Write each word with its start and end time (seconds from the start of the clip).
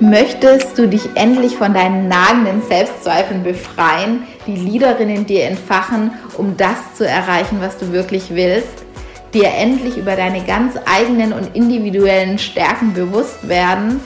Möchtest 0.00 0.78
du 0.78 0.88
dich 0.88 1.10
endlich 1.14 1.58
von 1.58 1.74
deinen 1.74 2.08
nagenden 2.08 2.62
Selbstzweifeln 2.62 3.42
befreien, 3.42 4.22
die 4.46 4.56
Leaderin 4.56 5.10
in 5.10 5.26
dir 5.26 5.44
entfachen, 5.44 6.12
um 6.38 6.56
das 6.56 6.94
zu 6.96 7.06
erreichen, 7.06 7.58
was 7.60 7.76
du 7.76 7.92
wirklich 7.92 8.30
willst? 8.30 8.86
Dir 9.34 9.48
endlich 9.48 9.98
über 9.98 10.16
deine 10.16 10.42
ganz 10.42 10.74
eigenen 10.86 11.34
und 11.34 11.54
individuellen 11.54 12.38
Stärken 12.38 12.94
bewusst 12.94 13.46
werden 13.46 14.00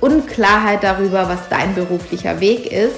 und 0.00 0.28
Klarheit 0.28 0.82
darüber, 0.82 1.28
was 1.28 1.46
dein 1.50 1.74
beruflicher 1.74 2.40
Weg 2.40 2.72
ist? 2.72 2.96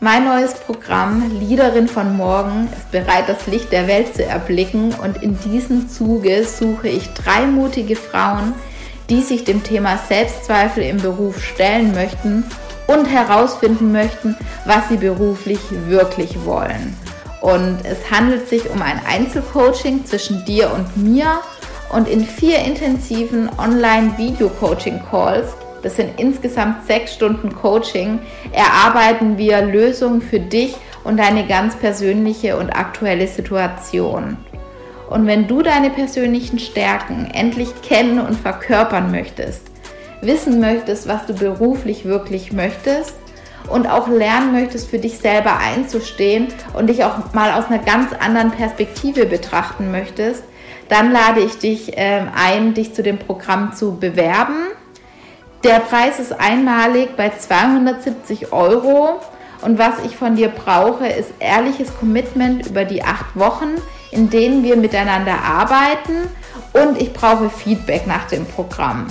Mein 0.00 0.24
neues 0.24 0.54
Programm 0.54 1.38
Leaderin 1.38 1.86
von 1.86 2.16
morgen 2.16 2.70
ist 2.74 2.90
bereit, 2.90 3.28
das 3.28 3.46
Licht 3.46 3.70
der 3.72 3.86
Welt 3.88 4.16
zu 4.16 4.24
erblicken 4.24 4.94
und 5.02 5.22
in 5.22 5.38
diesem 5.40 5.90
Zuge 5.90 6.44
suche 6.44 6.88
ich 6.88 7.12
drei 7.12 7.44
mutige 7.44 7.94
Frauen, 7.94 8.54
die 9.12 9.20
sich 9.20 9.44
dem 9.44 9.62
Thema 9.62 9.98
Selbstzweifel 10.08 10.84
im 10.84 10.96
Beruf 10.96 11.44
stellen 11.44 11.92
möchten 11.92 12.44
und 12.86 13.04
herausfinden 13.04 13.92
möchten, 13.92 14.34
was 14.64 14.88
sie 14.88 14.96
beruflich 14.96 15.58
wirklich 15.86 16.46
wollen. 16.46 16.96
Und 17.42 17.80
es 17.84 18.10
handelt 18.10 18.48
sich 18.48 18.70
um 18.70 18.80
ein 18.80 18.98
Einzelcoaching 19.06 20.06
zwischen 20.06 20.42
dir 20.46 20.72
und 20.72 20.96
mir 20.96 21.40
und 21.90 22.08
in 22.08 22.24
vier 22.24 22.60
intensiven 22.60 23.50
Online-Video-Coaching-Calls, 23.58 25.48
das 25.82 25.96
sind 25.96 26.18
insgesamt 26.18 26.86
sechs 26.86 27.12
Stunden 27.12 27.54
Coaching, 27.54 28.18
erarbeiten 28.52 29.36
wir 29.36 29.60
Lösungen 29.60 30.22
für 30.22 30.40
dich 30.40 30.74
und 31.04 31.18
deine 31.18 31.46
ganz 31.46 31.76
persönliche 31.76 32.56
und 32.56 32.70
aktuelle 32.70 33.28
Situation. 33.28 34.38
Und 35.12 35.26
wenn 35.26 35.46
du 35.46 35.60
deine 35.60 35.90
persönlichen 35.90 36.58
Stärken 36.58 37.30
endlich 37.34 37.68
kennen 37.82 38.18
und 38.18 38.34
verkörpern 38.34 39.10
möchtest, 39.10 39.60
wissen 40.22 40.58
möchtest, 40.58 41.06
was 41.06 41.26
du 41.26 41.34
beruflich 41.34 42.06
wirklich 42.06 42.50
möchtest 42.50 43.14
und 43.68 43.86
auch 43.86 44.08
lernen 44.08 44.52
möchtest, 44.52 44.88
für 44.88 44.98
dich 44.98 45.18
selber 45.18 45.58
einzustehen 45.58 46.48
und 46.72 46.86
dich 46.86 47.04
auch 47.04 47.34
mal 47.34 47.52
aus 47.52 47.66
einer 47.66 47.82
ganz 47.82 48.14
anderen 48.14 48.52
Perspektive 48.52 49.26
betrachten 49.26 49.90
möchtest, 49.90 50.44
dann 50.88 51.12
lade 51.12 51.40
ich 51.40 51.58
dich 51.58 51.98
äh, 51.98 52.22
ein, 52.34 52.72
dich 52.72 52.94
zu 52.94 53.02
dem 53.02 53.18
Programm 53.18 53.74
zu 53.74 53.98
bewerben. 53.98 54.68
Der 55.62 55.80
Preis 55.80 56.20
ist 56.20 56.32
einmalig 56.32 57.16
bei 57.18 57.28
270 57.28 58.50
Euro 58.50 59.20
und 59.60 59.78
was 59.78 60.02
ich 60.06 60.16
von 60.16 60.36
dir 60.36 60.48
brauche, 60.48 61.06
ist 61.06 61.32
ehrliches 61.38 61.94
Commitment 61.98 62.66
über 62.66 62.86
die 62.86 63.04
acht 63.04 63.36
Wochen 63.36 63.76
in 64.12 64.30
denen 64.30 64.62
wir 64.62 64.76
miteinander 64.76 65.42
arbeiten 65.42 66.28
und 66.72 67.00
ich 67.00 67.12
brauche 67.12 67.50
Feedback 67.50 68.06
nach 68.06 68.28
dem 68.28 68.46
Programm. 68.46 69.08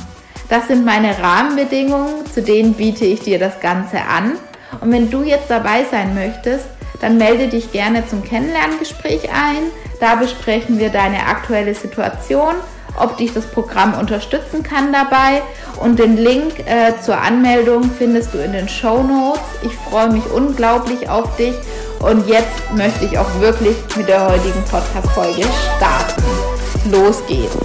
Das 0.50 0.68
sind 0.68 0.86
meine 0.86 1.18
Rahmenbedingungen, 1.18 2.26
zu 2.32 2.42
denen 2.42 2.74
biete 2.74 3.06
ich 3.06 3.22
dir 3.22 3.40
das 3.40 3.60
Ganze 3.60 4.02
an. 4.02 4.34
Und 4.80 4.92
wenn 4.92 5.10
du 5.10 5.24
jetzt 5.24 5.50
dabei 5.50 5.86
sein 5.90 6.14
möchtest, 6.14 6.66
dann 7.00 7.18
melde 7.18 7.48
dich 7.48 7.72
gerne 7.72 8.08
zum 8.08 8.24
Kennenlerngespräch 8.24 9.30
ein. 9.32 9.72
Da 10.00 10.16
besprechen 10.16 10.78
wir 10.78 10.90
deine 10.90 11.26
aktuelle 11.28 11.74
Situation, 11.74 12.54
ob 12.98 13.18
dich 13.18 13.34
das 13.34 13.46
Programm 13.46 13.94
unterstützen 13.94 14.62
kann 14.62 14.94
dabei. 14.94 15.42
Und 15.80 16.00
den 16.00 16.18
Link 16.18 16.60
äh, 16.60 16.94
zur 17.02 17.20
Anmeldung 17.20 17.90
findest 17.98 18.34
du 18.34 18.38
in 18.38 18.54
den 18.54 18.70
Show 18.70 19.04
Notes. 19.04 19.42
Ich 19.64 19.74
freue 19.74 20.12
mich 20.12 20.26
unglaublich 20.32 21.10
auf 21.10 21.36
dich 21.38 21.56
und 22.04 22.28
jetzt 22.28 22.72
möchte 22.74 23.06
ich 23.06 23.18
auch 23.18 23.40
wirklich 23.40 23.78
mit 23.96 24.08
der 24.08 24.28
heutigen 24.28 24.64
Podcast-Folge 24.66 25.44
starten. 25.78 26.92
Los 26.92 27.26
geht's! 27.28 27.56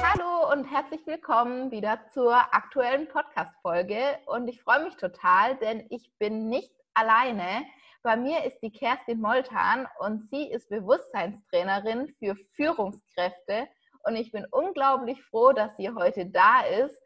Hallo 0.00 0.52
und 0.52 0.64
herzlich 0.64 1.04
willkommen 1.04 1.72
wieder 1.72 1.98
zur 2.12 2.34
aktuellen 2.34 3.08
Podcast-Folge. 3.08 3.98
Und 4.26 4.46
ich 4.46 4.62
freue 4.62 4.84
mich 4.84 4.96
total, 4.96 5.56
denn 5.56 5.84
ich 5.90 6.08
bin 6.18 6.48
nicht 6.48 6.70
alleine. 6.94 7.64
Bei 8.04 8.16
mir 8.16 8.44
ist 8.44 8.60
die 8.62 8.70
Kerstin 8.70 9.20
Moltan 9.20 9.88
und 9.98 10.28
sie 10.30 10.44
ist 10.48 10.68
Bewusstseinstrainerin 10.68 12.14
für 12.20 12.36
Führungskräfte. 12.54 13.66
Und 14.04 14.14
ich 14.14 14.30
bin 14.30 14.46
unglaublich 14.52 15.20
froh, 15.24 15.52
dass 15.52 15.76
sie 15.78 15.90
heute 15.90 16.26
da 16.26 16.60
ist. 16.60 16.96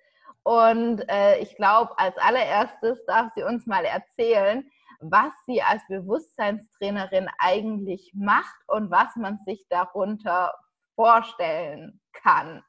Und 0.42 1.08
äh, 1.08 1.38
ich 1.38 1.56
glaube, 1.56 1.98
als 1.98 2.16
allererstes 2.18 3.04
darf 3.06 3.32
sie 3.34 3.42
uns 3.42 3.66
mal 3.66 3.84
erzählen, 3.84 4.70
was 5.00 5.32
sie 5.46 5.62
als 5.62 5.82
Bewusstseinstrainerin 5.88 7.28
eigentlich 7.38 8.12
macht 8.14 8.56
und 8.66 8.90
was 8.90 9.14
man 9.16 9.38
sich 9.46 9.64
darunter 9.68 10.54
vorstellen 10.94 12.00
kann. 12.12 12.62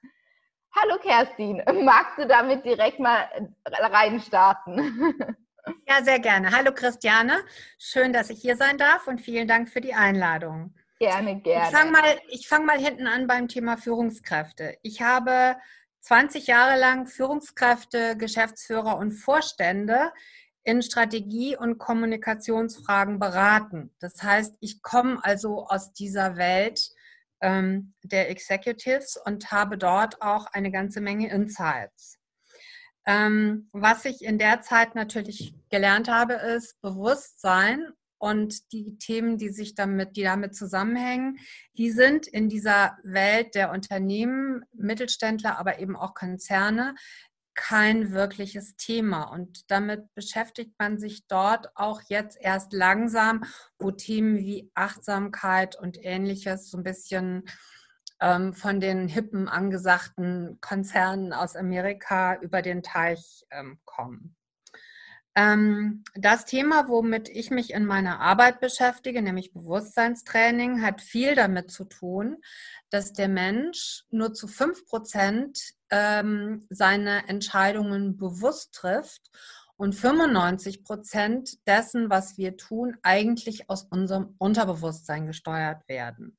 Hallo 0.76 0.98
Kerstin, 1.00 1.64
magst 1.84 2.18
du 2.18 2.28
damit 2.28 2.64
direkt 2.66 3.00
mal 3.00 3.28
reinstarten? 3.68 5.16
Ja, 5.88 6.02
sehr 6.02 6.20
gerne. 6.20 6.52
Hallo 6.52 6.72
Christiane, 6.74 7.38
schön, 7.78 8.12
dass 8.12 8.32
ich 8.32 8.42
hier 8.42 8.56
sein 8.56 8.78
darf 8.78 9.08
und 9.08 9.22
vielen 9.22 9.48
Dank 9.48 9.70
für 9.70 9.82
die 9.82 9.94
Einladung. 9.94 10.74
Gerne, 11.00 11.42
gerne. 11.42 11.68
Ich 11.68 11.78
fange 11.78 11.92
mal, 11.92 12.20
fang 12.46 12.66
mal 12.66 12.78
hinten 12.80 13.06
an 13.06 13.28
beim 13.28 13.48
Thema 13.48 13.78
Führungskräfte. 13.78 14.78
Ich 14.82 15.02
habe 15.02 15.58
20 16.02 16.48
Jahre 16.48 16.80
lang 16.80 17.08
Führungskräfte, 17.08 18.18
Geschäftsführer 18.18 18.98
und 18.98 19.12
Vorstände 19.12 20.12
in 20.64 20.82
Strategie- 20.82 21.58
und 21.58 21.78
Kommunikationsfragen 21.78 23.20
beraten. 23.20 23.92
Das 24.00 24.22
heißt, 24.22 24.56
ich 24.60 24.82
komme 24.82 25.24
also 25.24 25.68
aus 25.68 25.94
dieser 25.94 26.38
Welt 26.38 26.92
ähm, 27.42 27.94
der 28.04 28.30
Executives 28.30 29.18
und 29.26 29.52
habe 29.52 29.78
dort 29.78 30.22
auch 30.22 30.48
eine 30.48 30.72
ganze 30.72 31.02
Menge 31.02 31.30
Insights. 31.30 32.18
Ähm, 33.06 33.70
was 33.72 34.06
ich 34.06 34.24
in 34.24 34.38
der 34.38 34.62
Zeit 34.62 34.96
natürlich 34.96 35.56
gelernt 35.70 36.10
habe, 36.10 36.34
ist 36.34 36.80
Bewusstsein 36.82 37.92
und 38.20 38.74
die 38.74 38.98
Themen, 38.98 39.38
die 39.38 39.50
sich 39.50 39.76
damit, 39.76 40.18
die 40.18 40.24
damit 40.24 40.54
zusammenhängen, 40.54 41.40
die 41.78 41.90
sind 41.90 42.28
in 42.28 42.50
dieser 42.50 42.98
Welt 43.04 43.56
der 43.56 43.72
Unternehmen, 43.72 44.66
Mittelständler, 44.74 45.58
aber 45.58 45.80
eben 45.80 45.96
auch 45.96 46.14
Konzerne 46.14 46.96
kein 47.60 48.14
wirkliches 48.14 48.78
Thema. 48.78 49.24
Und 49.24 49.70
damit 49.70 50.14
beschäftigt 50.16 50.76
man 50.80 50.98
sich 50.98 51.28
dort 51.28 51.76
auch 51.76 52.02
jetzt 52.08 52.38
erst 52.40 52.72
langsam, 52.72 53.44
wo 53.78 53.92
Themen 53.92 54.38
wie 54.38 54.72
Achtsamkeit 54.76 55.76
und 55.78 55.98
ähnliches 56.02 56.72
so 56.72 56.78
ein 56.78 56.84
bisschen 56.84 57.44
ähm, 58.22 58.54
von 58.54 58.80
den 58.80 59.10
hippen, 59.10 59.50
angesagten 59.50 60.58
Konzernen 60.62 61.34
aus 61.34 61.58
Amerika 61.58 62.36
über 62.36 62.62
den 62.62 62.82
Teich 62.82 63.46
ähm, 63.52 63.78
kommen. 63.84 64.38
Ähm, 65.36 66.06
das 66.16 66.46
Thema, 66.46 66.88
womit 66.88 67.28
ich 67.28 67.52
mich 67.52 67.74
in 67.74 67.86
meiner 67.86 68.22
Arbeit 68.22 68.62
beschäftige, 68.62 69.22
nämlich 69.22 69.52
Bewusstseinstraining, 69.52 70.82
hat 70.82 71.02
viel 71.02 71.36
damit 71.36 71.72
zu 71.72 71.84
tun, 71.84 72.38
dass 72.90 73.12
der 73.12 73.28
Mensch 73.28 74.06
nur 74.12 74.34
zu 74.34 74.48
5 74.48 74.86
Prozent 74.86 75.74
ähm, 75.92 76.66
seine 76.70 77.28
Entscheidungen 77.28 78.18
bewusst 78.18 78.74
trifft 78.74 79.32
und 79.78 79.96
95 79.96 80.84
Prozent 80.84 81.66
dessen, 81.66 82.10
was 82.10 82.38
wir 82.38 82.58
tun, 82.58 82.98
eigentlich 83.02 83.70
aus 83.70 83.84
unserem 83.84 84.36
Unterbewusstsein 84.38 85.26
gesteuert 85.26 85.88
werden. 85.88 86.38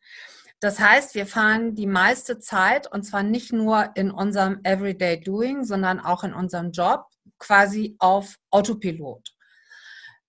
Das 0.60 0.78
heißt, 0.78 1.14
wir 1.14 1.26
fahren 1.26 1.74
die 1.74 1.86
meiste 1.86 2.38
Zeit, 2.38 2.92
und 2.92 3.02
zwar 3.04 3.22
nicht 3.22 3.50
nur 3.50 3.90
in 3.94 4.10
unserem 4.10 4.60
Everyday 4.62 5.18
Doing, 5.18 5.64
sondern 5.64 6.00
auch 6.00 6.22
in 6.22 6.34
unserem 6.34 6.70
Job, 6.70 7.06
quasi 7.38 7.96
auf 7.98 8.36
Autopilot. 8.50 9.34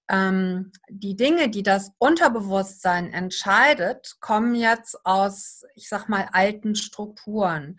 Ähm, 0.10 0.72
die 0.90 1.18
Dinge, 1.18 1.50
die 1.50 1.64
das 1.64 1.92
Unterbewusstsein 1.98 3.12
entscheidet, 3.12 4.16
kommen 4.22 4.56
jetzt 4.56 5.06
aus, 5.06 5.66
ich 5.76 5.90
sag 5.90 6.08
mal, 6.08 6.30
alten 6.32 6.76
Strukturen. 6.76 7.78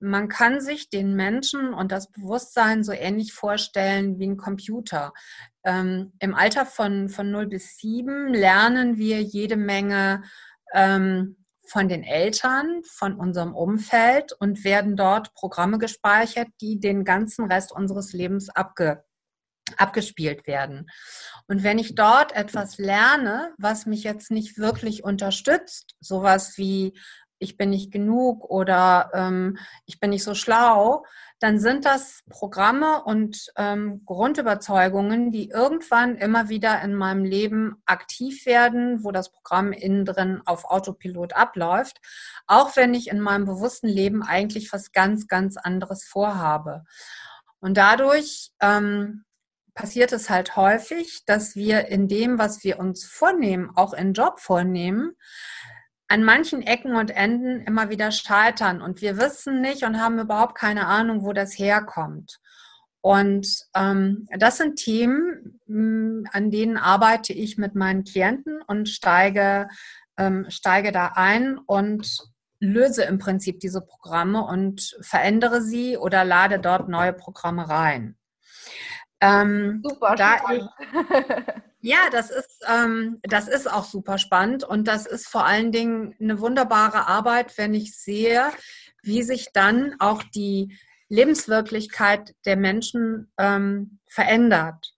Man 0.00 0.28
kann 0.28 0.60
sich 0.60 0.90
den 0.90 1.14
Menschen 1.14 1.74
und 1.74 1.90
das 1.90 2.10
Bewusstsein 2.10 2.84
so 2.84 2.92
ähnlich 2.92 3.32
vorstellen 3.32 4.18
wie 4.18 4.26
ein 4.28 4.36
Computer. 4.36 5.12
Ähm, 5.64 6.12
Im 6.20 6.34
Alter 6.34 6.66
von, 6.66 7.08
von 7.08 7.30
0 7.30 7.48
bis 7.48 7.78
7 7.78 8.32
lernen 8.32 8.96
wir 8.96 9.20
jede 9.22 9.56
Menge 9.56 10.22
ähm, 10.72 11.36
von 11.68 11.88
den 11.88 12.02
Eltern, 12.02 12.82
von 12.84 13.14
unserem 13.14 13.54
Umfeld 13.54 14.32
und 14.32 14.64
werden 14.64 14.96
dort 14.96 15.34
Programme 15.34 15.78
gespeichert, 15.78 16.48
die 16.60 16.80
den 16.80 17.04
ganzen 17.04 17.50
Rest 17.50 17.72
unseres 17.72 18.12
Lebens 18.12 18.48
abge, 18.48 19.04
abgespielt 19.76 20.46
werden. 20.46 20.88
Und 21.46 21.62
wenn 21.62 21.78
ich 21.78 21.94
dort 21.94 22.34
etwas 22.34 22.78
lerne, 22.78 23.52
was 23.58 23.86
mich 23.86 24.02
jetzt 24.02 24.30
nicht 24.30 24.58
wirklich 24.58 25.04
unterstützt, 25.04 25.94
sowas 26.00 26.56
wie 26.56 26.98
ich 27.38 27.56
bin 27.56 27.70
nicht 27.70 27.90
genug 27.92 28.44
oder 28.50 29.10
ähm, 29.14 29.58
ich 29.86 30.00
bin 30.00 30.10
nicht 30.10 30.24
so 30.24 30.34
schlau, 30.34 31.04
dann 31.40 31.60
sind 31.60 31.84
das 31.84 32.24
Programme 32.28 33.04
und 33.04 33.52
ähm, 33.56 34.02
Grundüberzeugungen, 34.04 35.30
die 35.30 35.50
irgendwann 35.50 36.16
immer 36.16 36.48
wieder 36.48 36.82
in 36.82 36.94
meinem 36.94 37.24
Leben 37.24 37.80
aktiv 37.86 38.44
werden, 38.44 39.04
wo 39.04 39.12
das 39.12 39.30
Programm 39.30 39.72
innen 39.72 40.04
drin 40.04 40.42
auf 40.46 40.64
Autopilot 40.64 41.34
abläuft, 41.34 42.00
auch 42.46 42.76
wenn 42.76 42.92
ich 42.92 43.08
in 43.08 43.20
meinem 43.20 43.44
bewussten 43.44 43.88
Leben 43.88 44.22
eigentlich 44.22 44.72
was 44.72 44.90
ganz, 44.90 45.28
ganz 45.28 45.56
anderes 45.56 46.04
vorhabe. 46.04 46.84
Und 47.60 47.76
dadurch 47.76 48.50
ähm, 48.60 49.24
passiert 49.74 50.12
es 50.12 50.28
halt 50.28 50.56
häufig, 50.56 51.24
dass 51.24 51.54
wir 51.54 51.86
in 51.86 52.08
dem, 52.08 52.38
was 52.38 52.64
wir 52.64 52.80
uns 52.80 53.04
vornehmen, 53.04 53.70
auch 53.76 53.92
in 53.92 54.12
Job 54.12 54.40
vornehmen, 54.40 55.12
an 56.08 56.24
manchen 56.24 56.62
Ecken 56.62 56.96
und 56.96 57.10
Enden 57.10 57.60
immer 57.60 57.90
wieder 57.90 58.10
scheitern 58.10 58.80
und 58.80 59.02
wir 59.02 59.18
wissen 59.18 59.60
nicht 59.60 59.84
und 59.84 60.00
haben 60.00 60.18
überhaupt 60.18 60.54
keine 60.56 60.86
Ahnung, 60.86 61.22
wo 61.22 61.32
das 61.32 61.58
herkommt. 61.58 62.40
Und 63.00 63.46
ähm, 63.74 64.26
das 64.38 64.56
sind 64.56 64.76
Themen, 64.76 65.60
hm, 65.66 66.26
an 66.32 66.50
denen 66.50 66.76
arbeite 66.76 67.32
ich 67.32 67.58
mit 67.58 67.74
meinen 67.74 68.04
Klienten 68.04 68.60
und 68.62 68.88
steige, 68.88 69.68
ähm, 70.16 70.46
steige 70.48 70.92
da 70.92 71.12
ein 71.14 71.58
und 71.58 72.18
löse 72.60 73.04
im 73.04 73.18
Prinzip 73.18 73.60
diese 73.60 73.82
Programme 73.82 74.44
und 74.44 74.96
verändere 75.00 75.62
sie 75.62 75.96
oder 75.96 76.24
lade 76.24 76.58
dort 76.58 76.88
neue 76.88 77.12
Programme 77.12 77.68
rein. 77.68 78.16
Ähm, 79.20 79.80
Super 79.84 80.16
spannend. 80.16 80.70
Ich, 80.80 81.54
ja, 81.80 82.10
das 82.10 82.30
ist, 82.30 82.64
ähm, 82.68 83.20
das 83.22 83.46
ist 83.48 83.70
auch 83.70 83.84
super 83.84 84.18
spannend 84.18 84.64
und 84.64 84.88
das 84.88 85.06
ist 85.06 85.28
vor 85.28 85.46
allen 85.46 85.70
Dingen 85.70 86.14
eine 86.20 86.40
wunderbare 86.40 87.06
Arbeit, 87.06 87.56
wenn 87.56 87.74
ich 87.74 87.96
sehe, 87.96 88.44
wie 89.02 89.22
sich 89.22 89.52
dann 89.52 89.94
auch 90.00 90.22
die 90.22 90.76
Lebenswirklichkeit 91.08 92.34
der 92.44 92.56
Menschen 92.56 93.32
ähm, 93.38 94.00
verändert. 94.06 94.92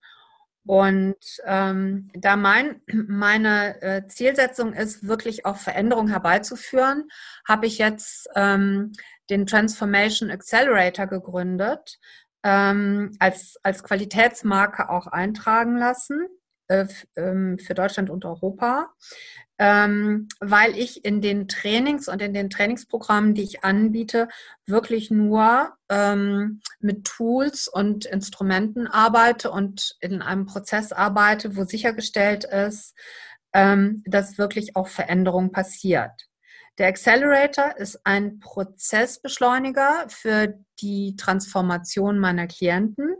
Und 0.65 1.17
ähm, 1.45 2.09
da 2.13 2.35
mein, 2.35 2.81
meine 2.87 3.81
äh, 3.81 4.07
Zielsetzung 4.07 4.73
ist, 4.73 5.07
wirklich 5.07 5.45
auch 5.45 5.57
Veränderung 5.57 6.07
herbeizuführen, 6.07 7.09
habe 7.47 7.67
ich 7.67 7.77
jetzt 7.77 8.27
ähm, 8.35 8.91
den 9.29 9.45
Transformation 9.45 10.29
Accelerator 10.29 11.07
gegründet 11.07 11.97
ähm, 12.43 13.15
als, 13.19 13.57
als 13.63 13.83
Qualitätsmarke 13.83 14.89
auch 14.89 15.07
eintragen 15.07 15.77
lassen 15.77 16.27
für 17.57 17.73
Deutschland 17.73 18.09
und 18.09 18.25
Europa, 18.25 18.89
ähm, 19.59 20.27
weil 20.39 20.75
ich 20.77 21.05
in 21.05 21.21
den 21.21 21.47
Trainings 21.47 22.07
und 22.07 22.21
in 22.21 22.33
den 22.33 22.49
Trainingsprogrammen, 22.49 23.35
die 23.35 23.43
ich 23.43 23.63
anbiete, 23.63 24.27
wirklich 24.65 25.11
nur 25.11 25.73
ähm, 25.89 26.61
mit 26.79 27.05
Tools 27.05 27.67
und 27.67 28.05
Instrumenten 28.05 28.87
arbeite 28.87 29.51
und 29.51 29.97
in 29.99 30.21
einem 30.21 30.47
Prozess 30.47 30.91
arbeite, 30.91 31.55
wo 31.55 31.63
sichergestellt 31.63 32.43
ist, 32.43 32.95
ähm, 33.53 34.01
dass 34.07 34.37
wirklich 34.39 34.75
auch 34.75 34.87
Veränderung 34.87 35.51
passiert. 35.51 36.11
Der 36.77 36.87
Accelerator 36.87 37.77
ist 37.77 37.99
ein 38.05 38.39
Prozessbeschleuniger 38.39 40.05
für 40.07 40.57
die 40.79 41.15
Transformation 41.17 42.17
meiner 42.17 42.47
Klienten. 42.47 43.15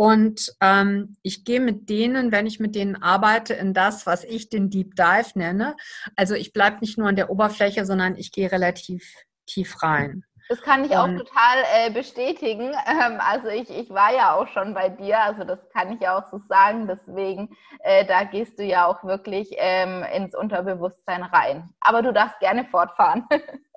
Und 0.00 0.56
ähm, 0.62 1.18
ich 1.22 1.44
gehe 1.44 1.60
mit 1.60 1.90
denen, 1.90 2.32
wenn 2.32 2.46
ich 2.46 2.58
mit 2.58 2.74
denen 2.74 3.02
arbeite, 3.02 3.52
in 3.52 3.74
das, 3.74 4.06
was 4.06 4.24
ich 4.24 4.48
den 4.48 4.70
Deep 4.70 4.96
Dive 4.96 5.32
nenne. 5.34 5.76
Also 6.16 6.34
ich 6.34 6.54
bleibe 6.54 6.78
nicht 6.80 6.96
nur 6.96 7.08
an 7.08 7.16
der 7.16 7.28
Oberfläche, 7.28 7.84
sondern 7.84 8.16
ich 8.16 8.32
gehe 8.32 8.50
relativ 8.50 9.14
tief 9.44 9.82
rein. 9.82 10.24
Das 10.48 10.62
kann 10.62 10.86
ich 10.86 10.96
auch 10.96 11.06
total 11.06 11.58
äh, 11.74 11.90
bestätigen. 11.90 12.72
Ähm, 12.86 13.18
also 13.20 13.48
ich, 13.48 13.68
ich 13.68 13.90
war 13.90 14.14
ja 14.14 14.34
auch 14.36 14.48
schon 14.48 14.72
bei 14.72 14.88
dir, 14.88 15.22
also 15.22 15.44
das 15.44 15.58
kann 15.68 15.92
ich 15.92 16.00
ja 16.00 16.18
auch 16.18 16.30
so 16.30 16.40
sagen. 16.48 16.88
Deswegen, 16.88 17.54
äh, 17.80 18.06
da 18.06 18.24
gehst 18.24 18.58
du 18.58 18.64
ja 18.64 18.86
auch 18.86 19.04
wirklich 19.04 19.50
ähm, 19.58 20.02
ins 20.14 20.34
Unterbewusstsein 20.34 21.24
rein. 21.24 21.68
Aber 21.80 22.00
du 22.00 22.14
darfst 22.14 22.40
gerne 22.40 22.64
fortfahren. 22.64 23.26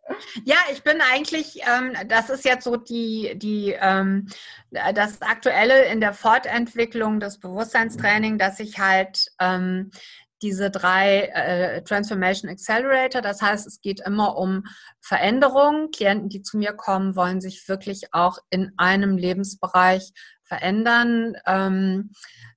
Ja, 0.43 0.57
ich 0.71 0.83
bin 0.83 0.99
eigentlich, 1.01 1.61
ähm, 1.65 1.93
das 2.07 2.29
ist 2.29 2.45
jetzt 2.45 2.65
so 2.65 2.75
die, 2.75 3.33
die, 3.37 3.75
ähm, 3.79 4.27
das 4.71 5.21
Aktuelle 5.21 5.85
in 5.85 6.01
der 6.01 6.13
Fortentwicklung 6.13 7.19
des 7.19 7.39
Bewusstseinstraining, 7.39 8.37
dass 8.37 8.59
ich 8.59 8.79
halt 8.79 9.31
ähm, 9.39 9.91
diese 10.41 10.69
drei 10.69 11.27
äh, 11.33 11.83
Transformation 11.83 12.51
Accelerator. 12.51 13.21
Das 13.21 13.41
heißt, 13.41 13.65
es 13.65 13.79
geht 13.79 14.01
immer 14.01 14.37
um 14.37 14.63
Veränderungen. 14.99 15.89
Klienten, 15.91 16.29
die 16.29 16.41
zu 16.41 16.57
mir 16.57 16.73
kommen, 16.73 17.15
wollen 17.15 17.39
sich 17.39 17.67
wirklich 17.69 18.13
auch 18.13 18.39
in 18.49 18.73
einem 18.77 19.17
Lebensbereich 19.17 20.11
verändern. 20.43 21.35
Ähm, 21.47 22.11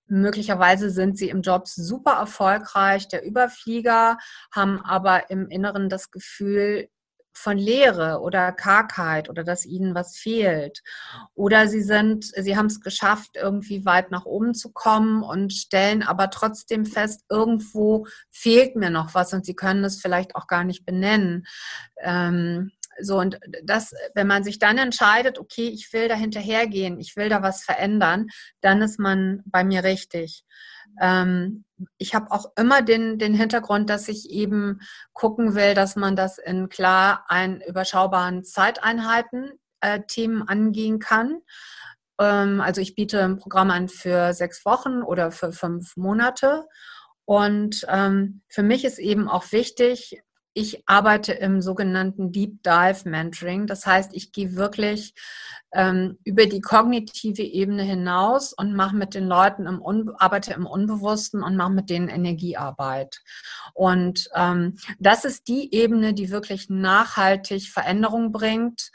Möglicherweise 0.08 0.90
sind 0.90 1.18
sie 1.18 1.28
im 1.30 1.42
Job 1.42 1.66
super 1.66 2.12
erfolgreich, 2.12 3.08
der 3.08 3.24
Überflieger, 3.24 4.18
haben 4.52 4.80
aber 4.80 5.30
im 5.30 5.48
Inneren 5.48 5.88
das 5.88 6.12
Gefühl, 6.12 6.88
von 7.36 7.58
Leere 7.58 8.20
oder 8.20 8.52
Kargheit 8.52 9.28
oder 9.28 9.44
dass 9.44 9.66
ihnen 9.66 9.94
was 9.94 10.16
fehlt. 10.16 10.82
Oder 11.34 11.68
sie 11.68 11.82
sind, 11.82 12.24
sie 12.24 12.56
haben 12.56 12.66
es 12.66 12.80
geschafft, 12.80 13.36
irgendwie 13.36 13.84
weit 13.84 14.10
nach 14.10 14.24
oben 14.24 14.54
zu 14.54 14.72
kommen 14.72 15.22
und 15.22 15.52
stellen 15.52 16.02
aber 16.02 16.30
trotzdem 16.30 16.86
fest, 16.86 17.24
irgendwo 17.28 18.06
fehlt 18.30 18.76
mir 18.76 18.90
noch 18.90 19.14
was 19.14 19.32
und 19.32 19.44
sie 19.44 19.54
können 19.54 19.84
es 19.84 20.00
vielleicht 20.00 20.34
auch 20.34 20.46
gar 20.46 20.64
nicht 20.64 20.86
benennen. 20.86 21.46
Ähm, 22.02 22.72
so, 22.98 23.18
und 23.18 23.38
das, 23.62 23.92
wenn 24.14 24.26
man 24.26 24.42
sich 24.42 24.58
dann 24.58 24.78
entscheidet, 24.78 25.38
okay, 25.38 25.68
ich 25.68 25.92
will 25.92 26.08
da 26.08 26.14
hinterhergehen, 26.14 26.98
ich 26.98 27.16
will 27.16 27.28
da 27.28 27.42
was 27.42 27.62
verändern, 27.62 28.28
dann 28.62 28.80
ist 28.80 28.98
man 28.98 29.42
bei 29.44 29.64
mir 29.64 29.84
richtig. 29.84 30.44
Ähm, 31.00 31.64
ich 31.98 32.14
habe 32.14 32.30
auch 32.30 32.52
immer 32.56 32.82
den, 32.82 33.18
den 33.18 33.34
Hintergrund, 33.34 33.90
dass 33.90 34.08
ich 34.08 34.30
eben 34.30 34.80
gucken 35.12 35.54
will, 35.54 35.74
dass 35.74 35.96
man 35.96 36.16
das 36.16 36.38
in 36.38 36.68
klar 36.68 37.24
ein 37.28 37.60
überschaubaren 37.60 38.44
Zeiteinheiten 38.44 39.52
äh, 39.80 40.00
Themen 40.06 40.42
angehen 40.48 40.98
kann. 40.98 41.40
Ähm, 42.18 42.60
also 42.60 42.80
ich 42.80 42.94
biete 42.94 43.22
ein 43.22 43.38
Programm 43.38 43.70
an 43.70 43.88
für 43.88 44.32
sechs 44.32 44.64
Wochen 44.64 45.02
oder 45.02 45.30
für 45.30 45.52
fünf 45.52 45.96
Monate. 45.96 46.66
Und 47.24 47.84
ähm, 47.88 48.42
für 48.48 48.62
mich 48.62 48.84
ist 48.84 48.98
eben 48.98 49.28
auch 49.28 49.50
wichtig, 49.52 50.22
ich 50.56 50.82
arbeite 50.86 51.32
im 51.34 51.60
sogenannten 51.60 52.32
Deep 52.32 52.62
Dive 52.62 53.06
Mentoring. 53.06 53.66
Das 53.66 53.84
heißt, 53.84 54.12
ich 54.14 54.32
gehe 54.32 54.56
wirklich 54.56 55.12
ähm, 55.72 56.16
über 56.24 56.46
die 56.46 56.62
kognitive 56.62 57.42
Ebene 57.42 57.82
hinaus 57.82 58.54
und 58.54 58.74
mache 58.74 58.96
mit 58.96 59.14
den 59.14 59.26
Leuten 59.26 59.66
im 59.66 59.82
Un 59.82 60.10
arbeite 60.16 60.54
im 60.54 60.64
Unbewussten 60.64 61.42
und 61.42 61.56
mache 61.56 61.72
mit 61.72 61.90
denen 61.90 62.08
Energiearbeit. 62.08 63.20
Und 63.74 64.30
ähm, 64.34 64.78
das 64.98 65.26
ist 65.26 65.46
die 65.46 65.74
Ebene, 65.74 66.14
die 66.14 66.30
wirklich 66.30 66.70
nachhaltig 66.70 67.68
Veränderung 67.68 68.32
bringt 68.32 68.90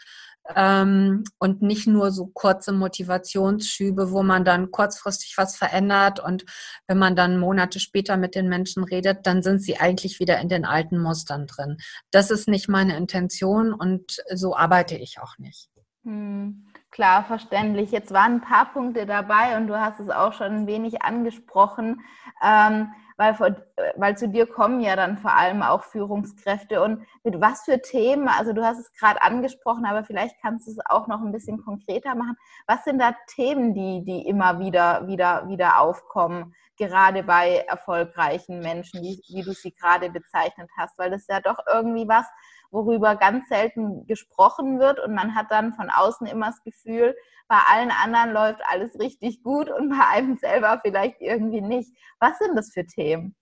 ähm, 0.56 1.24
und 1.40 1.62
nicht 1.62 1.88
nur 1.88 2.12
so 2.12 2.28
kurze 2.28 2.72
Motivationsschübe, 2.72 4.12
wo 4.12 4.24
man 4.24 4.44
dann 4.44 4.72
kurzfristig 4.72 5.36
was 5.38 5.56
verändert 5.56 6.20
und 6.20 6.46
wenn 6.88 6.98
man 6.98 7.16
dann 7.16 7.40
Monate 7.40 7.80
später 7.80 8.18
mit 8.18 8.36
den 8.36 8.50
Menschen 8.50 8.84
redet, 8.84 9.26
dann 9.28 9.44
sind 9.44 9.62
sie 9.62 9.80
eigentlich 9.80 10.20
wieder 10.20 10.40
in 10.40 10.50
den 10.50 10.66
alten 10.66 10.98
Mustern 10.98 11.48
drin. 11.48 11.78
Das 12.12 12.32
ist 12.32 12.48
nicht 12.48 12.70
meine 12.70 12.98
Intention 12.98 13.74
und 13.74 14.22
so 14.34 14.56
arbeite 14.56 14.96
ich 14.96 15.20
auch 15.20 15.38
nicht. 15.38 15.70
Hm, 16.04 16.66
klar, 16.90 17.24
verständlich. 17.24 17.92
Jetzt 17.92 18.12
waren 18.12 18.36
ein 18.36 18.42
paar 18.42 18.74
Punkte 18.74 19.06
dabei 19.06 19.58
und 19.58 19.68
du 19.68 19.80
hast 19.80 20.00
es 20.00 20.10
auch 20.10 20.34
schon 20.34 20.48
ein 20.48 20.68
wenig 20.68 21.04
angesprochen. 21.04 22.02
Ähm, 22.44 22.92
weil, 23.22 23.56
weil 23.98 24.18
zu 24.18 24.28
dir 24.28 24.48
kommen 24.48 24.82
ja 24.82 24.96
dann 24.96 25.18
vor 25.18 25.34
allem 25.34 25.62
auch 25.62 25.84
Führungskräfte. 25.84 26.82
Und 26.82 27.06
mit 27.24 27.40
was 27.40 27.64
für 27.64 27.80
Themen, 27.80 28.28
also 28.28 28.52
du 28.52 28.64
hast 28.64 28.80
es 28.80 28.92
gerade 28.94 29.22
angesprochen, 29.22 29.86
aber 29.86 30.04
vielleicht 30.04 30.42
kannst 30.42 30.68
du 30.68 30.72
es 30.72 30.80
auch 30.90 31.08
noch 31.08 31.22
ein 31.22 31.32
bisschen 31.32 31.64
konkreter 31.64 32.16
machen. 32.16 32.36
Was 32.68 32.84
sind 32.84 33.00
da 33.00 33.16
Themen, 33.28 33.74
die, 33.74 34.04
die 34.04 34.28
immer 34.28 34.60
wieder, 34.60 35.08
wieder, 35.08 35.48
wieder 35.48 35.80
aufkommen, 35.80 36.56
gerade 36.78 37.24
bei 37.24 37.64
erfolgreichen 37.68 38.60
Menschen, 38.60 39.02
wie, 39.02 39.22
wie 39.30 39.44
du 39.44 39.54
sie 39.54 39.72
gerade 39.72 40.10
bezeichnet 40.10 40.70
hast? 40.76 40.98
Weil 40.98 41.12
das 41.12 41.22
ist 41.22 41.30
ja 41.30 41.42
doch 41.42 41.60
irgendwie 41.72 42.08
was, 42.08 42.26
worüber 42.72 43.16
ganz 43.16 43.48
selten 43.50 44.08
gesprochen 44.08 44.80
wird 44.80 45.00
und 45.00 45.14
man 45.14 45.36
hat 45.36 45.52
dann 45.52 45.74
von 45.74 45.90
außen 45.90 46.26
immer 46.28 46.48
das 46.48 46.64
Gefühl, 46.64 47.16
bei 47.48 47.58
allen 47.70 47.92
anderen 47.92 48.32
läuft 48.32 48.62
alles 48.70 48.98
richtig 48.98 49.44
gut 49.44 49.70
und 49.70 49.90
bei 49.90 50.08
einem 50.08 50.38
selber 50.38 50.80
vielleicht 50.82 51.20
irgendwie 51.20 51.62
nicht. 51.62 51.94
Was 52.20 52.38
sind 52.40 52.56
das 52.56 52.72
für 52.72 52.86
Themen? 52.86 53.36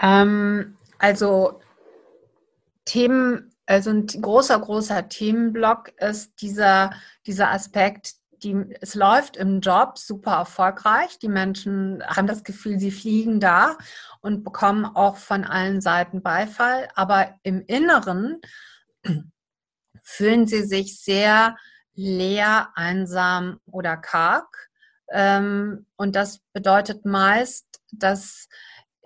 Ähm, 0.00 0.76
also 0.98 1.60
Themen, 2.84 3.52
also 3.66 3.90
ein 3.90 4.06
großer, 4.06 4.58
großer 4.58 5.08
Themenblock 5.08 5.88
ist 6.00 6.40
dieser, 6.40 6.92
dieser 7.26 7.50
Aspekt, 7.50 8.14
die, 8.42 8.56
es 8.80 8.94
läuft 8.94 9.36
im 9.36 9.60
Job 9.60 9.98
super 9.98 10.32
erfolgreich. 10.32 11.18
Die 11.18 11.28
Menschen 11.28 12.02
haben 12.06 12.26
das 12.26 12.44
Gefühl, 12.44 12.78
sie 12.78 12.90
fliegen 12.90 13.40
da 13.40 13.76
und 14.20 14.44
bekommen 14.44 14.84
auch 14.84 15.16
von 15.16 15.44
allen 15.44 15.80
Seiten 15.80 16.22
Beifall. 16.22 16.88
Aber 16.94 17.34
im 17.42 17.62
Inneren 17.66 18.40
fühlen 20.02 20.46
sie 20.46 20.64
sich 20.64 21.00
sehr 21.00 21.56
leer, 21.94 22.70
einsam 22.74 23.60
oder 23.66 23.96
karg. 23.96 24.68
Ähm, 25.10 25.86
und 25.96 26.16
das 26.16 26.40
bedeutet 26.52 27.04
meist, 27.04 27.66
dass 27.90 28.48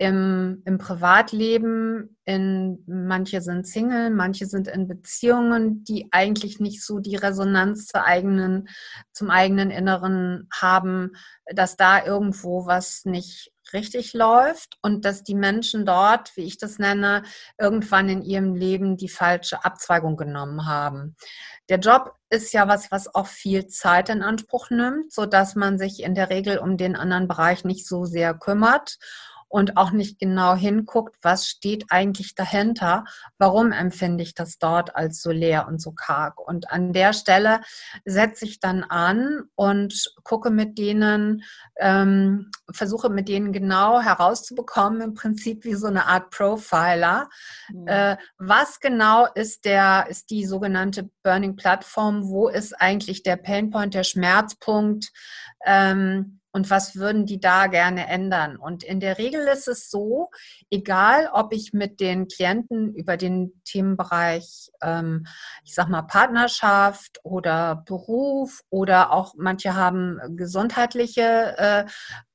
im, 0.03 0.61
im 0.65 0.77
Privatleben, 0.79 2.17
in 2.25 2.83
manche 2.87 3.39
sind 3.39 3.65
Single, 3.65 4.09
manche 4.09 4.47
sind 4.47 4.67
in 4.67 4.85
Beziehungen, 4.85 5.85
die 5.85 6.09
eigentlich 6.11 6.59
nicht 6.59 6.83
so 6.83 6.99
die 6.99 7.15
Resonanz 7.15 7.87
zur 7.87 8.03
eigenen, 8.03 8.67
zum 9.13 9.29
eigenen 9.29 9.71
Inneren 9.71 10.49
haben, 10.53 11.11
dass 11.45 11.77
da 11.77 12.05
irgendwo 12.05 12.65
was 12.65 13.05
nicht 13.05 13.53
richtig 13.71 14.13
läuft 14.13 14.77
und 14.81 15.05
dass 15.05 15.23
die 15.23 15.35
Menschen 15.35 15.85
dort, 15.85 16.35
wie 16.35 16.43
ich 16.43 16.57
das 16.57 16.79
nenne, 16.79 17.23
irgendwann 17.57 18.09
in 18.09 18.23
ihrem 18.23 18.55
Leben 18.55 18.97
die 18.97 19.07
falsche 19.07 19.63
Abzweigung 19.63 20.17
genommen 20.17 20.65
haben. 20.65 21.15
Der 21.69 21.79
Job 21.79 22.13
ist 22.29 22.51
ja 22.51 22.67
was, 22.67 22.91
was 22.91 23.15
auch 23.15 23.27
viel 23.27 23.67
Zeit 23.67 24.09
in 24.09 24.21
Anspruch 24.21 24.69
nimmt, 24.69 25.13
so 25.13 25.25
dass 25.25 25.55
man 25.55 25.77
sich 25.79 26.03
in 26.03 26.13
der 26.13 26.29
Regel 26.29 26.57
um 26.57 26.75
den 26.75 26.97
anderen 26.97 27.29
Bereich 27.29 27.63
nicht 27.63 27.87
so 27.87 28.03
sehr 28.03 28.33
kümmert 28.33 28.97
und 29.53 29.77
auch 29.77 29.91
nicht 29.91 30.17
genau 30.17 30.55
hinguckt, 30.55 31.15
was 31.21 31.45
steht 31.47 31.85
eigentlich 31.89 32.33
dahinter, 32.33 33.03
warum 33.37 33.71
empfinde 33.71 34.23
ich 34.23 34.33
das 34.33 34.57
dort 34.57 34.95
als 34.95 35.21
so 35.21 35.29
leer 35.29 35.67
und 35.67 35.79
so 35.79 35.91
karg. 35.91 36.39
Und 36.39 36.71
an 36.71 36.91
der 36.91 37.13
Stelle 37.13 37.61
setze 38.03 38.45
ich 38.45 38.59
dann 38.59 38.83
an 38.83 39.43
und 39.53 40.11
gucke 40.23 40.49
mit 40.49 40.79
denen, 40.79 41.43
ähm, 41.77 42.49
versuche 42.71 43.11
mit 43.11 43.29
denen 43.29 43.53
genau 43.53 44.01
herauszubekommen, 44.01 45.01
im 45.01 45.13
Prinzip 45.13 45.65
wie 45.65 45.75
so 45.75 45.85
eine 45.85 46.07
Art 46.07 46.31
Profiler, 46.31 47.29
mhm. 47.71 47.87
äh, 47.87 48.17
was 48.39 48.79
genau 48.79 49.27
ist 49.35 49.65
der, 49.65 50.07
ist 50.09 50.31
die 50.31 50.45
sogenannte 50.45 51.11
Burning 51.21 51.55
Plattform, 51.55 52.27
wo 52.27 52.47
ist 52.47 52.73
eigentlich 52.81 53.21
der 53.21 53.35
Painpoint, 53.35 53.93
der 53.93 54.03
Schmerzpunkt, 54.03 55.11
ähm, 55.63 56.39
und 56.53 56.69
was 56.69 56.95
würden 56.95 57.25
die 57.25 57.39
da 57.39 57.67
gerne 57.67 58.07
ändern? 58.07 58.57
Und 58.57 58.83
in 58.83 58.99
der 58.99 59.17
Regel 59.17 59.47
ist 59.47 59.67
es 59.67 59.89
so, 59.89 60.29
egal 60.69 61.29
ob 61.33 61.51
ich 61.51 61.73
mit 61.73 61.99
den 61.99 62.27
Klienten 62.27 62.93
über 62.93 63.17
den 63.17 63.61
Themenbereich, 63.65 64.69
ähm, 64.81 65.25
ich 65.65 65.73
sag 65.73 65.89
mal, 65.89 66.03
Partnerschaft 66.03 67.19
oder 67.23 67.83
Beruf 67.87 68.61
oder 68.69 69.11
auch 69.11 69.33
manche 69.35 69.75
haben 69.75 70.19
gesundheitliche 70.37 71.87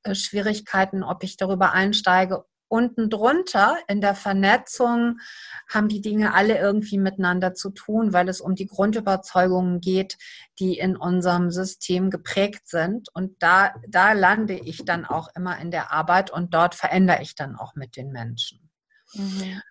äh, 0.03 0.13
Schwierigkeiten, 0.13 1.01
ob 1.01 1.23
ich 1.23 1.37
darüber 1.37 1.71
einsteige 1.71 2.43
unten 2.69 3.09
drunter 3.09 3.77
in 3.87 3.99
der 3.99 4.15
Vernetzung 4.15 5.19
haben 5.67 5.89
die 5.89 6.01
Dinge 6.01 6.33
alle 6.33 6.57
irgendwie 6.57 6.97
miteinander 6.97 7.53
zu 7.53 7.71
tun, 7.71 8.13
weil 8.13 8.29
es 8.29 8.39
um 8.39 8.55
die 8.55 8.67
Grundüberzeugungen 8.67 9.81
geht, 9.81 10.17
die 10.59 10.77
in 10.77 10.95
unserem 10.95 11.51
System 11.51 12.09
geprägt 12.09 12.67
sind. 12.69 13.09
Und 13.13 13.41
da, 13.43 13.73
da 13.87 14.13
lande 14.13 14.53
ich 14.53 14.85
dann 14.85 15.05
auch 15.05 15.29
immer 15.35 15.57
in 15.59 15.71
der 15.71 15.91
Arbeit 15.91 16.31
und 16.31 16.53
dort 16.53 16.75
verändere 16.75 17.21
ich 17.21 17.35
dann 17.35 17.55
auch 17.55 17.75
mit 17.75 17.97
den 17.97 18.11
Menschen. 18.11 18.69
Mhm. 19.13 19.61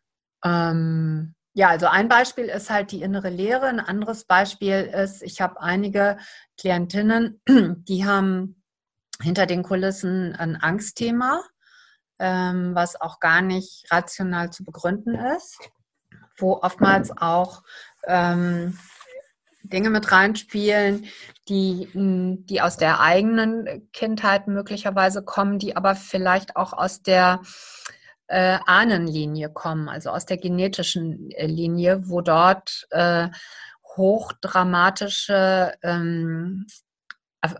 Ähm, 0.44 1.34
ja, 1.54 1.68
also 1.68 1.86
ein 1.86 2.08
Beispiel 2.08 2.44
ist 2.44 2.70
halt 2.70 2.92
die 2.92 3.02
innere 3.02 3.30
Lehre. 3.30 3.66
Ein 3.66 3.80
anderes 3.80 4.24
Beispiel 4.24 4.74
ist, 4.74 5.22
ich 5.22 5.40
habe 5.40 5.60
einige 5.60 6.18
Klientinnen, 6.56 7.40
die 7.48 8.04
haben 8.04 8.62
hinter 9.20 9.46
den 9.46 9.62
Kulissen 9.62 10.34
ein 10.36 10.56
Angstthema 10.56 11.42
ähm, 12.18 12.74
was 12.74 13.00
auch 13.00 13.20
gar 13.20 13.42
nicht 13.42 13.86
rational 13.90 14.50
zu 14.50 14.64
begründen 14.64 15.14
ist, 15.36 15.70
wo 16.36 16.54
oftmals 16.54 17.16
auch 17.16 17.62
ähm, 18.06 18.78
Dinge 19.62 19.90
mit 19.90 20.10
reinspielen, 20.10 21.06
die, 21.48 21.88
die 21.94 22.60
aus 22.60 22.76
der 22.76 23.00
eigenen 23.00 23.88
Kindheit 23.92 24.48
möglicherweise 24.48 25.22
kommen, 25.22 25.58
die 25.58 25.76
aber 25.76 25.94
vielleicht 25.94 26.56
auch 26.56 26.72
aus 26.72 27.02
der 27.02 27.40
äh, 28.28 28.58
Ahnenlinie 28.66 29.50
kommen, 29.50 29.88
also 29.88 30.10
aus 30.10 30.26
der 30.26 30.36
genetischen 30.36 31.30
äh, 31.32 31.46
Linie, 31.46 32.08
wo 32.08 32.20
dort 32.20 32.86
äh, 32.90 33.28
hochdramatische 33.96 35.74
ähm, 35.82 36.66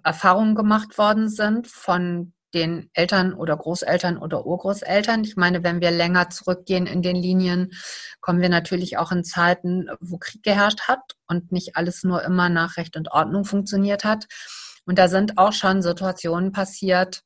Erfahrungen 0.05 0.55
gemacht 0.55 0.99
worden 0.99 1.29
sind 1.29 1.67
von 1.67 2.33
den 2.55 2.91
Eltern 2.95 3.35
oder 3.35 3.57
Großeltern 3.57 4.19
oder 4.19 4.47
Urgroßeltern. 4.47 5.23
Ich 5.25 5.37
meine, 5.37 5.63
wenn 5.63 5.81
wir 5.81 5.91
länger 5.91 6.31
zurückgehen 6.31 6.87
in 6.87 7.03
den 7.03 7.17
Linien, 7.17 7.73
kommen 8.21 8.41
wir 8.41 8.49
natürlich 8.49 8.99
auch 8.99 9.13
in 9.13 9.25
Zeiten, 9.25 9.89
wo 10.01 10.19
Krieg 10.19 10.43
geherrscht 10.43 10.83
hat 10.89 11.01
und 11.27 11.53
nicht 11.53 11.77
alles 11.77 12.05
nur 12.05 12.23
immer 12.23 12.49
nach 12.49 12.77
Recht 12.77 12.97
und 12.97 13.13
Ordnung 13.13 13.45
funktioniert 13.45 14.05
hat. 14.05 14.27
Und 14.87 14.99
da 14.99 15.09
sind 15.09 15.37
auch 15.37 15.53
schon 15.53 15.83
Situationen 15.83 16.53
passiert, 16.53 17.23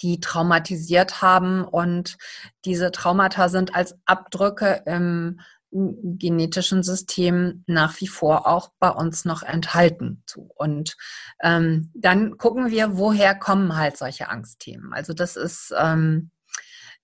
die 0.00 0.20
traumatisiert 0.20 1.22
haben 1.22 1.64
und 1.64 2.16
diese 2.64 2.92
Traumata 2.92 3.48
sind 3.48 3.74
als 3.74 3.96
Abdrücke 4.04 4.82
im 4.86 5.40
genetischen 5.72 6.82
System 6.82 7.64
nach 7.66 8.00
wie 8.00 8.06
vor 8.06 8.46
auch 8.46 8.70
bei 8.78 8.90
uns 8.90 9.24
noch 9.24 9.42
enthalten. 9.42 10.22
Und 10.54 10.96
ähm, 11.42 11.90
dann 11.94 12.36
gucken 12.36 12.70
wir, 12.70 12.98
woher 12.98 13.34
kommen 13.34 13.76
halt 13.76 13.96
solche 13.96 14.28
Angstthemen. 14.28 14.92
Also 14.92 15.14
das 15.14 15.36
ist, 15.36 15.72
ähm, 15.76 16.30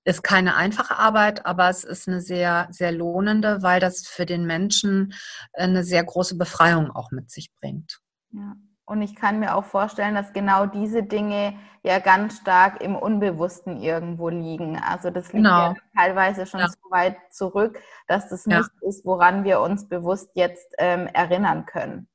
ist 0.04 0.22
keine 0.22 0.56
einfache 0.56 0.96
Arbeit, 0.96 1.46
aber 1.46 1.68
es 1.68 1.84
ist 1.84 2.08
eine 2.08 2.20
sehr, 2.20 2.68
sehr 2.70 2.92
lohnende, 2.92 3.62
weil 3.62 3.80
das 3.80 4.06
für 4.06 4.26
den 4.26 4.46
Menschen 4.46 5.14
eine 5.52 5.84
sehr 5.84 6.04
große 6.04 6.36
Befreiung 6.36 6.90
auch 6.90 7.10
mit 7.10 7.30
sich 7.30 7.52
bringt. 7.54 8.00
Ja. 8.32 8.54
Und 8.88 9.02
ich 9.02 9.14
kann 9.14 9.38
mir 9.38 9.54
auch 9.54 9.64
vorstellen, 9.64 10.14
dass 10.14 10.32
genau 10.32 10.64
diese 10.64 11.02
Dinge 11.02 11.54
ja 11.82 11.98
ganz 11.98 12.38
stark 12.38 12.82
im 12.82 12.96
Unbewussten 12.96 13.76
irgendwo 13.76 14.30
liegen. 14.30 14.78
Also 14.78 15.10
das 15.10 15.26
liegt 15.26 15.44
genau. 15.44 15.72
ja 15.72 15.74
teilweise 15.94 16.46
schon 16.46 16.60
ja. 16.60 16.68
so 16.68 16.90
weit 16.90 17.16
zurück, 17.30 17.78
dass 18.06 18.30
das 18.30 18.46
ja. 18.46 18.58
nicht 18.58 18.70
ist, 18.80 19.04
woran 19.04 19.44
wir 19.44 19.60
uns 19.60 19.88
bewusst 19.88 20.30
jetzt 20.34 20.74
ähm, 20.78 21.06
erinnern 21.06 21.66
können. 21.66 22.08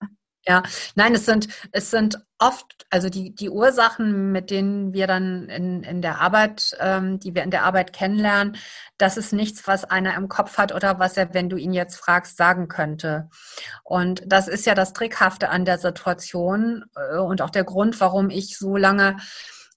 Ja, 0.46 0.62
nein, 0.96 1.16
es 1.16 1.26
sind, 1.26 1.48
es 1.72 1.90
sind 1.90 2.20
oft, 2.38 2.86
also 2.90 3.10
die, 3.10 3.34
die 3.34 3.50
Ursachen, 3.50 4.34
mit 4.34 4.52
denen 4.52 4.94
wir 4.94 5.08
dann 5.08 5.48
in, 5.48 5.84
in 5.84 6.02
der 6.02 6.20
Arbeit, 6.20 6.76
ähm, 6.82 7.18
die 7.20 7.34
wir 7.34 7.44
in 7.44 7.52
der 7.52 7.64
Arbeit 7.64 7.94
kennenlernen, 7.94 8.58
das 8.98 9.16
ist 9.16 9.32
nichts, 9.32 9.66
was 9.68 9.86
einer 9.86 10.16
im 10.16 10.28
Kopf 10.28 10.58
hat 10.58 10.74
oder 10.74 11.00
was 11.00 11.16
er, 11.16 11.34
wenn 11.34 11.50
du 11.50 11.56
ihn 11.56 11.72
jetzt 11.72 11.96
fragst, 11.96 12.36
sagen 12.36 12.68
könnte. 12.68 13.30
Und 13.84 14.24
das 14.26 14.50
ist 14.50 14.66
ja 14.66 14.76
das 14.76 14.92
Trickhafte 14.92 15.50
an 15.50 15.64
der 15.64 15.78
Situation 15.78 16.84
äh, 16.96 17.18
und 17.18 17.42
auch 17.42 17.50
der 17.50 17.64
Grund, 17.64 18.02
warum 18.02 18.30
ich 18.30 18.58
so 18.58 18.76
lange 18.76 19.16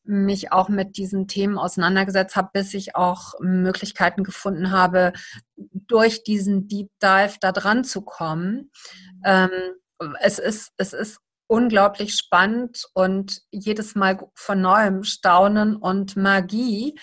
mich 0.02 0.52
auch 0.52 0.68
mit 0.68 0.96
diesen 0.96 1.28
Themen 1.28 1.58
auseinandergesetzt 1.58 2.35
habe, 2.37 2.50
bis 2.52 2.75
ich 2.75 2.96
auch 2.96 3.35
Möglichkeiten 3.40 4.25
gefunden 4.25 4.70
habe, 4.73 5.12
durch 5.56 6.25
diesen 6.25 6.68
Deep 6.68 6.90
Dive 7.02 7.37
da 7.40 7.52
dran 7.52 7.85
zu 7.85 8.02
kommen. 8.02 8.70
Mhm. 9.18 9.23
Ähm, 9.25 9.50
es 10.20 10.38
ist, 10.38 10.72
es 10.76 10.92
ist 10.92 11.18
unglaublich 11.48 12.14
spannend 12.14 12.86
und 12.92 13.42
jedes 13.50 13.94
Mal 13.94 14.18
von 14.34 14.60
neuem 14.60 15.04
Staunen 15.04 15.76
und 15.76 16.16
Magie, 16.16 16.98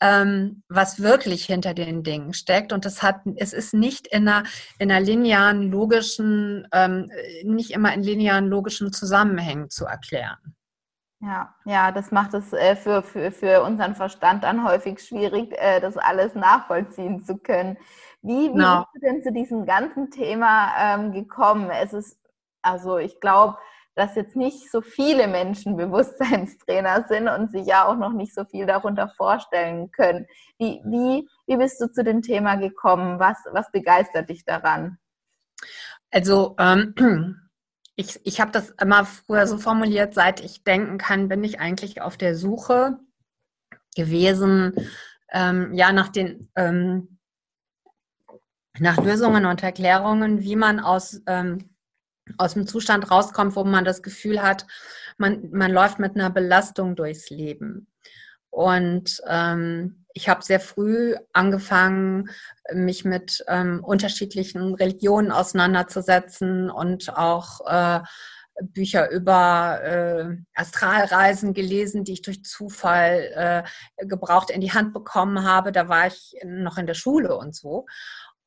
ähm, 0.00 0.62
was 0.68 1.00
wirklich 1.00 1.46
hinter 1.46 1.72
den 1.72 2.02
Dingen 2.02 2.34
steckt. 2.34 2.72
Und 2.72 2.84
es 2.84 3.02
hat, 3.02 3.20
es 3.36 3.52
ist 3.52 3.72
nicht 3.72 4.06
in 4.08 4.28
einer, 4.28 4.46
in 4.78 4.90
einer 4.90 5.04
linearen, 5.04 5.70
logischen, 5.70 6.68
ähm, 6.72 7.10
nicht 7.44 7.70
immer 7.70 7.94
in 7.94 8.02
linearen, 8.02 8.46
logischen 8.46 8.92
Zusammenhängen 8.92 9.70
zu 9.70 9.86
erklären. 9.86 10.54
Ja, 11.20 11.54
ja, 11.64 11.92
das 11.92 12.12
macht 12.12 12.34
es 12.34 12.52
äh, 12.52 12.76
für, 12.76 13.02
für, 13.02 13.32
für 13.32 13.62
unseren 13.62 13.94
Verstand 13.94 14.44
dann 14.44 14.68
häufig 14.68 15.02
schwierig, 15.02 15.54
äh, 15.56 15.80
das 15.80 15.96
alles 15.96 16.34
nachvollziehen 16.34 17.24
zu 17.24 17.38
können. 17.38 17.78
Wie, 18.20 18.48
wie 18.48 18.52
genau. 18.52 18.84
bist 18.92 18.94
du 18.94 19.00
denn 19.00 19.22
zu 19.22 19.32
diesem 19.32 19.64
ganzen 19.64 20.10
Thema 20.10 20.72
ähm, 20.78 21.12
gekommen? 21.12 21.70
Es 21.70 21.94
ist 21.94 22.18
also 22.66 22.98
ich 22.98 23.20
glaube, 23.20 23.56
dass 23.94 24.14
jetzt 24.14 24.36
nicht 24.36 24.70
so 24.70 24.82
viele 24.82 25.26
Menschen 25.26 25.76
Bewusstseinstrainer 25.76 27.06
sind 27.08 27.28
und 27.28 27.50
sich 27.50 27.66
ja 27.66 27.86
auch 27.86 27.96
noch 27.96 28.12
nicht 28.12 28.34
so 28.34 28.44
viel 28.44 28.66
darunter 28.66 29.08
vorstellen 29.16 29.90
können. 29.90 30.26
Wie, 30.58 30.82
wie, 30.84 31.28
wie 31.46 31.56
bist 31.56 31.80
du 31.80 31.90
zu 31.90 32.04
dem 32.04 32.20
Thema 32.20 32.56
gekommen? 32.56 33.18
Was, 33.18 33.38
was 33.52 33.70
begeistert 33.72 34.28
dich 34.28 34.44
daran? 34.44 34.98
Also 36.10 36.56
ähm, 36.58 36.94
ich, 37.96 38.20
ich 38.24 38.40
habe 38.40 38.50
das 38.50 38.70
immer 38.80 39.06
früher 39.06 39.46
so 39.46 39.56
formuliert, 39.56 40.12
seit 40.12 40.40
ich 40.40 40.62
denken 40.62 40.98
kann, 40.98 41.28
bin 41.28 41.42
ich 41.42 41.58
eigentlich 41.58 42.02
auf 42.02 42.18
der 42.18 42.34
Suche 42.34 42.98
gewesen, 43.96 44.74
ähm, 45.32 45.72
ja, 45.72 45.92
nach 45.92 46.10
den 46.10 46.50
ähm, 46.54 47.18
nach 48.78 48.98
Lösungen 48.98 49.46
und 49.46 49.62
Erklärungen, 49.62 50.42
wie 50.42 50.54
man 50.54 50.80
aus 50.80 51.22
ähm, 51.26 51.75
aus 52.38 52.54
dem 52.54 52.66
Zustand 52.66 53.10
rauskommt, 53.10 53.56
wo 53.56 53.64
man 53.64 53.84
das 53.84 54.02
Gefühl 54.02 54.42
hat, 54.42 54.66
man, 55.18 55.50
man 55.50 55.72
läuft 55.72 55.98
mit 55.98 56.14
einer 56.14 56.30
Belastung 56.30 56.96
durchs 56.96 57.30
Leben. 57.30 57.86
Und 58.50 59.20
ähm, 59.28 60.06
ich 60.12 60.28
habe 60.28 60.42
sehr 60.42 60.60
früh 60.60 61.14
angefangen, 61.32 62.30
mich 62.72 63.04
mit 63.04 63.44
ähm, 63.48 63.84
unterschiedlichen 63.84 64.74
Religionen 64.74 65.30
auseinanderzusetzen 65.30 66.70
und 66.70 67.14
auch 67.16 67.60
äh, 67.66 68.00
Bücher 68.62 69.10
über 69.10 69.80
äh, 69.82 70.36
Astralreisen 70.54 71.52
gelesen, 71.52 72.04
die 72.04 72.14
ich 72.14 72.22
durch 72.22 72.44
Zufall 72.44 73.64
äh, 73.98 74.06
gebraucht 74.06 74.50
in 74.50 74.62
die 74.62 74.72
Hand 74.72 74.94
bekommen 74.94 75.44
habe. 75.44 75.72
Da 75.72 75.88
war 75.88 76.06
ich 76.06 76.34
noch 76.44 76.78
in 76.78 76.86
der 76.86 76.94
Schule 76.94 77.36
und 77.36 77.54
so. 77.54 77.86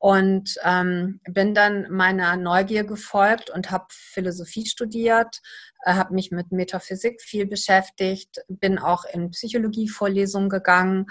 Und 0.02 0.54
ähm, 0.64 1.20
bin 1.28 1.52
dann 1.54 1.86
meiner 1.90 2.36
Neugier 2.36 2.84
gefolgt 2.84 3.50
und 3.50 3.70
habe 3.70 3.84
Philosophie 3.90 4.64
studiert, 4.64 5.42
äh, 5.84 5.92
habe 5.92 6.14
mich 6.14 6.30
mit 6.30 6.52
Metaphysik 6.52 7.20
viel 7.20 7.46
beschäftigt, 7.46 8.40
bin 8.48 8.78
auch 8.78 9.04
in 9.04 9.30
Psychologie-Vorlesungen 9.30 10.48
gegangen 10.48 11.06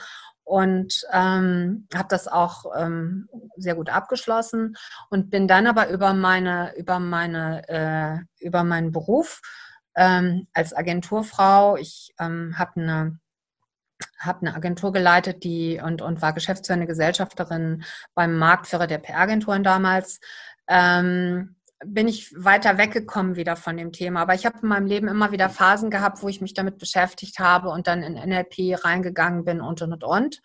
und 0.49 1.05
ähm, 1.13 1.87
habe 1.93 2.07
das 2.09 2.27
auch 2.27 2.65
ähm, 2.75 3.29
sehr 3.57 3.75
gut 3.75 3.89
abgeschlossen 3.89 4.75
und 5.11 5.29
bin 5.29 5.47
dann 5.47 5.67
aber 5.67 5.89
über 5.89 6.15
meine 6.15 6.75
über 6.75 6.99
meine 6.99 7.69
äh, 7.69 8.43
über 8.43 8.63
meinen 8.63 8.91
Beruf 8.91 9.41
ähm, 9.95 10.47
als 10.53 10.75
Agenturfrau. 10.75 11.77
Ich 11.77 12.15
ähm, 12.19 12.57
habe 12.57 12.81
eine 12.81 13.19
habe 14.19 14.41
eine 14.41 14.55
Agentur 14.55 14.91
geleitet, 14.91 15.43
die 15.43 15.81
und, 15.83 16.01
und 16.01 16.21
war 16.21 16.33
geschäftsführende 16.33 16.87
Gesellschafterin 16.87 17.83
beim 18.13 18.37
Marktführer 18.37 18.87
der 18.87 18.97
PR-Agenturen 18.97 19.63
damals. 19.63 20.19
Ähm, 20.67 21.55
bin 21.85 22.09
ich 22.09 22.33
weiter 22.35 22.77
weggekommen 22.77 23.35
wieder 23.35 23.55
von 23.55 23.77
dem 23.77 23.93
Thema. 23.93 24.21
Aber 24.21 24.33
ich 24.33 24.45
habe 24.45 24.59
in 24.61 24.67
meinem 24.67 24.85
Leben 24.85 25.07
immer 25.07 25.31
wieder 25.31 25.49
Phasen 25.49 25.89
gehabt, 25.89 26.21
wo 26.21 26.27
ich 26.27 26.41
mich 26.41 26.53
damit 26.53 26.77
beschäftigt 26.77 27.39
habe 27.39 27.69
und 27.69 27.87
dann 27.87 28.03
in 28.03 28.13
NLP 28.13 28.83
reingegangen 28.83 29.45
bin 29.45 29.61
und 29.61 29.81
und 29.81 29.93
und 29.93 30.03
und. 30.03 30.41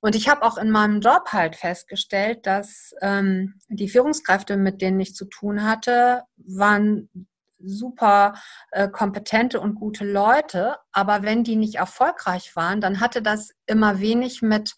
Und 0.00 0.14
ich 0.14 0.28
habe 0.28 0.42
auch 0.42 0.58
in 0.58 0.70
meinem 0.70 1.00
Job 1.00 1.32
halt 1.32 1.56
festgestellt, 1.56 2.46
dass 2.46 2.94
ähm, 3.00 3.54
die 3.68 3.88
Führungskräfte, 3.88 4.56
mit 4.56 4.82
denen 4.82 5.00
ich 5.00 5.14
zu 5.14 5.24
tun 5.24 5.64
hatte, 5.64 6.22
waren 6.36 7.08
super 7.58 8.34
äh, 8.70 8.88
kompetente 8.88 9.60
und 9.60 9.74
gute 9.74 10.04
Leute, 10.04 10.76
aber 10.92 11.22
wenn 11.22 11.44
die 11.44 11.56
nicht 11.56 11.76
erfolgreich 11.76 12.54
waren, 12.56 12.80
dann 12.80 13.00
hatte 13.00 13.22
das 13.22 13.50
immer 13.66 14.00
wenig 14.00 14.42
mit, 14.42 14.74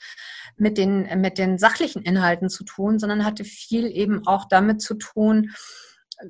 mit, 0.56 0.78
den, 0.78 1.20
mit 1.20 1.38
den 1.38 1.58
sachlichen 1.58 2.02
Inhalten 2.02 2.48
zu 2.48 2.64
tun, 2.64 2.98
sondern 2.98 3.24
hatte 3.24 3.44
viel 3.44 3.86
eben 3.86 4.26
auch 4.26 4.46
damit 4.48 4.80
zu 4.80 4.94
tun, 4.94 5.52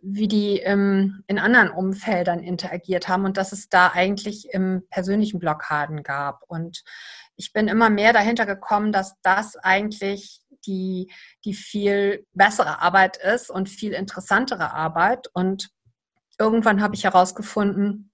wie 0.02 0.28
die 0.28 0.58
ähm, 0.58 1.22
in 1.26 1.38
anderen 1.38 1.70
Umfeldern 1.70 2.40
interagiert 2.40 3.08
haben 3.08 3.24
und 3.24 3.36
dass 3.36 3.52
es 3.52 3.68
da 3.68 3.92
eigentlich 3.92 4.48
im 4.52 4.82
persönlichen 4.90 5.38
Blockaden 5.38 6.02
gab. 6.02 6.42
Und 6.48 6.82
ich 7.36 7.52
bin 7.52 7.68
immer 7.68 7.90
mehr 7.90 8.12
dahinter 8.12 8.46
gekommen, 8.46 8.92
dass 8.92 9.14
das 9.22 9.56
eigentlich 9.56 10.40
die, 10.66 11.12
die 11.44 11.54
viel 11.54 12.26
bessere 12.32 12.80
Arbeit 12.80 13.16
ist 13.16 13.50
und 13.50 13.68
viel 13.68 13.92
interessantere 13.92 14.72
Arbeit. 14.72 15.28
Und 15.32 15.70
irgendwann 16.38 16.82
habe 16.82 16.94
ich 16.94 17.04
herausgefunden, 17.04 18.10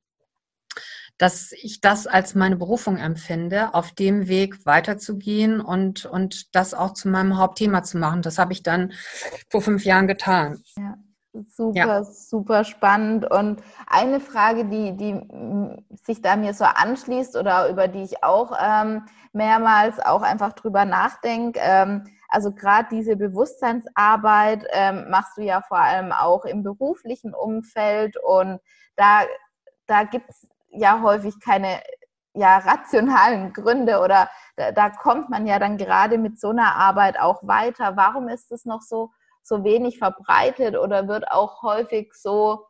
dass 1.19 1.53
ich 1.53 1.81
das 1.81 2.07
als 2.07 2.35
meine 2.35 2.57
Berufung 2.57 2.97
empfinde, 2.97 3.75
auf 3.75 3.93
dem 3.93 4.29
Weg 4.29 4.67
weiterzugehen 4.67 5.61
und, 5.61 6.05
und 6.05 6.55
das 6.55 6.75
auch 6.75 6.95
zu 6.95 7.09
meinem 7.09 7.39
Hauptthema 7.39 7.83
zu 7.83 7.99
machen. 7.99 8.23
Das 8.23 8.39
habe 8.39 8.53
ich 8.53 8.63
dann 8.63 8.93
vor 9.51 9.63
fünf 9.63 9.85
Jahren 9.85 10.07
getan. 10.07 10.63
Ja. 10.77 10.97
Super, 11.49 11.79
ja. 11.79 12.05
super 12.05 12.63
spannend. 12.63 13.31
Und 13.31 13.63
eine 13.87 14.21
Frage, 14.21 14.67
die, 14.67 14.95
die 14.97 15.19
sich 16.05 16.21
da 16.21 16.37
mir 16.37 16.53
so 16.53 16.65
anschließt 16.65 17.37
oder 17.37 17.71
über 17.71 17.89
die 17.89 18.03
ich 18.03 18.23
auch 18.23 18.53
ähm, 18.63 19.07
mehrmals 19.33 19.99
auch 19.99 20.21
einfach 20.21 20.53
drüber 20.53 20.85
nachdenke, 20.85 21.59
ähm, 21.63 22.05
also 22.33 22.51
gerade 22.51 22.89
diese 22.91 23.17
Bewusstseinsarbeit 23.17 24.67
ähm, 24.71 25.11
machst 25.11 25.37
du 25.37 25.43
ja 25.43 25.61
vor 25.61 25.79
allem 25.79 26.13
auch 26.13 26.47
im 26.47 26.63
beruflichen 26.63 27.35
Umfeld 27.35 28.17
und 28.17 28.59
da, 28.97 29.23
da 29.87 30.05
gibt 30.05 30.31
es 30.31 30.49
ja 30.71 31.03
häufig 31.03 31.39
keine 31.41 31.83
ja, 32.35 32.57
rationalen 32.59 33.53
Gründe 33.53 34.01
oder 34.01 34.31
da, 34.57 34.73
da 34.73 34.89
kommt 34.89 35.29
man 35.29 35.47
ja 35.47 35.59
dann 35.59 35.77
gerade 35.77 36.17
mit 36.17 36.41
so 36.41 36.49
einer 36.49 36.75
Arbeit 36.75 37.21
auch 37.21 37.43
weiter. 37.43 37.97
Warum 37.97 38.29
ist 38.29 38.51
es 38.51 38.65
noch 38.65 38.81
so, 38.81 39.11
so 39.43 39.63
wenig 39.63 39.99
verbreitet 39.99 40.77
oder 40.79 41.09
wird 41.09 41.31
auch 41.31 41.63
häufig 41.63 42.15
so 42.15 42.65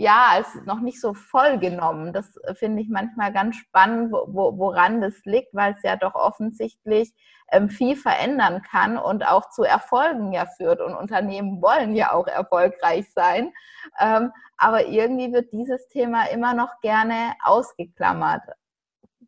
ja, 0.00 0.28
als 0.30 0.54
noch 0.64 0.80
nicht 0.80 0.98
so 0.98 1.12
voll 1.12 1.58
genommen. 1.58 2.14
Das 2.14 2.34
äh, 2.44 2.54
finde 2.54 2.80
ich 2.80 2.88
manchmal 2.88 3.34
ganz 3.34 3.56
spannend, 3.56 4.10
wo, 4.10 4.56
woran 4.56 5.02
das 5.02 5.14
liegt, 5.26 5.52
weil 5.52 5.74
es 5.74 5.82
ja 5.82 5.96
doch 5.96 6.14
offensichtlich 6.14 7.12
ähm, 7.52 7.68
viel 7.68 7.96
verändern 7.96 8.62
kann 8.62 8.96
und 8.96 9.26
auch 9.26 9.50
zu 9.50 9.62
Erfolgen 9.62 10.32
ja 10.32 10.46
führt. 10.46 10.80
Und 10.80 10.94
Unternehmen 10.94 11.60
wollen 11.60 11.94
ja 11.94 12.12
auch 12.12 12.26
erfolgreich 12.26 13.12
sein. 13.12 13.52
Ähm, 14.00 14.32
aber 14.56 14.86
irgendwie 14.86 15.34
wird 15.34 15.52
dieses 15.52 15.86
Thema 15.88 16.30
immer 16.30 16.54
noch 16.54 16.80
gerne 16.80 17.34
ausgeklammert. 17.44 18.42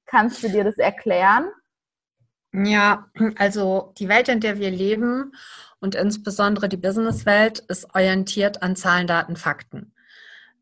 Kannst 0.06 0.42
du 0.42 0.48
dir 0.48 0.64
das 0.64 0.78
erklären? 0.78 1.50
Ja, 2.54 3.08
also 3.36 3.92
die 3.98 4.08
Welt, 4.08 4.30
in 4.30 4.40
der 4.40 4.58
wir 4.58 4.70
leben 4.70 5.32
und 5.80 5.94
insbesondere 5.94 6.70
die 6.70 6.78
Businesswelt 6.78 7.58
ist 7.58 7.94
orientiert 7.94 8.62
an 8.62 8.74
Zahlen, 8.74 9.06
Daten, 9.06 9.36
Fakten. 9.36 9.92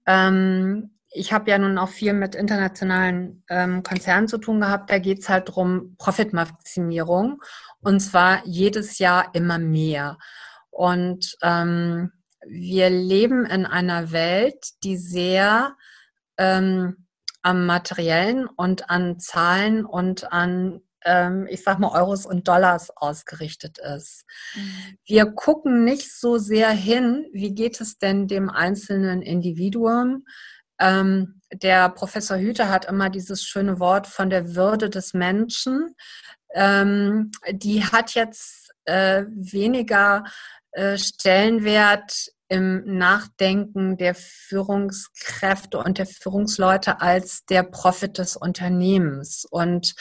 Ähm, 0.07 0.91
ich 1.13 1.33
habe 1.33 1.51
ja 1.51 1.59
nun 1.59 1.77
auch 1.79 1.89
viel 1.89 2.13
mit 2.13 2.35
internationalen 2.35 3.43
ähm, 3.49 3.83
Konzernen 3.83 4.29
zu 4.29 4.39
tun 4.39 4.61
gehabt. 4.61 4.91
Da 4.91 4.99
geht 4.99 5.21
es 5.21 5.29
halt 5.29 5.49
darum, 5.49 5.97
Profitmaximierung 5.99 7.43
und 7.81 8.01
zwar 8.01 8.47
jedes 8.47 8.99
Jahr 8.99 9.35
immer 9.35 9.59
mehr. 9.59 10.19
Und 10.71 11.37
ähm, 11.43 12.13
wir 12.47 12.91
leben 12.91 13.45
in 13.45 13.67
einer 13.67 14.13
Welt, 14.13 14.83
die 14.85 14.97
sehr 14.97 15.77
ähm, 16.39 17.07
am 17.43 17.67
Materiellen 17.67 18.47
und 18.47 18.89
an 18.89 19.19
Zahlen 19.19 19.85
und 19.85 20.33
an 20.33 20.81
ähm, 21.05 21.47
ich 21.51 21.63
sag 21.63 21.79
mal, 21.79 21.91
Euros 21.93 22.27
und 22.27 22.49
Dollars 22.49 22.91
ausgerichtet 22.97 23.79
ist. 23.79 24.25
Mhm. 24.55 24.99
Wir 25.05 25.27
gucken 25.27 25.85
nicht 25.85 26.13
so 26.13 26.39
sehr 26.39 26.71
hin, 26.71 27.27
wie 27.33 27.55
geht 27.55 27.81
es 27.81 27.99
denn 27.99 28.29
dem 28.29 28.51
einzelnen 28.51 29.23
Individuum. 29.23 30.25
Ähm, 30.79 31.41
der 31.53 31.89
Professor 31.91 32.39
Hüter 32.39 32.69
hat 32.69 32.87
immer 32.87 33.11
dieses 33.11 33.45
schöne 33.45 33.81
Wort 33.81 34.07
von 34.07 34.31
der 34.31 34.55
Würde 34.55 34.89
des 34.89 35.15
Menschen. 35.15 35.95
Ähm, 36.55 37.31
die 37.51 37.85
hat 37.85 38.15
jetzt 38.15 38.71
äh, 38.85 39.25
weniger 39.29 40.25
äh, 40.73 40.97
Stellenwert 40.97 42.31
im 42.51 42.83
Nachdenken 42.99 43.97
der 43.97 44.17
Führungskräfte 44.17 45.79
und 45.79 45.99
der 45.99 46.07
Führungsleute 46.07 47.01
als 47.01 47.45
der 47.45 47.63
Profit 47.63 48.19
des 48.19 48.37
Unternehmens. 48.37 49.47
Und 49.49 49.95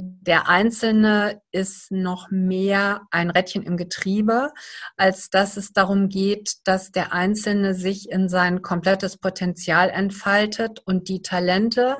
der 0.00 0.48
Einzelne 0.48 1.42
ist 1.50 1.90
noch 1.90 2.30
mehr 2.30 3.02
ein 3.10 3.30
Rädchen 3.30 3.62
im 3.62 3.76
Getriebe, 3.76 4.52
als 4.96 5.28
dass 5.28 5.56
es 5.56 5.72
darum 5.72 6.08
geht, 6.08 6.54
dass 6.64 6.92
der 6.92 7.12
Einzelne 7.12 7.74
sich 7.74 8.10
in 8.10 8.28
sein 8.28 8.62
komplettes 8.62 9.18
Potenzial 9.18 9.90
entfaltet 9.90 10.80
und 10.80 11.08
die 11.08 11.20
Talente, 11.20 11.98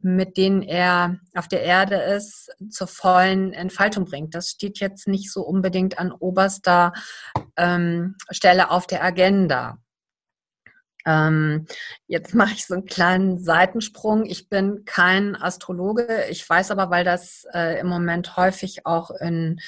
mit 0.00 0.36
denen 0.36 0.62
er 0.62 1.18
auf 1.34 1.48
der 1.48 1.62
Erde 1.62 1.96
ist, 1.96 2.50
zur 2.70 2.88
vollen 2.88 3.52
Entfaltung 3.52 4.04
bringt. 4.04 4.34
Das 4.34 4.50
steht 4.50 4.78
jetzt 4.80 5.08
nicht 5.08 5.32
so 5.32 5.42
unbedingt 5.42 5.98
an 5.98 6.12
oberster 6.12 6.92
ähm, 7.56 8.16
Stelle 8.30 8.70
auf 8.70 8.86
der 8.86 9.02
Agenda. 9.02 9.78
Ähm, 11.06 11.66
jetzt 12.06 12.34
mache 12.34 12.52
ich 12.54 12.66
so 12.66 12.74
einen 12.74 12.86
kleinen 12.86 13.38
Seitensprung. 13.38 14.24
Ich 14.24 14.48
bin 14.48 14.84
kein 14.84 15.36
Astrologe. 15.36 16.24
Ich 16.30 16.48
weiß 16.48 16.70
aber, 16.70 16.90
weil 16.90 17.04
das 17.04 17.46
äh, 17.52 17.78
im 17.80 17.88
Moment 17.88 18.36
häufig 18.36 18.86
auch 18.86 19.10
in, 19.10 19.60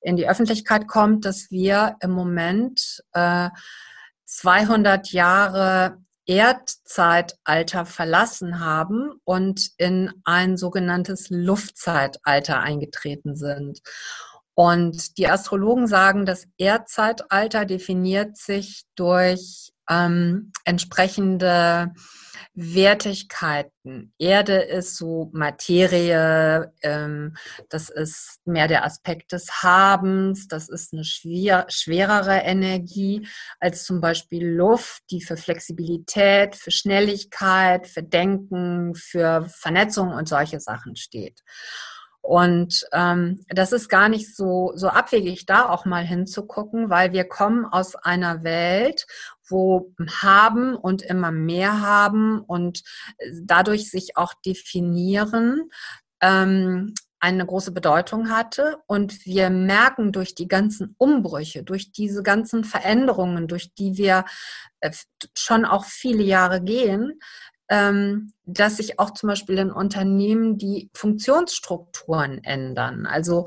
in 0.00 0.16
die 0.16 0.28
Öffentlichkeit 0.28 0.88
kommt, 0.88 1.24
dass 1.24 1.50
wir 1.50 1.96
im 2.00 2.10
Moment 2.10 3.02
äh, 3.12 3.50
200 4.24 5.12
Jahre 5.12 5.98
Erdzeitalter 6.26 7.84
verlassen 7.86 8.60
haben 8.60 9.12
und 9.24 9.70
in 9.78 10.12
ein 10.24 10.56
sogenanntes 10.56 11.28
Luftzeitalter 11.30 12.60
eingetreten 12.60 13.34
sind. 13.34 13.80
Und 14.54 15.18
die 15.18 15.26
Astrologen 15.26 15.86
sagen, 15.86 16.26
das 16.26 16.46
Erdzeitalter 16.58 17.64
definiert 17.64 18.36
sich 18.36 18.82
durch 18.94 19.72
ähm, 19.90 20.52
entsprechende 20.64 21.92
Wertigkeiten. 22.54 24.12
Erde 24.18 24.56
ist 24.56 24.96
so 24.96 25.30
Materie, 25.32 26.72
ähm, 26.82 27.36
das 27.68 27.90
ist 27.90 28.40
mehr 28.44 28.66
der 28.66 28.84
Aspekt 28.84 29.32
des 29.32 29.62
Habens, 29.62 30.48
das 30.48 30.68
ist 30.68 30.92
eine 30.92 31.04
schwer, 31.04 31.66
schwerere 31.68 32.38
Energie 32.38 33.26
als 33.60 33.84
zum 33.84 34.00
Beispiel 34.00 34.46
Luft, 34.46 35.02
die 35.10 35.22
für 35.22 35.36
Flexibilität, 35.36 36.56
für 36.56 36.70
Schnelligkeit, 36.70 37.86
für 37.86 38.02
Denken, 38.02 38.94
für 38.94 39.46
Vernetzung 39.48 40.12
und 40.12 40.28
solche 40.28 40.60
Sachen 40.60 40.96
steht. 40.96 41.40
Und 42.22 42.86
ähm, 42.92 43.44
das 43.48 43.72
ist 43.72 43.88
gar 43.88 44.08
nicht 44.08 44.36
so, 44.36 44.72
so 44.74 44.88
abwegig, 44.88 45.46
da 45.46 45.68
auch 45.70 45.86
mal 45.86 46.04
hinzugucken, 46.04 46.90
weil 46.90 47.12
wir 47.12 47.24
kommen 47.24 47.64
aus 47.64 47.96
einer 47.96 48.44
Welt, 48.44 49.06
wo 49.50 49.92
haben 50.22 50.74
und 50.76 51.02
immer 51.02 51.30
mehr 51.30 51.80
haben 51.80 52.40
und 52.40 52.82
dadurch 53.42 53.90
sich 53.90 54.16
auch 54.16 54.34
definieren, 54.44 55.70
ähm, 56.20 56.94
eine 57.20 57.44
große 57.44 57.72
Bedeutung 57.72 58.30
hatte. 58.30 58.78
Und 58.86 59.26
wir 59.26 59.50
merken 59.50 60.10
durch 60.10 60.34
die 60.34 60.48
ganzen 60.48 60.94
Umbrüche, 60.98 61.62
durch 61.62 61.92
diese 61.92 62.22
ganzen 62.22 62.64
Veränderungen, 62.64 63.46
durch 63.46 63.74
die 63.74 63.98
wir 63.98 64.24
äh, 64.80 64.90
schon 65.36 65.66
auch 65.66 65.84
viele 65.84 66.22
Jahre 66.22 66.62
gehen, 66.62 67.20
dass 67.70 68.78
sich 68.78 68.98
auch 68.98 69.12
zum 69.12 69.28
Beispiel 69.28 69.58
in 69.58 69.70
Unternehmen 69.70 70.58
die 70.58 70.90
Funktionsstrukturen 70.92 72.42
ändern. 72.42 73.06
Also 73.06 73.46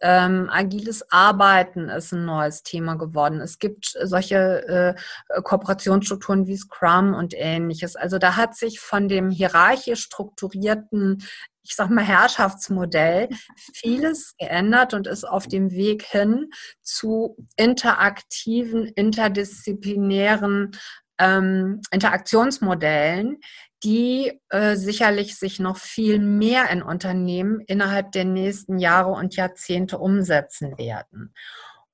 ähm, 0.00 0.48
agiles 0.48 1.10
Arbeiten 1.10 1.88
ist 1.88 2.12
ein 2.12 2.24
neues 2.24 2.62
Thema 2.62 2.94
geworden. 2.94 3.40
Es 3.40 3.58
gibt 3.58 3.96
solche 4.02 4.94
äh, 4.96 5.40
Kooperationsstrukturen 5.42 6.46
wie 6.46 6.56
Scrum 6.56 7.14
und 7.14 7.34
ähnliches. 7.36 7.96
Also 7.96 8.18
da 8.18 8.36
hat 8.36 8.54
sich 8.54 8.78
von 8.78 9.08
dem 9.08 9.30
hierarchisch 9.30 10.02
strukturierten 10.02 11.24
ich 11.66 11.76
sag 11.76 11.88
mal, 11.88 12.04
Herrschaftsmodell 12.04 13.30
vieles 13.72 14.36
geändert 14.36 14.92
und 14.92 15.06
ist 15.06 15.24
auf 15.24 15.48
dem 15.48 15.70
Weg 15.70 16.02
hin 16.02 16.50
zu 16.82 17.38
interaktiven, 17.56 18.84
interdisziplinären 18.88 20.72
ähm, 21.18 21.80
Interaktionsmodellen, 21.90 23.38
die 23.82 24.40
äh, 24.48 24.76
sicherlich 24.76 25.36
sich 25.36 25.60
noch 25.60 25.76
viel 25.76 26.18
mehr 26.18 26.70
in 26.70 26.82
Unternehmen 26.82 27.60
innerhalb 27.60 28.12
der 28.12 28.24
nächsten 28.24 28.78
Jahre 28.78 29.10
und 29.10 29.36
Jahrzehnte 29.36 29.98
umsetzen 29.98 30.78
werden. 30.78 31.34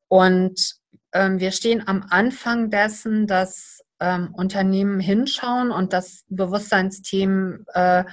Und 0.09 0.77
ähm, 1.13 1.41
wir 1.41 1.51
stehen 1.51 1.87
am 1.87 2.07
Anfang 2.09 2.71
dessen, 2.71 3.27
dass 3.27 3.81
ähm, 4.01 4.33
Unternehmen 4.33 5.01
hinschauen 5.01 5.71
und 5.71 5.93
das 5.93 6.25
Bewusstseinsthemen 6.29 7.67
äh, 7.75 8.05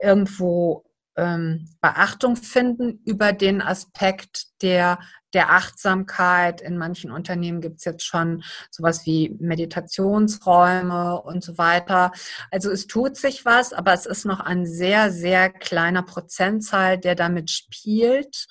irgendwo 0.00 0.84
ähm, 1.16 1.68
Beachtung 1.80 2.36
finden 2.36 3.00
über 3.04 3.32
den 3.32 3.62
Aspekt 3.62 4.46
der, 4.62 4.98
der 5.32 5.50
Achtsamkeit. 5.50 6.60
In 6.60 6.76
manchen 6.76 7.10
Unternehmen 7.10 7.60
gibt 7.60 7.78
es 7.78 7.84
jetzt 7.84 8.04
schon 8.04 8.42
sowas 8.70 9.06
wie 9.06 9.36
Meditationsräume 9.38 11.20
und 11.22 11.42
so 11.42 11.58
weiter. 11.58 12.12
Also 12.50 12.70
es 12.70 12.86
tut 12.86 13.16
sich 13.16 13.44
was, 13.44 13.72
aber 13.72 13.92
es 13.92 14.06
ist 14.06 14.24
noch 14.24 14.40
ein 14.40 14.66
sehr, 14.66 15.10
sehr 15.10 15.50
kleiner 15.50 16.02
Prozentzahl, 16.02 16.98
der 16.98 17.14
damit 17.14 17.50
spielt. 17.50 18.46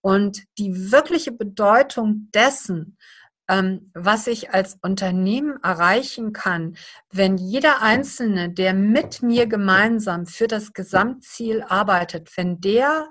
Und 0.00 0.42
die 0.58 0.92
wirkliche 0.92 1.32
Bedeutung 1.32 2.28
dessen, 2.32 2.96
was 3.48 4.26
ich 4.26 4.52
als 4.52 4.76
Unternehmen 4.82 5.58
erreichen 5.62 6.34
kann, 6.34 6.76
wenn 7.10 7.38
jeder 7.38 7.80
Einzelne, 7.80 8.50
der 8.50 8.74
mit 8.74 9.22
mir 9.22 9.46
gemeinsam 9.46 10.26
für 10.26 10.48
das 10.48 10.74
Gesamtziel 10.74 11.62
arbeitet, 11.62 12.36
wenn 12.36 12.60
der 12.60 13.08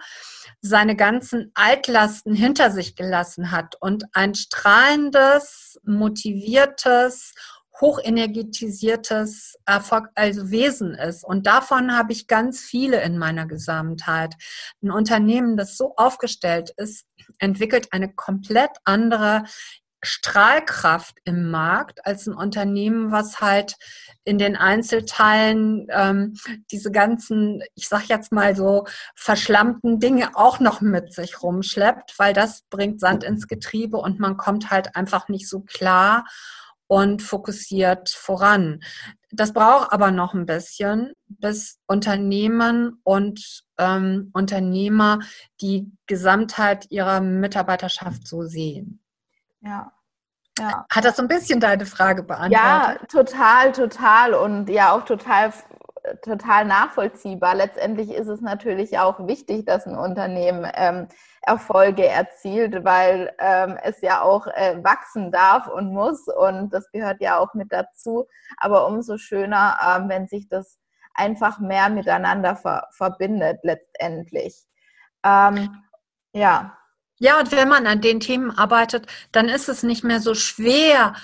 seine 0.62 0.96
ganzen 0.96 1.52
Altlasten 1.56 2.36
hinter 2.36 2.70
sich 2.70 2.96
gelassen 2.96 3.52
hat 3.52 3.76
und 3.80 4.06
ein 4.14 4.36
strahlendes, 4.36 5.80
motiviertes, 5.84 7.34
hochenergetisiertes 7.82 9.56
Erfolg, 9.66 10.10
also 10.16 10.52
Wesen 10.52 10.94
ist. 10.94 11.24
Und 11.24 11.48
davon 11.48 11.96
habe 11.96 12.12
ich 12.12 12.28
ganz 12.28 12.62
viele 12.62 13.02
in 13.02 13.18
meiner 13.18 13.46
Gesamtheit. 13.46 14.36
Ein 14.84 14.92
Unternehmen, 14.92 15.58
das 15.58 15.78
so 15.78 15.96
aufgestellt 15.96 16.72
ist, 16.78 17.06
entwickelt 17.40 17.90
eine 17.92 18.14
komplett 18.14 18.72
andere 18.84 19.44
Strahlkraft 20.08 21.18
im 21.26 21.52
Markt 21.52 22.06
als 22.06 22.28
ein 22.28 22.34
Unternehmen, 22.34 23.12
was 23.12 23.42
halt 23.42 23.76
in 24.24 24.38
den 24.38 24.56
Einzelteilen 24.56 25.88
ähm, 25.90 26.36
diese 26.72 26.92
ganzen, 26.92 27.62
ich 27.76 27.88
sag 27.88 28.08
jetzt 28.08 28.32
mal 28.32 28.56
so, 28.56 28.86
verschlammten 29.16 30.00
Dinge 30.00 30.36
auch 30.36 30.60
noch 30.60 30.82
mit 30.82 31.14
sich 31.14 31.42
rumschleppt, 31.42 32.18
weil 32.18 32.34
das 32.34 32.64
bringt 32.70 33.00
Sand 33.00 33.24
ins 33.24 33.48
Getriebe 33.48 33.98
und 33.98 34.20
man 34.20 34.38
kommt 34.38 34.70
halt 34.72 34.96
einfach 34.96 35.30
nicht 35.30 35.48
so 35.48 35.62
klar 35.62 36.26
und 36.88 37.22
fokussiert 37.22 38.10
voran. 38.10 38.82
Das 39.32 39.54
braucht 39.54 39.92
aber 39.92 40.12
noch 40.12 40.34
ein 40.34 40.46
bisschen, 40.46 41.14
bis 41.28 41.80
Unternehmen 41.86 43.00
und 43.04 43.66
ähm, 43.78 44.30
Unternehmer 44.34 45.20
die 45.62 45.92
Gesamtheit 46.06 46.90
ihrer 46.90 47.20
Mitarbeiterschaft 47.20 48.26
so 48.26 48.44
sehen. 48.44 49.02
Ja. 49.62 49.92
Ja. 50.60 50.86
Hat 50.92 51.06
das 51.06 51.18
so 51.18 51.22
ein 51.22 51.28
bisschen 51.28 51.60
deine 51.60 51.86
Frage 51.86 52.24
beantwortet? 52.24 52.58
Ja, 52.58 52.96
total, 53.08 53.72
total 53.72 54.34
und 54.34 54.70
ja 54.70 54.92
auch 54.92 55.04
total, 55.04 55.54
total 56.24 56.66
nachvollziehbar. 56.66 57.56
Letztendlich 57.56 58.12
ist 58.12 58.28
es 58.28 58.42
natürlich 58.42 59.00
auch 59.00 59.28
wichtig, 59.28 59.66
dass 59.66 59.86
ein 59.86 59.98
Unternehmen 59.98 60.70
ähm, 60.76 61.08
Erfolge 61.42 62.06
erzielt, 62.06 62.84
weil 62.84 63.34
ähm, 63.40 63.78
es 63.82 64.02
ja 64.02 64.22
auch 64.22 64.48
äh, 64.48 64.84
wachsen 64.84 65.32
darf 65.32 65.68
und 65.68 65.94
muss 65.94 66.28
und 66.28 66.74
das 66.74 66.92
gehört 66.92 67.22
ja 67.22 67.38
auch 67.38 67.54
mit 67.54 67.72
dazu. 67.72 68.28
Aber 68.58 68.88
umso 68.88 69.18
schöner, 69.18 69.78
ähm, 69.86 70.10
wenn 70.10 70.28
sich 70.28 70.50
das 70.50 70.78
einfach 71.14 71.60
mehr 71.60 71.90
miteinander 71.90 72.56
ver 72.56 72.88
verbindet 72.92 73.60
letztendlich. 73.64 74.66
Ähm, 75.24 75.84
ja. 76.34 76.78
Ja, 77.20 77.40
und 77.40 77.52
wenn 77.52 77.68
man 77.68 77.88
an 77.88 78.02
den 78.02 78.20
Themen 78.20 78.52
arbeitet, 78.52 79.08
dann 79.32 79.50
ist 79.50 79.70
es 79.70 79.84
nicht 79.84 80.04
mehr 80.04 80.20
so 80.20 80.36
schwer 80.36 81.16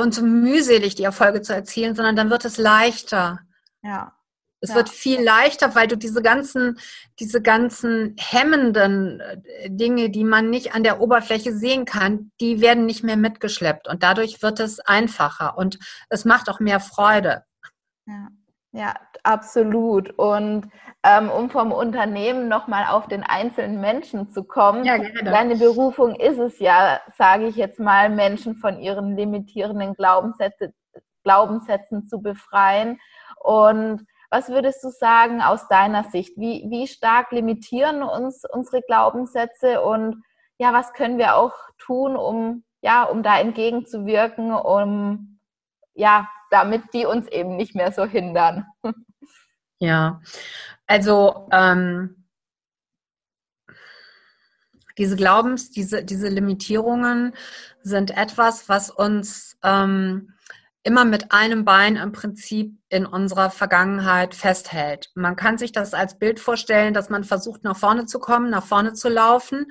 und 0.00 0.14
so 0.14 0.22
mühselig, 0.22 0.94
die 0.94 1.04
Erfolge 1.04 1.40
zu 1.40 1.54
erzielen, 1.54 1.94
sondern 1.94 2.16
dann 2.16 2.30
wird 2.30 2.44
es 2.44 2.58
leichter. 2.58 3.40
Ja. 3.82 4.14
Es 4.60 4.70
ja. 4.70 4.76
wird 4.76 4.90
viel 4.90 5.22
leichter, 5.22 5.74
weil 5.74 5.88
du 5.88 5.96
diese 5.96 6.20
ganzen, 6.20 6.78
diese 7.18 7.40
ganzen 7.40 8.14
hemmenden 8.18 9.20
äh, 9.20 9.70
Dinge, 9.70 10.10
die 10.10 10.24
man 10.24 10.50
nicht 10.50 10.74
an 10.74 10.82
der 10.82 11.00
Oberfläche 11.00 11.56
sehen 11.56 11.86
kann, 11.86 12.30
die 12.40 12.60
werden 12.60 12.84
nicht 12.84 13.02
mehr 13.02 13.16
mitgeschleppt. 13.16 13.88
Und 13.88 14.02
dadurch 14.02 14.42
wird 14.42 14.60
es 14.60 14.78
einfacher 14.80 15.56
und 15.56 15.78
es 16.10 16.26
macht 16.26 16.50
auch 16.50 16.60
mehr 16.60 16.80
Freude. 16.80 17.44
Ja. 18.06 18.28
Ja, 18.72 18.94
absolut. 19.24 20.10
Und 20.16 20.68
ähm, 21.02 21.28
um 21.30 21.50
vom 21.50 21.72
Unternehmen 21.72 22.48
nochmal 22.48 22.86
auf 22.88 23.08
den 23.08 23.24
einzelnen 23.24 23.80
Menschen 23.80 24.30
zu 24.30 24.44
kommen, 24.44 24.84
ja, 24.84 24.98
deine 25.24 25.56
Berufung 25.56 26.14
ist 26.14 26.38
es 26.38 26.60
ja, 26.60 27.00
sage 27.16 27.46
ich 27.46 27.56
jetzt 27.56 27.80
mal, 27.80 28.10
Menschen 28.10 28.54
von 28.56 28.78
ihren 28.78 29.16
limitierenden 29.16 29.94
Glaubenssätze, 29.94 30.72
Glaubenssätzen 31.24 32.06
zu 32.06 32.22
befreien. 32.22 33.00
Und 33.40 34.06
was 34.30 34.48
würdest 34.50 34.84
du 34.84 34.90
sagen 34.90 35.42
aus 35.42 35.66
deiner 35.66 36.04
Sicht? 36.04 36.36
Wie, 36.36 36.64
wie 36.68 36.86
stark 36.86 37.32
limitieren 37.32 38.04
uns 38.04 38.44
unsere 38.48 38.82
Glaubenssätze 38.82 39.82
und 39.82 40.22
ja, 40.58 40.72
was 40.72 40.92
können 40.92 41.18
wir 41.18 41.36
auch 41.36 41.54
tun, 41.78 42.16
um 42.16 42.62
ja, 42.82 43.04
um 43.04 43.22
da 43.22 43.38
entgegenzuwirken, 43.38 44.52
um 44.52 45.38
ja, 45.94 46.28
damit 46.50 46.82
die 46.92 47.06
uns 47.06 47.26
eben 47.28 47.56
nicht 47.56 47.74
mehr 47.74 47.92
so 47.92 48.04
hindern. 48.04 48.66
Ja, 49.82 50.20
also 50.86 51.48
ähm, 51.52 52.26
diese 54.98 55.16
Glaubens, 55.16 55.70
diese, 55.70 56.04
diese 56.04 56.28
Limitierungen 56.28 57.32
sind 57.82 58.14
etwas, 58.14 58.68
was 58.68 58.90
uns 58.90 59.56
ähm, 59.62 60.34
immer 60.82 61.04
mit 61.04 61.32
einem 61.32 61.64
Bein 61.64 61.96
im 61.96 62.12
Prinzip 62.12 62.78
in 62.88 63.04
unserer 63.04 63.50
Vergangenheit 63.50 64.34
festhält. 64.34 65.10
Man 65.14 65.36
kann 65.36 65.58
sich 65.58 65.72
das 65.72 65.92
als 65.92 66.18
Bild 66.18 66.40
vorstellen, 66.40 66.94
dass 66.94 67.10
man 67.10 67.24
versucht, 67.24 67.64
nach 67.64 67.76
vorne 67.76 68.06
zu 68.06 68.18
kommen, 68.18 68.50
nach 68.50 68.64
vorne 68.64 68.94
zu 68.94 69.08
laufen, 69.08 69.66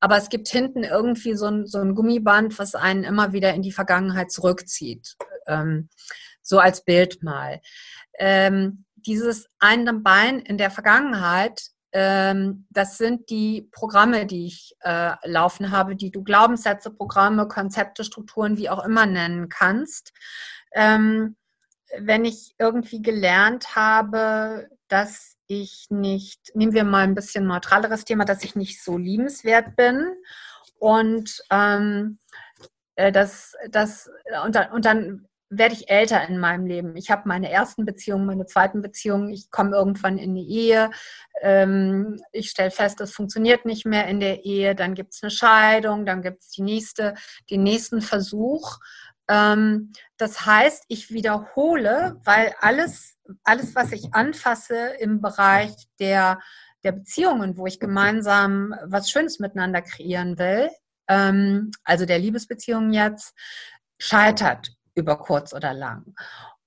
aber 0.00 0.16
es 0.16 0.28
gibt 0.28 0.48
hinten 0.48 0.84
irgendwie 0.84 1.34
so 1.34 1.46
ein, 1.46 1.66
so 1.66 1.78
ein 1.78 1.94
Gummiband, 1.94 2.58
was 2.58 2.74
einen 2.74 3.04
immer 3.04 3.32
wieder 3.32 3.54
in 3.54 3.62
die 3.62 3.72
Vergangenheit 3.72 4.30
zurückzieht. 4.30 5.16
Ähm, 5.50 5.88
so 6.42 6.58
als 6.58 6.84
Bild 6.84 7.22
mal. 7.22 7.60
Ähm, 8.18 8.84
dieses 8.96 9.48
eine 9.58 9.94
Bein 9.94 10.40
in 10.40 10.58
der 10.58 10.70
Vergangenheit, 10.70 11.62
ähm, 11.92 12.66
das 12.70 12.98
sind 12.98 13.30
die 13.30 13.68
Programme, 13.72 14.26
die 14.26 14.46
ich 14.46 14.76
äh, 14.80 15.14
laufen 15.24 15.70
habe, 15.70 15.96
die 15.96 16.10
du 16.10 16.22
Glaubenssätze, 16.22 16.90
Programme, 16.90 17.48
Konzepte, 17.48 18.04
Strukturen, 18.04 18.56
wie 18.58 18.70
auch 18.70 18.84
immer 18.84 19.06
nennen 19.06 19.48
kannst. 19.48 20.12
Ähm, 20.72 21.36
wenn 21.98 22.24
ich 22.24 22.54
irgendwie 22.58 23.02
gelernt 23.02 23.74
habe, 23.74 24.68
dass 24.86 25.36
ich 25.48 25.86
nicht, 25.90 26.54
nehmen 26.54 26.72
wir 26.72 26.84
mal 26.84 27.02
ein 27.02 27.16
bisschen 27.16 27.46
neutraleres 27.46 28.04
Thema, 28.04 28.24
dass 28.24 28.44
ich 28.44 28.54
nicht 28.54 28.82
so 28.82 28.96
liebenswert 28.96 29.74
bin 29.74 30.14
und 30.78 31.42
ähm, 31.50 32.20
äh, 32.94 33.10
das, 33.10 33.56
das, 33.70 34.08
und, 34.44 34.54
dann, 34.54 34.70
und 34.70 34.84
dann 34.84 35.26
werde 35.50 35.74
ich 35.74 35.90
älter 35.90 36.26
in 36.28 36.38
meinem 36.38 36.64
Leben. 36.64 36.96
Ich 36.96 37.10
habe 37.10 37.22
meine 37.26 37.50
ersten 37.50 37.84
Beziehungen, 37.84 38.24
meine 38.24 38.46
zweiten 38.46 38.80
Beziehungen, 38.80 39.30
ich 39.30 39.50
komme 39.50 39.76
irgendwann 39.76 40.16
in 40.16 40.34
die 40.34 40.48
Ehe, 40.48 40.90
ähm, 41.42 42.20
ich 42.32 42.50
stelle 42.50 42.70
fest, 42.70 43.00
es 43.00 43.12
funktioniert 43.12 43.64
nicht 43.64 43.84
mehr 43.84 44.06
in 44.06 44.20
der 44.20 44.44
Ehe, 44.44 44.76
dann 44.76 44.94
gibt 44.94 45.12
es 45.12 45.22
eine 45.22 45.30
Scheidung, 45.30 46.06
dann 46.06 46.22
gibt 46.22 46.42
es 46.42 46.50
die 46.50 46.62
nächste, 46.62 47.14
den 47.50 47.64
nächsten 47.64 48.00
Versuch. 48.00 48.78
Ähm, 49.28 49.92
das 50.18 50.46
heißt, 50.46 50.84
ich 50.86 51.10
wiederhole, 51.10 52.20
weil 52.24 52.54
alles, 52.60 53.16
alles, 53.42 53.74
was 53.74 53.90
ich 53.90 54.14
anfasse 54.14 54.94
im 55.00 55.20
Bereich 55.20 55.74
der, 55.98 56.38
der 56.84 56.92
Beziehungen, 56.92 57.56
wo 57.56 57.66
ich 57.66 57.80
gemeinsam 57.80 58.72
was 58.84 59.10
Schönes 59.10 59.40
miteinander 59.40 59.82
kreieren 59.82 60.38
will, 60.38 60.70
ähm, 61.08 61.72
also 61.82 62.06
der 62.06 62.20
Liebesbeziehung 62.20 62.92
jetzt, 62.92 63.34
scheitert 63.98 64.70
über 64.94 65.18
kurz 65.18 65.52
oder 65.52 65.72
lang. 65.74 66.14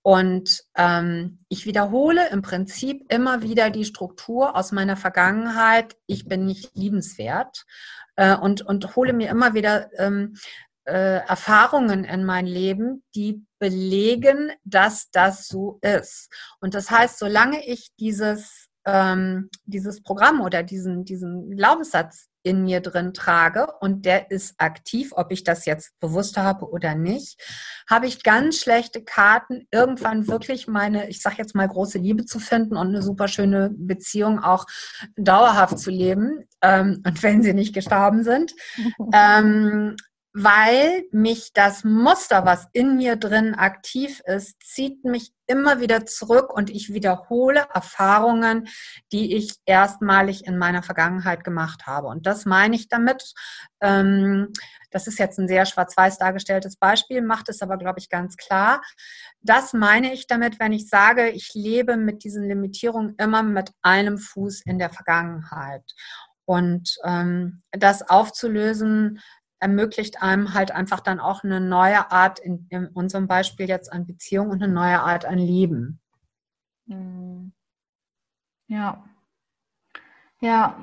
Und 0.03 0.63
ähm, 0.75 1.39
ich 1.47 1.65
wiederhole 1.65 2.29
im 2.29 2.41
Prinzip 2.41 3.05
immer 3.11 3.41
wieder 3.41 3.69
die 3.69 3.85
Struktur 3.85 4.55
aus 4.55 4.73
meiner 4.73 4.97
Vergangenheit. 4.97 5.95
Ich 6.07 6.27
bin 6.27 6.45
nicht 6.45 6.75
liebenswert 6.75 7.65
äh, 8.17 8.35
und, 8.35 8.61
und 8.61 8.97
hole 8.97 9.13
mir 9.13 9.29
immer 9.29 9.53
wieder 9.53 9.89
ähm, 9.97 10.35
äh, 10.85 11.25
Erfahrungen 11.25 12.03
in 12.03 12.25
mein 12.25 12.45
Leben, 12.45 13.03
die 13.15 13.45
belegen, 13.59 14.51
dass 14.65 15.09
das 15.11 15.47
so 15.47 15.79
ist. 15.81 16.29
Und 16.59 16.73
das 16.73 16.91
heißt, 16.91 17.17
solange 17.17 17.65
ich 17.65 17.91
dieses, 17.97 18.67
ähm, 18.85 19.49
dieses 19.63 20.03
Programm 20.03 20.41
oder 20.41 20.63
diesen, 20.63 21.05
diesen 21.05 21.55
Glaubenssatz 21.55 22.27
in 22.43 22.63
mir 22.63 22.81
drin 22.81 23.13
trage 23.13 23.67
und 23.79 24.05
der 24.05 24.29
ist 24.31 24.55
aktiv, 24.57 25.11
ob 25.15 25.31
ich 25.31 25.43
das 25.43 25.65
jetzt 25.65 25.97
bewusst 25.99 26.37
habe 26.37 26.69
oder 26.69 26.93
nicht, 26.93 27.41
habe 27.89 28.05
ich 28.05 28.23
ganz 28.23 28.59
schlechte 28.59 29.03
Karten, 29.03 29.67
irgendwann 29.71 30.27
wirklich 30.27 30.67
meine, 30.67 31.09
ich 31.09 31.21
sage 31.21 31.37
jetzt 31.39 31.55
mal, 31.55 31.67
große 31.67 31.97
Liebe 31.97 32.25
zu 32.25 32.39
finden 32.39 32.77
und 32.77 32.89
eine 32.89 33.01
super 33.01 33.27
schöne 33.27 33.71
Beziehung 33.73 34.39
auch 34.39 34.65
dauerhaft 35.15 35.79
zu 35.79 35.89
leben. 35.89 36.47
Ähm, 36.61 37.01
und 37.05 37.23
wenn 37.23 37.41
sie 37.41 37.53
nicht 37.53 37.73
gestorben 37.73 38.23
sind. 38.23 38.53
ähm, 39.13 39.95
weil 40.33 41.03
mich 41.11 41.53
das 41.53 41.83
Muster, 41.83 42.43
was 42.43 42.67
in 42.73 42.97
mir 42.97 43.17
drin 43.17 43.53
aktiv 43.53 44.19
ist, 44.25 44.61
zieht 44.63 45.05
mich 45.05 45.31
immer 45.45 45.79
wieder 45.79 46.07
zurück 46.07 46.51
und 46.51 46.71
ich 46.71 46.91
wiederhole 46.91 47.67
Erfahrungen, 47.71 48.67
die 49.11 49.35
ich 49.35 49.53
erstmalig 49.65 50.47
in 50.47 50.57
meiner 50.57 50.81
Vergangenheit 50.81 51.43
gemacht 51.43 51.85
habe. 51.85 52.07
Und 52.07 52.25
das 52.25 52.45
meine 52.45 52.75
ich 52.75 52.87
damit. 52.87 53.33
Ähm, 53.79 54.51
das 54.89 55.05
ist 55.05 55.19
jetzt 55.19 55.37
ein 55.37 55.47
sehr 55.47 55.67
schwarz-weiß 55.67 56.17
dargestelltes 56.17 56.77
Beispiel, 56.77 57.21
macht 57.21 57.49
es 57.49 57.61
aber, 57.61 57.77
glaube 57.77 57.99
ich, 57.99 58.09
ganz 58.09 58.35
klar. 58.35 58.81
Das 59.41 59.73
meine 59.73 60.13
ich 60.13 60.25
damit, 60.25 60.59
wenn 60.59 60.71
ich 60.71 60.89
sage, 60.89 61.29
ich 61.29 61.51
lebe 61.53 61.95
mit 61.95 62.23
diesen 62.23 62.47
Limitierungen 62.47 63.13
immer 63.19 63.43
mit 63.43 63.71
einem 63.83 64.17
Fuß 64.17 64.61
in 64.65 64.79
der 64.79 64.89
Vergangenheit. 64.89 65.83
Und 66.45 66.97
ähm, 67.05 67.61
das 67.71 68.09
aufzulösen, 68.09 69.19
ermöglicht 69.63 70.21
einem 70.21 70.53
halt 70.53 70.71
einfach 70.71 70.99
dann 70.99 71.21
auch 71.21 71.43
eine 71.43 71.61
neue 71.61 72.11
Art, 72.11 72.37
in, 72.39 72.67
in 72.69 72.87
unserem 72.87 73.27
Beispiel 73.27 73.67
jetzt 73.67 73.91
an 73.91 74.05
Beziehung 74.05 74.49
und 74.49 74.61
eine 74.61 74.71
neue 74.71 74.99
Art 74.99 75.25
an 75.25 75.37
Leben. 75.37 76.01
Hm. 76.87 77.53
Ja. 78.67 79.03
Ja, 80.41 80.75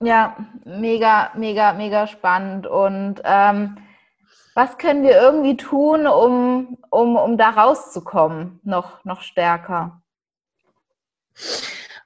ja, 0.00 0.36
mega, 0.64 1.32
mega, 1.34 1.72
mega 1.72 2.06
spannend. 2.06 2.68
Und 2.68 3.20
ähm, 3.24 3.78
was 4.54 4.78
können 4.78 5.02
wir 5.02 5.20
irgendwie 5.20 5.56
tun, 5.56 6.06
um, 6.06 6.78
um, 6.90 7.16
um 7.16 7.36
da 7.36 7.50
rauszukommen, 7.50 8.60
noch, 8.62 9.04
noch 9.04 9.22
stärker? 9.22 10.00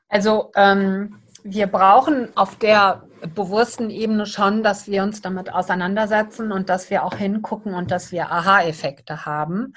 Also 0.08 0.50
ähm, 0.56 1.22
wir 1.42 1.66
brauchen 1.66 2.34
auf 2.36 2.56
der 2.56 3.02
bewussten 3.34 3.90
Ebene 3.90 4.26
schon, 4.26 4.62
dass 4.62 4.86
wir 4.88 5.02
uns 5.02 5.20
damit 5.22 5.52
auseinandersetzen 5.52 6.52
und 6.52 6.68
dass 6.68 6.90
wir 6.90 7.04
auch 7.04 7.14
hingucken 7.14 7.74
und 7.74 7.90
dass 7.90 8.12
wir 8.12 8.30
Aha-Effekte 8.30 9.24
haben. 9.26 9.74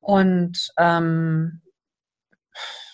Und 0.00 0.72
ähm, 0.78 1.60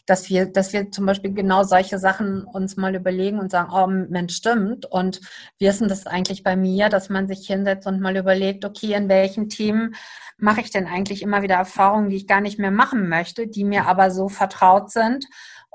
dass 0.06 0.30
wir, 0.30 0.46
dass 0.46 0.72
wir 0.72 0.92
zum 0.92 1.04
Beispiel 1.04 1.32
genau 1.32 1.64
solche 1.64 1.98
Sachen 1.98 2.44
uns 2.44 2.76
mal 2.76 2.94
überlegen 2.94 3.40
und 3.40 3.50
sagen, 3.50 3.72
oh 3.72 3.86
Mensch, 3.88 4.36
stimmt. 4.36 4.86
Und 4.86 5.20
wie 5.58 5.66
ist 5.66 5.80
denn 5.80 5.88
das 5.88 6.06
eigentlich 6.06 6.44
bei 6.44 6.56
mir, 6.56 6.88
dass 6.88 7.08
man 7.08 7.26
sich 7.26 7.46
hinsetzt 7.46 7.86
und 7.88 8.00
mal 8.00 8.16
überlegt, 8.16 8.64
okay, 8.64 8.94
in 8.94 9.08
welchen 9.08 9.48
Themen 9.48 9.94
mache 10.38 10.60
ich 10.60 10.70
denn 10.70 10.86
eigentlich 10.86 11.22
immer 11.22 11.42
wieder 11.42 11.56
Erfahrungen, 11.56 12.08
die 12.08 12.16
ich 12.16 12.28
gar 12.28 12.40
nicht 12.40 12.58
mehr 12.58 12.70
machen 12.70 13.08
möchte, 13.08 13.48
die 13.48 13.64
mir 13.64 13.86
aber 13.86 14.10
so 14.12 14.28
vertraut 14.28 14.90
sind 14.90 15.26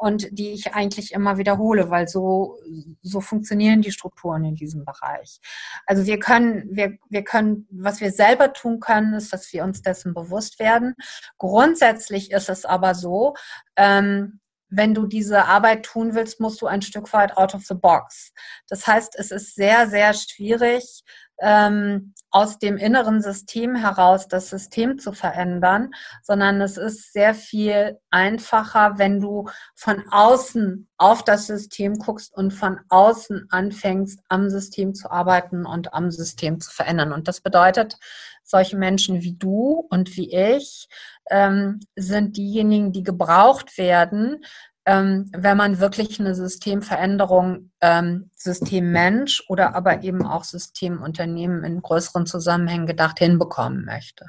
und 0.01 0.27
die 0.31 0.49
ich 0.49 0.73
eigentlich 0.73 1.13
immer 1.13 1.37
wiederhole, 1.37 1.91
weil 1.91 2.07
so, 2.07 2.57
so 3.03 3.21
funktionieren 3.21 3.83
die 3.83 3.91
Strukturen 3.91 4.43
in 4.45 4.55
diesem 4.55 4.83
Bereich. 4.83 5.39
Also 5.85 6.07
wir 6.07 6.17
können, 6.17 6.67
wir, 6.71 6.97
wir 7.09 7.23
können, 7.23 7.67
was 7.69 8.01
wir 8.01 8.11
selber 8.11 8.51
tun 8.51 8.79
können, 8.79 9.13
ist, 9.13 9.31
dass 9.31 9.53
wir 9.53 9.63
uns 9.63 9.83
dessen 9.83 10.15
bewusst 10.15 10.57
werden. 10.57 10.95
Grundsätzlich 11.37 12.31
ist 12.31 12.49
es 12.49 12.65
aber 12.65 12.95
so, 12.95 13.35
ähm, 13.75 14.40
wenn 14.71 14.93
du 14.93 15.05
diese 15.05 15.45
Arbeit 15.45 15.83
tun 15.83 16.15
willst, 16.15 16.39
musst 16.39 16.61
du 16.61 16.67
ein 16.67 16.81
Stück 16.81 17.11
weit 17.13 17.37
out 17.37 17.53
of 17.53 17.65
the 17.65 17.75
box. 17.75 18.33
Das 18.67 18.87
heißt, 18.87 19.15
es 19.17 19.31
ist 19.31 19.53
sehr, 19.55 19.87
sehr 19.87 20.13
schwierig, 20.13 21.03
ähm, 21.41 22.13
aus 22.29 22.59
dem 22.59 22.77
inneren 22.77 23.21
System 23.21 23.75
heraus 23.75 24.27
das 24.27 24.49
System 24.49 24.99
zu 24.99 25.11
verändern, 25.11 25.91
sondern 26.23 26.61
es 26.61 26.77
ist 26.77 27.11
sehr 27.11 27.33
viel 27.33 27.99
einfacher, 28.11 28.97
wenn 28.97 29.19
du 29.19 29.49
von 29.75 30.03
außen 30.09 30.87
auf 30.97 31.23
das 31.25 31.47
System 31.47 31.95
guckst 31.95 32.33
und 32.33 32.51
von 32.51 32.79
außen 32.89 33.47
anfängst, 33.49 34.21
am 34.29 34.49
System 34.49 34.93
zu 34.93 35.11
arbeiten 35.11 35.65
und 35.65 35.93
am 35.93 36.11
System 36.11 36.61
zu 36.61 36.71
verändern. 36.71 37.11
Und 37.11 37.27
das 37.27 37.41
bedeutet, 37.41 37.97
solche 38.43 38.77
Menschen 38.77 39.21
wie 39.21 39.33
du 39.33 39.87
und 39.89 40.15
wie 40.15 40.33
ich 40.33 40.87
ähm, 41.31 41.79
sind 41.95 42.37
diejenigen, 42.37 42.91
die 42.91 43.03
gebraucht 43.03 43.77
werden, 43.77 44.43
ähm, 44.85 45.31
wenn 45.35 45.57
man 45.57 45.79
wirklich 45.79 46.19
eine 46.19 46.35
Systemveränderung, 46.35 47.71
ähm, 47.81 48.29
Systemmensch 48.35 49.43
oder 49.47 49.75
aber 49.75 50.03
eben 50.03 50.25
auch 50.25 50.43
Systemunternehmen 50.43 51.63
in 51.63 51.81
größeren 51.81 52.25
Zusammenhängen 52.25 52.87
gedacht 52.87 53.19
hinbekommen 53.19 53.85
möchte. 53.85 54.27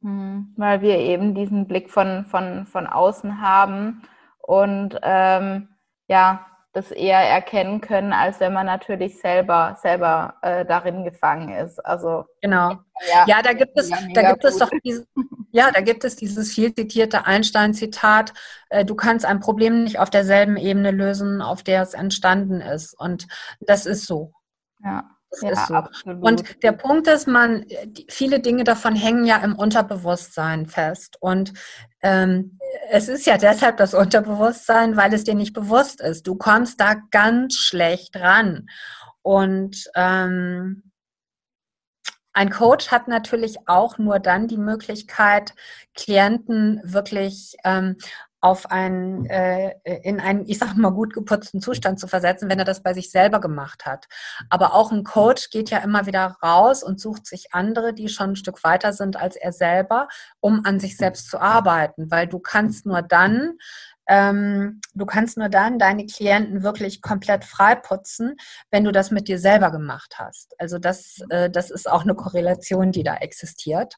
Mhm, 0.00 0.54
weil 0.56 0.80
wir 0.80 0.98
eben 0.98 1.34
diesen 1.34 1.66
Blick 1.66 1.90
von, 1.90 2.24
von, 2.26 2.66
von 2.66 2.86
außen 2.86 3.40
haben 3.40 4.02
und 4.38 4.98
ähm, 5.02 5.68
ja, 6.08 6.46
das 6.72 6.90
eher 6.92 7.18
erkennen 7.18 7.80
können, 7.80 8.12
als 8.12 8.38
wenn 8.38 8.52
man 8.52 8.66
natürlich 8.66 9.18
selber, 9.18 9.76
selber 9.80 10.34
äh, 10.42 10.64
darin 10.64 11.04
gefangen 11.04 11.48
ist. 11.50 11.84
Also 11.84 12.26
genau. 12.40 12.78
Ja, 13.10 13.24
ja 13.26 13.42
da 13.42 13.52
gibt 13.52 13.78
es, 13.78 13.90
da 14.14 14.30
gibt 14.30 14.44
es 14.44 14.56
doch 14.58 14.70
diese, 14.84 15.04
ja, 15.50 15.70
da 15.72 15.80
gibt 15.80 16.04
es 16.04 16.16
dieses 16.16 16.52
viel 16.52 16.72
zitierte 16.74 17.26
Einstein-Zitat, 17.26 18.32
äh, 18.68 18.84
du 18.84 18.94
kannst 18.94 19.26
ein 19.26 19.40
Problem 19.40 19.82
nicht 19.82 19.98
auf 19.98 20.10
derselben 20.10 20.56
Ebene 20.56 20.92
lösen, 20.92 21.42
auf 21.42 21.62
der 21.62 21.82
es 21.82 21.94
entstanden 21.94 22.60
ist. 22.60 22.94
Und 22.98 23.26
das 23.60 23.86
ist 23.86 24.06
so. 24.06 24.32
Ja. 24.84 25.10
Das 25.30 25.40
ja, 25.42 25.50
ist 25.50 25.66
so. 25.68 25.74
Absolut. 25.74 26.24
Und 26.24 26.62
der 26.62 26.72
Punkt 26.72 27.06
ist, 27.06 27.26
man, 27.28 27.64
viele 28.08 28.40
Dinge 28.40 28.64
davon 28.64 28.96
hängen 28.96 29.24
ja 29.24 29.36
im 29.38 29.54
Unterbewusstsein 29.54 30.66
fest. 30.66 31.16
Und 31.20 31.52
ähm, 32.02 32.58
es 32.90 33.08
ist 33.08 33.26
ja 33.26 33.38
deshalb 33.38 33.76
das 33.76 33.94
Unterbewusstsein, 33.94 34.96
weil 34.96 35.14
es 35.14 35.24
dir 35.24 35.34
nicht 35.34 35.52
bewusst 35.52 36.00
ist. 36.00 36.26
Du 36.26 36.34
kommst 36.34 36.80
da 36.80 36.96
ganz 37.10 37.54
schlecht 37.54 38.16
ran. 38.16 38.66
Und 39.22 39.88
ähm, 39.94 40.90
ein 42.32 42.50
Coach 42.50 42.90
hat 42.90 43.08
natürlich 43.08 43.56
auch 43.66 43.98
nur 43.98 44.18
dann 44.18 44.48
die 44.48 44.56
Möglichkeit, 44.56 45.52
Klienten 45.94 46.80
wirklich 46.84 47.56
ähm, 47.64 47.96
auf 48.40 48.70
einen, 48.70 49.26
äh, 49.26 49.74
in 50.02 50.20
einen, 50.20 50.46
ich 50.46 50.58
sag 50.58 50.74
mal, 50.76 50.90
gut 50.90 51.12
geputzten 51.12 51.60
Zustand 51.60 52.00
zu 52.00 52.08
versetzen, 52.08 52.48
wenn 52.48 52.58
er 52.58 52.64
das 52.64 52.82
bei 52.82 52.94
sich 52.94 53.10
selber 53.10 53.40
gemacht 53.40 53.84
hat. 53.84 54.06
Aber 54.48 54.74
auch 54.74 54.92
ein 54.92 55.04
Coach 55.04 55.50
geht 55.50 55.70
ja 55.70 55.78
immer 55.78 56.06
wieder 56.06 56.36
raus 56.42 56.82
und 56.82 57.00
sucht 57.00 57.26
sich 57.26 57.52
andere, 57.52 57.92
die 57.92 58.08
schon 58.08 58.30
ein 58.30 58.36
Stück 58.36 58.64
weiter 58.64 58.92
sind 58.92 59.16
als 59.16 59.36
er 59.36 59.52
selber, 59.52 60.08
um 60.40 60.64
an 60.64 60.80
sich 60.80 60.96
selbst 60.96 61.28
zu 61.28 61.40
arbeiten, 61.40 62.10
weil 62.10 62.26
du 62.26 62.38
kannst 62.38 62.86
nur 62.86 63.02
dann 63.02 63.58
ähm, 64.10 64.80
du 64.92 65.06
kannst 65.06 65.38
nur 65.38 65.48
dann 65.48 65.78
deine 65.78 66.04
Klienten 66.04 66.64
wirklich 66.64 67.00
komplett 67.00 67.44
freiputzen, 67.44 68.34
wenn 68.72 68.82
du 68.82 68.90
das 68.90 69.12
mit 69.12 69.28
dir 69.28 69.38
selber 69.38 69.70
gemacht 69.70 70.16
hast. 70.18 70.56
Also 70.58 70.80
das, 70.80 71.20
äh, 71.28 71.48
das 71.48 71.70
ist 71.70 71.88
auch 71.88 72.02
eine 72.02 72.16
Korrelation, 72.16 72.90
die 72.90 73.04
da 73.04 73.14
existiert. 73.14 73.94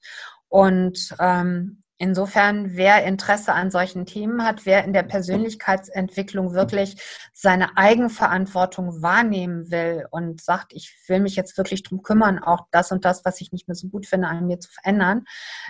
Und 0.48 1.16
ähm, 1.18 1.82
Insofern, 2.02 2.74
wer 2.74 3.04
Interesse 3.04 3.52
an 3.52 3.70
solchen 3.70 4.06
Themen 4.06 4.44
hat, 4.44 4.66
wer 4.66 4.82
in 4.82 4.92
der 4.92 5.04
Persönlichkeitsentwicklung 5.04 6.52
wirklich 6.52 7.00
seine 7.32 7.76
Eigenverantwortung 7.76 9.02
wahrnehmen 9.02 9.70
will 9.70 10.08
und 10.10 10.42
sagt, 10.42 10.72
ich 10.72 10.92
will 11.06 11.20
mich 11.20 11.36
jetzt 11.36 11.56
wirklich 11.56 11.84
drum 11.84 12.02
kümmern, 12.02 12.40
auch 12.40 12.66
das 12.72 12.90
und 12.90 13.04
das, 13.04 13.24
was 13.24 13.40
ich 13.40 13.52
nicht 13.52 13.68
mehr 13.68 13.76
so 13.76 13.86
gut 13.86 14.06
finde, 14.06 14.26
an 14.26 14.48
mir 14.48 14.58
zu 14.58 14.68
verändern, 14.68 15.26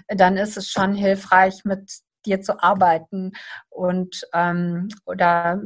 dann 0.08 0.38
ist 0.38 0.56
es 0.56 0.70
schon 0.70 0.94
hilfreich, 0.94 1.66
mit 1.66 2.00
dir 2.26 2.40
zu 2.40 2.62
arbeiten 2.62 3.32
und 3.70 4.26
ähm, 4.32 4.88
oder 5.06 5.60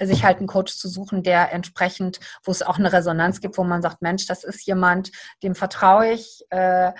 sich 0.00 0.24
halt 0.24 0.38
einen 0.38 0.46
Coach 0.46 0.76
zu 0.76 0.88
suchen, 0.88 1.22
der 1.22 1.52
entsprechend, 1.52 2.20
wo 2.44 2.52
es 2.52 2.62
auch 2.62 2.78
eine 2.78 2.92
Resonanz 2.92 3.40
gibt, 3.40 3.58
wo 3.58 3.64
man 3.64 3.82
sagt, 3.82 4.02
Mensch, 4.02 4.26
das 4.26 4.44
ist 4.44 4.66
jemand, 4.66 5.10
dem 5.42 5.54
vertraue 5.54 6.12
ich, 6.12 6.44
äh, 6.50 6.92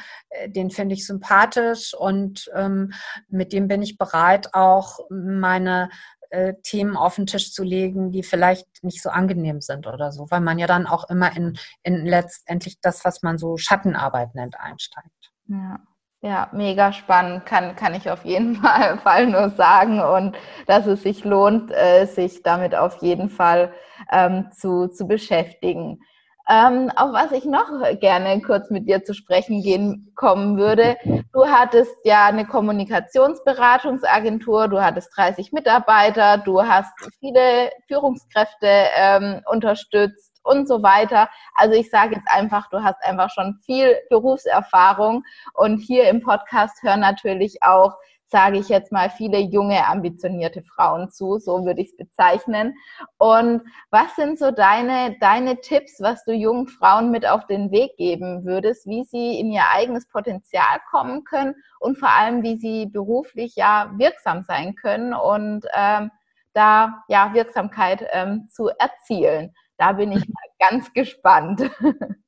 den 0.47 0.71
finde 0.71 0.95
ich 0.95 1.07
sympathisch 1.07 1.95
und 1.95 2.51
ähm, 2.55 2.93
mit 3.29 3.53
dem 3.53 3.69
bin 3.69 3.83
ich 3.83 3.99
bereit, 3.99 4.55
auch 4.55 5.01
meine 5.11 5.89
äh, 6.31 6.55
Themen 6.63 6.97
auf 6.97 7.17
den 7.17 7.27
Tisch 7.27 7.53
zu 7.53 7.65
legen, 7.65 8.13
die 8.13 8.23
vielleicht 8.23 8.85
nicht 8.85 9.03
so 9.03 9.11
angenehm 9.11 9.61
sind 9.61 9.87
oder 9.87 10.13
so, 10.13 10.31
weil 10.31 10.41
man 10.41 10.59
ja 10.59 10.67
dann 10.67 10.87
auch 10.87 11.11
immer 11.11 11.37
in, 11.37 11.59
in 11.83 12.07
letztendlich 12.07 12.81
das, 12.81 13.05
was 13.05 13.23
man 13.23 13.37
so 13.37 13.57
Schattenarbeit 13.57 14.35
nennt, 14.35 14.59
einsteigt. 14.59 15.33
Ja. 15.49 15.81
Ja, 16.23 16.51
mega 16.53 16.93
spannend, 16.93 17.47
kann, 17.47 17.77
kann 17.77 17.95
ich 17.95 18.11
auf 18.11 18.27
jeden 18.27 18.57
Fall 19.03 19.27
nur 19.27 19.49
sagen. 19.51 20.01
Und 20.01 20.37
dass 20.67 20.87
es 20.87 21.03
sich 21.03 21.25
lohnt, 21.25 21.71
äh, 21.73 22.05
sich 22.05 22.43
damit 22.43 22.75
auf 22.75 23.01
jeden 23.01 23.31
Fall 23.31 23.73
ähm, 24.13 24.51
zu, 24.53 24.89
zu 24.89 25.07
beschäftigen. 25.07 26.01
Ähm, 26.49 26.91
auf 26.97 27.13
was 27.13 27.33
ich 27.33 27.45
noch 27.45 27.69
gerne 28.01 28.41
kurz 28.43 28.71
mit 28.71 28.89
dir 28.89 29.05
zu 29.05 29.15
sprechen 29.15 29.63
gehen 29.63 30.13
kommen 30.15 30.57
würde. 30.59 30.97
Du 31.33 31.47
hattest 31.47 31.95
ja 32.05 32.27
eine 32.27 32.45
Kommunikationsberatungsagentur, 32.45 34.69
du 34.69 34.83
hattest 34.83 35.17
30 35.17 35.53
Mitarbeiter, 35.53 36.39
du 36.39 36.63
hast 36.63 36.93
viele 37.21 37.71
Führungskräfte 37.87 38.67
ähm, 38.97 39.43
unterstützt 39.47 40.30
und 40.43 40.69
so 40.69 40.83
weiter. 40.83 41.29
Also 41.55 41.75
ich 41.75 41.91
sage 41.91 42.17
jetzt 42.17 42.29
einfach, 42.31 42.69
du 42.71 42.83
hast 42.83 43.03
einfach 43.05 43.31
schon 43.31 43.59
viel 43.65 43.97
Berufserfahrung 44.09 45.25
und 45.55 45.79
hier 45.79 46.09
im 46.09 46.21
Podcast 46.21 46.83
hören 46.83 47.01
natürlich 47.01 47.63
auch, 47.63 47.97
sage 48.31 48.59
ich 48.59 48.69
jetzt 48.69 48.93
mal, 48.93 49.11
viele 49.11 49.39
junge, 49.39 49.87
ambitionierte 49.87 50.63
Frauen 50.63 51.11
zu, 51.11 51.39
so 51.39 51.65
würde 51.65 51.81
ich 51.81 51.89
es 51.91 51.97
bezeichnen. 51.97 52.75
Und 53.19 53.63
was 53.91 54.15
sind 54.15 54.39
so 54.39 54.53
deine, 54.53 55.17
deine 55.19 55.61
Tipps, 55.61 56.01
was 56.01 56.25
du 56.25 56.33
jungen 56.33 56.69
Frauen 56.69 57.11
mit 57.11 57.27
auf 57.27 57.47
den 57.47 57.73
Weg 57.73 57.97
geben 57.97 58.45
würdest, 58.45 58.87
wie 58.87 59.05
sie 59.05 59.41
in 59.41 59.51
ihr 59.51 59.65
eigenes 59.75 60.07
Potenzial 60.09 60.79
kommen 60.91 61.25
können 61.25 61.57
und 61.81 61.99
vor 61.99 62.11
allem, 62.11 62.43
wie 62.43 62.57
sie 62.57 62.87
beruflich 62.87 63.57
ja 63.57 63.91
wirksam 63.97 64.45
sein 64.45 64.77
können 64.77 65.13
und 65.13 65.67
ähm, 65.75 66.11
da 66.53 67.03
ja 67.09 67.35
Wirksamkeit 67.35 68.07
ähm, 68.13 68.49
zu 68.49 68.69
erzielen? 68.79 69.55
Da 69.81 69.93
bin 69.93 70.13
ich 70.13 70.29
mal 70.29 70.69
ganz 70.71 70.93
gespannt. 70.93 71.63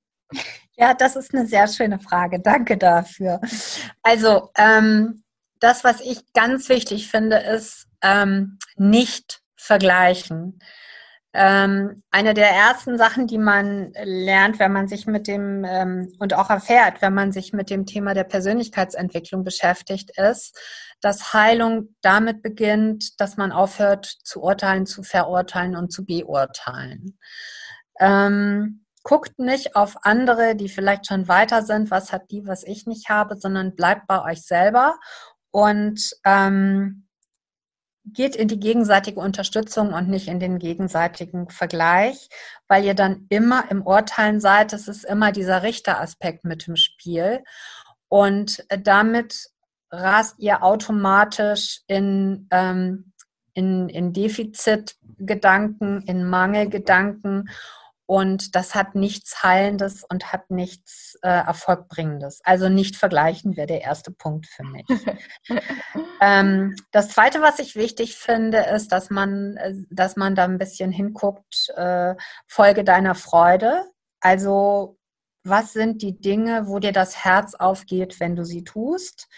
Ja, 0.75 0.95
das 0.95 1.17
ist 1.17 1.35
eine 1.35 1.47
sehr 1.47 1.69
schöne 1.69 2.01
Frage. 2.01 2.41
Danke 2.41 2.79
dafür. 2.79 3.43
Also, 4.03 4.51
ähm, 4.57 5.23
das, 5.61 5.85
was 5.85 6.01
ich 6.01 6.33
ganz 6.33 6.71
wichtig 6.71 7.09
finde, 7.09 7.37
ist 7.37 7.87
ähm, 8.03 8.59
nicht 8.77 9.43
vergleichen. 9.55 10.59
Ähm, 11.35 12.03
eine 12.11 12.33
der 12.33 12.51
ersten 12.51 12.97
Sachen, 12.97 13.27
die 13.27 13.37
man 13.37 13.93
lernt, 14.03 14.59
wenn 14.59 14.73
man 14.73 14.89
sich 14.89 15.07
mit 15.07 15.29
dem 15.29 15.63
ähm, 15.65 16.11
und 16.19 16.33
auch 16.33 16.49
erfährt, 16.49 17.03
wenn 17.03 17.13
man 17.13 17.33
sich 17.33 17.53
mit 17.53 17.69
dem 17.69 17.85
Thema 17.85 18.15
der 18.15 18.25
Persönlichkeitsentwicklung 18.25 19.45
beschäftigt, 19.45 20.19
ist, 20.19 20.59
dass 21.03 21.35
Heilung 21.35 21.95
damit 22.01 22.43
beginnt, 22.43 23.21
dass 23.21 23.37
man 23.37 23.53
aufhört 23.53 24.07
zu 24.07 24.41
urteilen, 24.41 24.87
zu 24.87 25.03
verurteilen 25.03 25.77
und 25.77 25.93
zu 25.93 26.07
beurteilen. 26.07 27.19
Ähm, 28.01 28.87
guckt 29.03 29.39
nicht 29.39 29.77
auf 29.77 29.97
andere, 30.05 30.55
die 30.57 30.69
vielleicht 30.69 31.07
schon 31.09 31.29
weiter 31.29 31.63
sind, 31.63 31.91
was 31.91 32.13
hat 32.13 32.31
die, 32.31 32.47
was 32.47 32.63
ich 32.63 32.87
nicht 32.87 33.11
habe, 33.11 33.37
sondern 33.37 33.75
bleibt 33.75 34.07
bei 34.07 34.23
euch 34.23 34.43
selber 34.43 34.95
und 35.51 36.13
ähm, 36.25 37.09
geht 38.05 38.37
in 38.37 38.49
die 38.49 38.61
gegenseitige 38.61 39.21
Unterstützung 39.21 39.93
und 39.93 40.09
nicht 40.09 40.29
in 40.29 40.41
den 40.41 40.59
gegenseitigen 40.59 41.49
Vergleich, 41.51 42.29
weil 42.69 42.85
ihr 42.85 42.95
dann 42.95 43.27
immer 43.29 43.71
im 43.71 43.83
Urteilen 43.83 44.41
seid. 44.41 44.73
Es 44.73 44.89
ist 44.89 45.05
immer 45.05 45.31
dieser 45.33 45.63
Richteraspekt 45.63 46.45
mit 46.45 46.67
im 46.67 46.77
Spiel. 46.77 47.45
Und 48.09 48.65
damit 48.69 49.52
rast 49.93 50.39
ihr 50.39 50.63
automatisch 50.63 51.83
in, 51.87 52.49
ähm, 52.51 53.13
in, 53.55 53.89
in 53.89 54.13
Defizitgedanken, 54.13 56.03
in 56.03 56.25
Mangelgedanken 56.25 57.49
und 58.07 58.57
das 58.57 58.75
hat 58.75 58.95
nichts 58.95 59.43
Heilendes 59.43 60.05
und 60.05 60.35
hat 60.35 60.51
nichts 60.51 61.19
äh, 61.23 61.29
Erfolgbringendes. 61.29 62.41
Also 62.45 62.69
nicht 62.69 62.97
vergleichen 62.97 63.57
wäre 63.57 63.67
der 63.67 63.83
erste 63.83 64.11
Punkt 64.11 64.47
für 64.47 64.65
mich. 64.65 64.85
ähm, 66.21 66.77
das 66.91 67.09
Zweite, 67.09 67.41
was 67.41 67.59
ich 67.59 67.77
wichtig 67.77 68.17
finde, 68.17 68.59
ist, 68.59 68.93
dass 68.93 69.09
man, 69.09 69.57
äh, 69.57 69.75
dass 69.89 70.17
man 70.17 70.35
da 70.35 70.45
ein 70.45 70.59
bisschen 70.59 70.91
hinguckt, 70.91 71.71
äh, 71.77 72.15
Folge 72.47 72.85
deiner 72.85 73.15
Freude. 73.15 73.85
Also 74.21 74.99
was 75.45 75.73
sind 75.73 76.03
die 76.03 76.21
Dinge, 76.21 76.69
wo 76.69 76.79
dir 76.79 76.93
das 76.93 77.25
Herz 77.25 77.55
aufgeht, 77.55 78.21
wenn 78.21 78.37
du 78.37 78.45
sie 78.45 78.63
tust? 78.63 79.29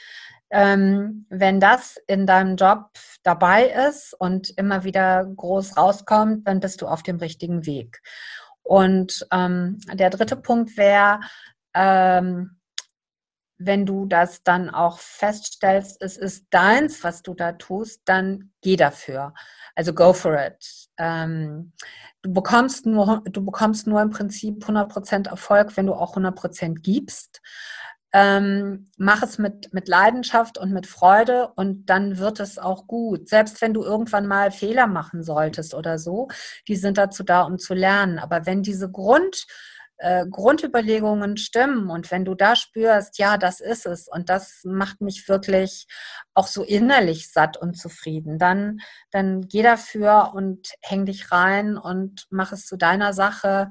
Ähm, 0.56 1.26
wenn 1.30 1.58
das 1.58 1.96
in 2.06 2.28
deinem 2.28 2.54
Job 2.54 2.90
dabei 3.24 3.64
ist 3.88 4.14
und 4.16 4.56
immer 4.56 4.84
wieder 4.84 5.24
groß 5.24 5.76
rauskommt, 5.76 6.46
dann 6.46 6.60
bist 6.60 6.80
du 6.80 6.86
auf 6.86 7.02
dem 7.02 7.16
richtigen 7.16 7.66
Weg. 7.66 8.00
Und 8.62 9.26
ähm, 9.32 9.80
der 9.92 10.10
dritte 10.10 10.36
Punkt 10.36 10.76
wäre, 10.76 11.18
ähm, 11.74 12.60
wenn 13.58 13.84
du 13.84 14.06
das 14.06 14.44
dann 14.44 14.70
auch 14.70 15.00
feststellst, 15.00 16.00
es 16.00 16.16
ist 16.16 16.46
deins, 16.50 17.02
was 17.02 17.22
du 17.22 17.34
da 17.34 17.50
tust, 17.52 18.02
dann 18.04 18.52
geh 18.62 18.76
dafür. 18.76 19.34
Also 19.74 19.92
go 19.92 20.12
for 20.12 20.38
it. 20.38 20.88
Ähm, 20.98 21.72
du 22.22 22.32
bekommst 22.32 22.86
nur, 22.86 23.24
du 23.24 23.44
bekommst 23.44 23.88
nur 23.88 24.00
im 24.02 24.10
Prinzip 24.10 24.64
100% 24.64 25.28
Erfolg, 25.28 25.76
wenn 25.76 25.86
du 25.86 25.94
auch 25.94 26.16
100% 26.16 26.80
gibst. 26.80 27.42
Ähm, 28.16 28.90
mach 28.96 29.24
es 29.24 29.38
mit, 29.38 29.74
mit 29.74 29.88
Leidenschaft 29.88 30.56
und 30.56 30.72
mit 30.72 30.86
Freude 30.86 31.48
und 31.56 31.86
dann 31.86 32.18
wird 32.18 32.38
es 32.38 32.58
auch 32.58 32.86
gut. 32.86 33.28
Selbst 33.28 33.60
wenn 33.60 33.74
du 33.74 33.82
irgendwann 33.82 34.28
mal 34.28 34.52
Fehler 34.52 34.86
machen 34.86 35.24
solltest 35.24 35.74
oder 35.74 35.98
so, 35.98 36.28
die 36.68 36.76
sind 36.76 36.96
dazu 36.96 37.24
da, 37.24 37.42
um 37.42 37.58
zu 37.58 37.74
lernen. 37.74 38.20
Aber 38.20 38.46
wenn 38.46 38.62
diese 38.62 38.88
Grund, 38.88 39.46
äh, 40.04 40.26
Grundüberlegungen 40.28 41.38
stimmen 41.38 41.88
und 41.88 42.10
wenn 42.10 42.26
du 42.26 42.34
da 42.34 42.56
spürst, 42.56 43.18
ja, 43.18 43.38
das 43.38 43.60
ist 43.60 43.86
es 43.86 44.06
und 44.06 44.28
das 44.28 44.60
macht 44.64 45.00
mich 45.00 45.26
wirklich 45.30 45.86
auch 46.34 46.46
so 46.46 46.62
innerlich 46.62 47.32
satt 47.32 47.56
und 47.56 47.78
zufrieden, 47.78 48.38
dann, 48.38 48.80
dann 49.12 49.48
geh 49.48 49.62
dafür 49.62 50.32
und 50.34 50.68
häng 50.82 51.06
dich 51.06 51.32
rein 51.32 51.78
und 51.78 52.26
mach 52.28 52.52
es 52.52 52.66
zu 52.66 52.76
deiner 52.76 53.14
Sache 53.14 53.70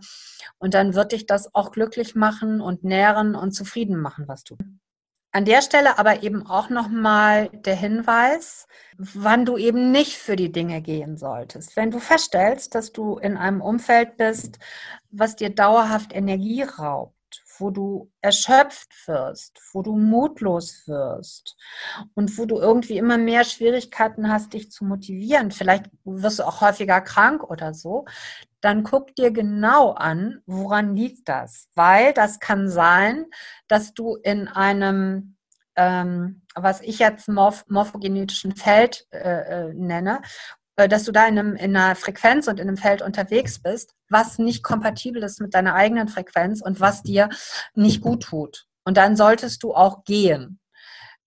und 0.58 0.74
dann 0.74 0.96
wird 0.96 1.12
dich 1.12 1.28
das 1.28 1.54
auch 1.54 1.72
glücklich 1.72 2.16
machen 2.16 2.62
und 2.62 2.84
nähren 2.84 3.36
und 3.36 3.52
zufrieden 3.52 3.98
machen, 3.98 4.28
was 4.28 4.44
du. 4.44 4.58
An 5.36 5.46
der 5.46 5.64
Stelle 5.64 5.98
aber 5.98 6.22
eben 6.22 6.46
auch 6.46 6.70
nochmal 6.70 7.50
der 7.50 7.76
Hinweis, 7.76 8.68
wann 9.00 9.46
du 9.46 9.58
eben 9.58 9.90
nicht 9.90 10.16
für 10.16 10.36
die 10.36 10.52
Dinge 10.52 10.80
gehen 10.80 11.18
solltest. 11.18 11.76
Wenn 11.76 11.90
du 11.90 11.98
feststellst, 11.98 12.76
dass 12.76 12.92
du 12.92 13.18
in 13.18 13.36
einem 13.36 13.60
Umfeld 13.60 14.16
bist, 14.18 14.60
was 15.10 15.36
dir 15.36 15.50
dauerhaft 15.50 16.14
Energie 16.14 16.62
raubt, 16.62 17.16
wo 17.58 17.72
du 17.72 18.12
erschöpft 18.22 19.08
wirst, 19.08 19.60
wo 19.74 19.82
du 19.82 19.96
mutlos 19.96 20.88
wirst 20.88 21.58
und 22.14 22.38
wo 22.38 22.46
du 22.46 22.60
irgendwie 22.60 23.00
immer 23.00 23.18
mehr 23.18 23.44
Schwierigkeiten 23.44 24.32
hast, 24.32 24.54
dich 24.54 24.70
zu 24.70 24.86
motivieren, 24.86 25.50
vielleicht 25.50 25.86
wirst 26.04 26.38
du 26.38 26.44
auch 26.44 26.62
häufiger 26.62 27.02
krank 27.02 27.44
oder 27.44 27.74
so, 27.74 28.06
dann 28.64 28.84
guck 28.84 29.14
dir 29.16 29.32
genau 29.32 29.92
an, 29.92 30.42
woran 30.46 30.96
liegt 30.96 31.28
das. 31.28 31.68
Weil 31.76 32.14
das 32.14 32.40
kann 32.40 32.70
sein, 32.70 33.26
dass 33.68 33.94
du 33.94 34.16
in 34.16 34.48
einem, 34.48 35.36
ähm, 35.76 36.44
was 36.56 36.80
ich 36.80 37.00
jetzt 37.00 37.28
morph 37.28 37.66
morphogenetischen 37.68 38.56
Feld 38.56 39.06
äh, 39.12 39.18
äh, 39.68 39.74
nenne, 39.74 40.22
äh, 40.78 40.88
dass 40.88 41.04
du 41.04 41.12
da 41.12 41.28
in, 41.28 41.38
einem, 41.38 41.56
in 41.58 41.76
einer 41.76 41.96
Frequenz 41.96 42.48
und 42.48 42.58
in 42.58 42.70
einem 42.70 42.78
Feld 42.78 43.02
unterwegs 43.02 43.62
bist, 43.62 43.96
was 44.10 44.40
nicht 44.40 44.64
kompatibel 44.64 45.22
ist 45.24 45.42
mit 45.42 45.54
deiner 45.54 45.76
eigenen 45.76 46.08
Frequenz 46.08 46.62
und 46.62 46.80
was 46.80 47.04
dir 47.04 47.28
nicht 47.76 48.02
gut 48.02 48.24
tut. 48.24 48.66
Und 48.86 48.96
dann 48.96 49.18
solltest 49.18 49.62
du 49.64 49.74
auch 49.74 50.06
gehen. 50.06 50.62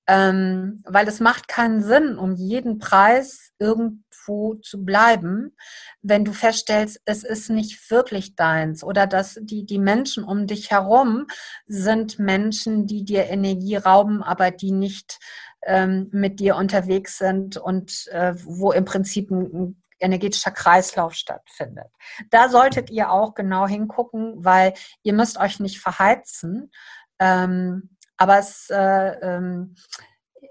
Ähm, 0.08 0.82
weil 0.86 1.06
es 1.06 1.20
macht 1.20 1.48
keinen 1.48 1.82
Sinn, 1.82 2.16
um 2.16 2.34
jeden 2.34 2.78
Preis 2.78 3.52
irgendwo 4.26 4.54
zu 4.56 4.84
bleiben, 4.84 5.56
wenn 6.02 6.24
du 6.24 6.32
feststellst, 6.32 7.00
es 7.04 7.24
ist 7.24 7.50
nicht 7.50 7.90
wirklich 7.90 8.36
deins 8.36 8.82
oder 8.84 9.06
dass 9.06 9.38
die, 9.40 9.64
die 9.64 9.78
Menschen 9.78 10.24
um 10.24 10.46
dich 10.46 10.70
herum 10.70 11.26
sind 11.66 12.18
Menschen, 12.18 12.86
die 12.86 13.04
dir 13.04 13.26
Energie 13.26 13.76
rauben, 13.76 14.22
aber 14.22 14.50
die 14.50 14.72
nicht 14.72 15.18
ähm, 15.64 16.08
mit 16.12 16.40
dir 16.40 16.56
unterwegs 16.56 17.18
sind 17.18 17.56
und 17.56 18.08
äh, 18.08 18.34
wo 18.44 18.72
im 18.72 18.84
Prinzip 18.84 19.30
ein, 19.30 19.50
ein 19.52 19.82
energetischer 19.98 20.50
Kreislauf 20.50 21.14
stattfindet. 21.14 21.88
Da 22.30 22.48
solltet 22.48 22.90
ihr 22.90 23.10
auch 23.10 23.34
genau 23.34 23.66
hingucken, 23.66 24.44
weil 24.44 24.74
ihr 25.02 25.14
müsst 25.14 25.38
euch 25.38 25.58
nicht 25.58 25.80
verheizen. 25.80 26.70
Ähm, 27.18 27.96
aber 28.18 28.38
es, 28.38 28.68
äh, 28.70 28.76
ähm, 29.22 29.74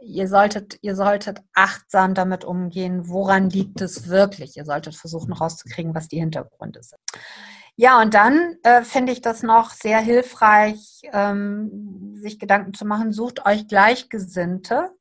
ihr, 0.01 0.27
solltet, 0.27 0.77
ihr 0.81 0.95
solltet 0.95 1.39
achtsam 1.53 2.13
damit 2.13 2.45
umgehen, 2.45 3.07
woran 3.07 3.49
liegt 3.49 3.81
es 3.81 4.07
wirklich. 4.07 4.57
Ihr 4.57 4.65
solltet 4.65 4.95
versuchen 4.95 5.33
rauszukriegen, 5.33 5.95
was 5.95 6.07
die 6.07 6.19
Hintergründe 6.19 6.81
sind. 6.83 7.01
Ja, 7.77 8.01
und 8.01 8.13
dann 8.13 8.55
äh, 8.63 8.83
finde 8.83 9.11
ich 9.11 9.21
das 9.21 9.43
noch 9.43 9.71
sehr 9.71 9.99
hilfreich, 9.99 11.01
ähm, 11.11 12.13
sich 12.15 12.39
Gedanken 12.39 12.73
zu 12.73 12.85
machen, 12.85 13.11
sucht 13.11 13.45
euch 13.45 13.67
Gleichgesinnte 13.67 14.91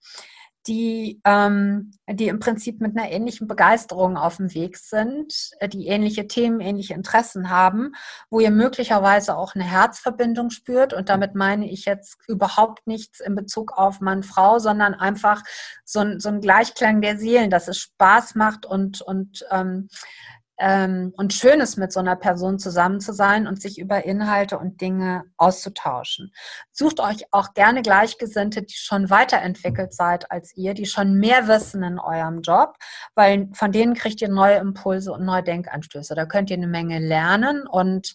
die, 0.66 1.20
ähm, 1.24 1.92
die 2.08 2.28
im 2.28 2.38
Prinzip 2.38 2.80
mit 2.80 2.96
einer 2.96 3.10
ähnlichen 3.10 3.46
Begeisterung 3.46 4.16
auf 4.16 4.38
dem 4.38 4.54
Weg 4.54 4.78
sind, 4.78 5.50
äh, 5.60 5.68
die 5.68 5.88
ähnliche 5.88 6.26
Themen, 6.26 6.60
ähnliche 6.60 6.94
Interessen 6.94 7.50
haben, 7.50 7.92
wo 8.30 8.40
ihr 8.40 8.50
möglicherweise 8.50 9.36
auch 9.36 9.54
eine 9.54 9.64
Herzverbindung 9.64 10.50
spürt. 10.50 10.94
Und 10.94 11.08
damit 11.08 11.34
meine 11.34 11.70
ich 11.70 11.84
jetzt 11.84 12.18
überhaupt 12.28 12.86
nichts 12.86 13.20
in 13.20 13.34
Bezug 13.34 13.72
auf 13.76 14.00
Mann, 14.00 14.22
Frau, 14.22 14.58
sondern 14.58 14.94
einfach 14.94 15.42
so 15.84 16.00
ein, 16.00 16.20
so 16.20 16.30
ein 16.30 16.40
Gleichklang 16.40 17.02
der 17.02 17.18
Seelen, 17.18 17.50
dass 17.50 17.68
es 17.68 17.78
Spaß 17.78 18.34
macht 18.34 18.64
und, 18.64 19.02
und 19.02 19.44
ähm, 19.50 19.88
ähm, 20.58 21.12
und 21.16 21.32
schön 21.32 21.60
ist, 21.60 21.76
mit 21.76 21.92
so 21.92 22.00
einer 22.00 22.16
Person 22.16 22.58
zusammen 22.58 23.00
zu 23.00 23.12
sein 23.12 23.46
und 23.46 23.60
sich 23.60 23.78
über 23.78 24.04
Inhalte 24.04 24.58
und 24.58 24.80
Dinge 24.80 25.24
auszutauschen. 25.36 26.32
Sucht 26.70 27.00
euch 27.00 27.24
auch 27.32 27.54
gerne 27.54 27.82
Gleichgesinnte, 27.82 28.62
die 28.62 28.74
schon 28.74 29.10
weiterentwickelt 29.10 29.92
seid 29.92 30.30
als 30.30 30.56
ihr, 30.56 30.74
die 30.74 30.86
schon 30.86 31.14
mehr 31.14 31.48
wissen 31.48 31.82
in 31.82 31.98
eurem 31.98 32.42
Job, 32.42 32.76
weil 33.14 33.48
von 33.52 33.72
denen 33.72 33.94
kriegt 33.94 34.22
ihr 34.22 34.28
neue 34.28 34.56
Impulse 34.56 35.12
und 35.12 35.24
neue 35.24 35.42
Denkanstöße. 35.42 36.14
Da 36.14 36.26
könnt 36.26 36.50
ihr 36.50 36.56
eine 36.56 36.68
Menge 36.68 37.00
lernen 37.00 37.66
und 37.66 38.14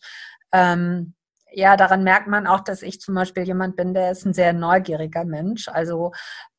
ähm, 0.53 1.13
ja, 1.51 1.77
daran 1.77 2.03
merkt 2.03 2.27
man 2.27 2.47
auch, 2.47 2.59
dass 2.59 2.81
ich 2.81 3.01
zum 3.01 3.15
Beispiel 3.15 3.43
jemand 3.43 3.75
bin, 3.75 3.93
der 3.93 4.11
ist 4.11 4.25
ein 4.25 4.33
sehr 4.33 4.53
neugieriger 4.53 5.25
Mensch. 5.25 5.67
Also 5.67 6.11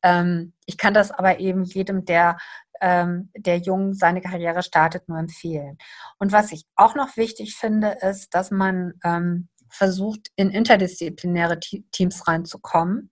ähm, 0.03 0.53
ich 0.65 0.77
kann 0.77 0.93
das 0.93 1.11
aber 1.11 1.39
eben 1.39 1.63
jedem, 1.63 2.05
der 2.05 2.37
ähm, 2.81 3.29
der 3.37 3.57
jung 3.57 3.93
seine 3.93 4.21
Karriere 4.21 4.63
startet, 4.63 5.07
nur 5.07 5.19
empfehlen. 5.19 5.77
Und 6.19 6.31
was 6.31 6.51
ich 6.51 6.65
auch 6.75 6.95
noch 6.95 7.15
wichtig 7.15 7.55
finde, 7.55 7.97
ist, 8.01 8.33
dass 8.33 8.51
man 8.51 8.93
ähm, 9.03 9.47
versucht, 9.69 10.27
in 10.35 10.49
interdisziplinäre 10.49 11.59
Teams 11.59 12.27
reinzukommen, 12.27 13.09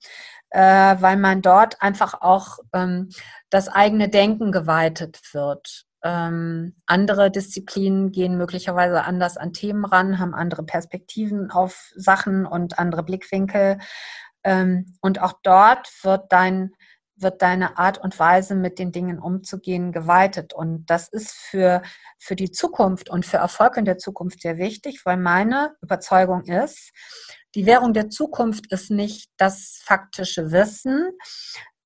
äh, 0.49 0.95
weil 0.99 1.17
man 1.17 1.41
dort 1.41 1.81
einfach 1.81 2.21
auch 2.21 2.57
ähm, 2.73 3.09
das 3.49 3.69
eigene 3.69 4.09
Denken 4.09 4.51
geweitet 4.51 5.21
wird. 5.31 5.85
Ähm, 6.03 6.75
andere 6.85 7.29
Disziplinen 7.29 8.11
gehen 8.11 8.37
möglicherweise 8.37 9.03
anders 9.03 9.37
an 9.37 9.53
Themen 9.53 9.85
ran, 9.85 10.19
haben 10.19 10.33
andere 10.33 10.63
Perspektiven 10.63 11.51
auf 11.51 11.91
Sachen 11.95 12.45
und 12.45 12.79
andere 12.79 13.03
Blickwinkel. 13.03 13.79
Ähm, 14.43 14.95
und 15.01 15.21
auch 15.21 15.33
dort 15.43 15.89
wird 16.03 16.31
dein 16.31 16.73
wird 17.21 17.41
deine 17.41 17.77
Art 17.77 17.97
und 17.97 18.17
Weise, 18.19 18.55
mit 18.55 18.79
den 18.79 18.91
Dingen 18.91 19.19
umzugehen, 19.19 19.91
geweitet. 19.91 20.53
Und 20.53 20.85
das 20.89 21.09
ist 21.09 21.31
für, 21.31 21.81
für 22.17 22.35
die 22.35 22.51
Zukunft 22.51 23.09
und 23.09 23.25
für 23.25 23.37
Erfolg 23.37 23.77
in 23.77 23.85
der 23.85 23.97
Zukunft 23.97 24.41
sehr 24.41 24.57
wichtig, 24.57 25.01
weil 25.05 25.17
meine 25.17 25.75
Überzeugung 25.81 26.43
ist, 26.43 26.91
die 27.55 27.65
Währung 27.65 27.93
der 27.93 28.09
Zukunft 28.09 28.71
ist 28.71 28.91
nicht 28.91 29.31
das 29.37 29.81
faktische 29.83 30.51
Wissen, 30.51 31.11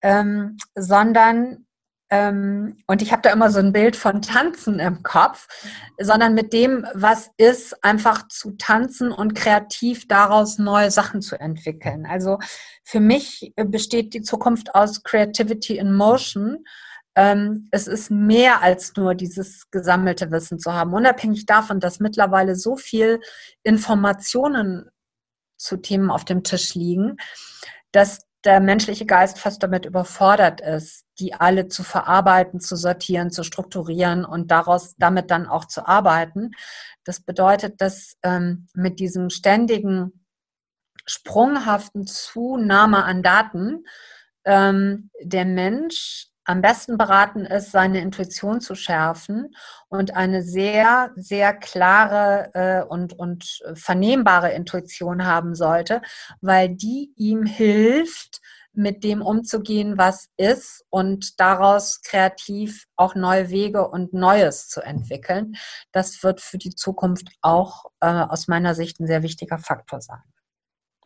ähm, 0.02 0.58
sondern 0.76 1.66
ähm, 2.14 2.78
und 2.86 3.02
ich 3.02 3.12
habe 3.12 3.24
da 3.24 3.32
immer 3.32 3.50
so 3.50 3.58
ein 3.58 3.74
Bild 3.74 3.96
von 3.96 4.22
Tanzen 4.22 4.80
im 4.80 5.02
Kopf, 5.02 5.48
sondern 6.00 6.36
mit 6.36 6.54
dem, 6.54 6.86
was 6.94 7.32
ist, 7.38 7.84
einfach 7.84 8.28
zu 8.28 8.52
tanzen 8.52 9.12
und 9.12 9.34
kreativ 9.34 10.08
daraus 10.08 10.60
neue 10.60 10.92
Sachen 10.92 11.24
zu 11.24 11.40
entwickeln. 11.40 12.06
Also 12.06 12.38
für 12.84 13.00
mich 13.00 13.52
besteht 13.56 14.14
die 14.14 14.22
Zukunft 14.22 14.76
aus 14.76 15.02
Creativity 15.02 15.80
in 15.80 15.96
Motion. 15.96 16.64
Ähm, 17.16 17.68
es 17.72 17.88
ist 17.88 18.12
mehr 18.12 18.62
als 18.62 18.96
nur 18.96 19.16
dieses 19.16 19.72
gesammelte 19.72 20.30
Wissen 20.30 20.60
zu 20.60 20.72
haben, 20.72 20.94
unabhängig 20.94 21.48
davon, 21.48 21.80
dass 21.80 22.00
mittlerweile 22.00 22.56
so 22.56 22.76
viel 22.76 23.22
Informationen 23.64 24.92
zu 25.58 25.78
Themen 25.78 26.12
auf 26.12 26.26
dem 26.26 26.44
Tisch 26.44 26.76
liegen, 26.76 27.18
dass 27.92 28.20
der 28.46 28.60
menschliche 28.60 29.06
Geist 29.06 29.40
fast 29.40 29.64
damit 29.64 29.86
überfordert 29.86 30.62
ist, 30.62 31.06
die 31.20 31.34
alle 31.34 31.68
zu 31.68 31.84
verarbeiten, 31.84 32.60
zu 32.60 32.76
sortieren, 32.76 33.32
zu 33.32 33.44
strukturieren 33.44 34.26
und 34.26 34.52
daraus 34.52 34.96
damit 34.98 35.32
dann 35.32 35.48
auch 35.48 35.66
zu 35.66 35.88
arbeiten. 35.88 36.52
Das 37.04 37.22
bedeutet, 37.22 37.80
dass 37.80 38.18
ähm, 38.24 38.68
mit 38.74 39.00
diesem 39.00 39.30
ständigen 39.30 40.26
sprunghaften 41.06 42.06
Zunahme 42.06 43.04
an 43.04 43.24
Daten 43.24 43.86
ähm, 44.46 45.10
der 45.22 45.46
Mensch 45.46 46.28
am 46.46 46.62
besten 46.62 46.98
beraten 46.98 47.46
ist, 47.46 47.72
seine 47.72 48.02
Intuition 48.02 48.62
zu 48.62 48.76
schärfen 48.76 49.56
und 49.88 50.16
eine 50.16 50.42
sehr, 50.42 51.12
sehr 51.16 51.54
klare 51.54 52.52
äh, 52.54 52.84
und, 52.84 53.14
und 53.14 53.62
vernehmbare 53.74 54.52
Intuition 54.52 55.26
haben 55.26 55.56
sollte, 55.56 56.02
weil 56.42 56.70
die 56.70 57.14
ihm 57.16 57.46
hilft, 57.46 58.42
mit 58.74 59.04
dem 59.04 59.22
umzugehen, 59.22 59.98
was 59.98 60.30
ist 60.36 60.84
und 60.90 61.40
daraus 61.40 62.02
kreativ 62.02 62.88
auch 62.96 63.16
neue 63.16 63.50
Wege 63.50 63.88
und 63.88 64.14
Neues 64.14 64.68
zu 64.68 64.82
entwickeln. 64.82 65.56
Das 65.92 66.24
wird 66.24 66.42
für 66.42 66.58
die 66.58 66.76
Zukunft 66.76 67.28
auch 67.42 67.86
äh, 68.00 68.08
aus 68.08 68.48
meiner 68.48 68.74
Sicht 68.74 69.00
ein 69.00 69.08
sehr 69.08 69.24
wichtiger 69.24 69.60
Faktor 69.60 70.02
sein. 70.02 70.22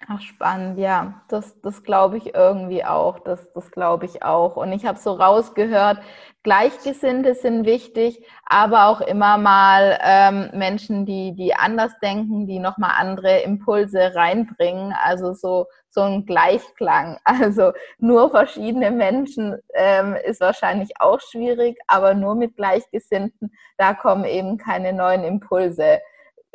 Ach, 0.06 0.22
spannend, 0.22 0.78
ja. 0.78 1.22
Das, 1.28 1.60
das 1.62 1.84
glaube 1.84 2.18
ich 2.18 2.36
irgendwie 2.36 2.86
auch. 2.86 3.20
Das, 3.20 3.52
das 3.54 3.72
glaube 3.72 4.06
ich 4.06 4.24
auch. 4.24 4.56
Und 4.56 4.72
ich 4.72 4.86
habe 4.86 5.00
so 5.00 5.14
rausgehört, 5.14 6.00
Gleichgesinnte 6.44 7.34
sind 7.34 7.66
wichtig, 7.66 8.24
aber 8.46 8.88
auch 8.88 9.02
immer 9.02 9.38
mal 9.38 9.98
ähm, 10.02 10.50
Menschen, 10.54 11.06
die, 11.06 11.34
die 11.36 11.56
anders 11.56 11.92
denken, 12.02 12.48
die 12.48 12.60
nochmal 12.60 12.92
andere 12.98 13.40
Impulse 13.40 14.14
reinbringen. 14.16 14.94
Also 15.04 15.34
so, 15.34 15.66
so 15.90 16.02
ein 16.02 16.26
Gleichklang. 16.26 17.18
Also 17.26 17.74
nur 17.98 18.30
verschiedene 18.30 18.92
Menschen 18.92 19.58
ähm, 19.74 20.16
ist 20.26 20.42
wahrscheinlich 20.42 20.92
auch 21.00 21.20
schwierig, 21.20 21.78
aber 21.88 22.14
nur 22.14 22.36
mit 22.36 22.56
Gleichgesinnten, 22.56 23.52
da 23.78 23.94
kommen 23.94 24.26
eben 24.26 24.58
keine 24.58 24.94
neuen 24.94 25.24
Impulse, 25.24 26.00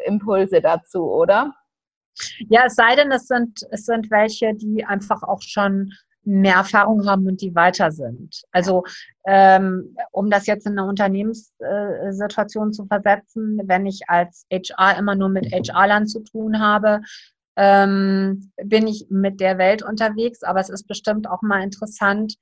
Impulse 0.06 0.60
dazu, 0.62 1.10
oder? 1.10 1.52
Ja, 2.48 2.64
es 2.66 2.74
sei 2.74 2.94
denn, 2.96 3.10
es 3.10 3.26
sind, 3.26 3.66
es 3.70 3.84
sind 3.84 4.10
welche, 4.10 4.54
die 4.54 4.84
einfach 4.84 5.22
auch 5.22 5.42
schon 5.42 5.92
mehr 6.24 6.56
Erfahrung 6.56 7.06
haben 7.06 7.26
und 7.26 7.40
die 7.40 7.54
weiter 7.54 7.90
sind. 7.90 8.42
Also 8.52 8.84
ähm, 9.26 9.96
um 10.12 10.30
das 10.30 10.46
jetzt 10.46 10.66
in 10.66 10.78
eine 10.78 10.88
Unternehmenssituation 10.88 12.72
zu 12.72 12.86
versetzen, 12.86 13.60
wenn 13.64 13.86
ich 13.86 14.02
als 14.08 14.46
HR 14.52 14.98
immer 14.98 15.14
nur 15.16 15.28
mit 15.28 15.52
HR-Land 15.52 16.10
zu 16.10 16.20
tun 16.20 16.60
habe, 16.60 17.00
ähm, 17.56 18.52
bin 18.62 18.86
ich 18.86 19.06
mit 19.10 19.40
der 19.40 19.58
Welt 19.58 19.82
unterwegs, 19.82 20.42
aber 20.42 20.60
es 20.60 20.70
ist 20.70 20.86
bestimmt 20.86 21.28
auch 21.28 21.42
mal 21.42 21.62
interessant, 21.62 22.36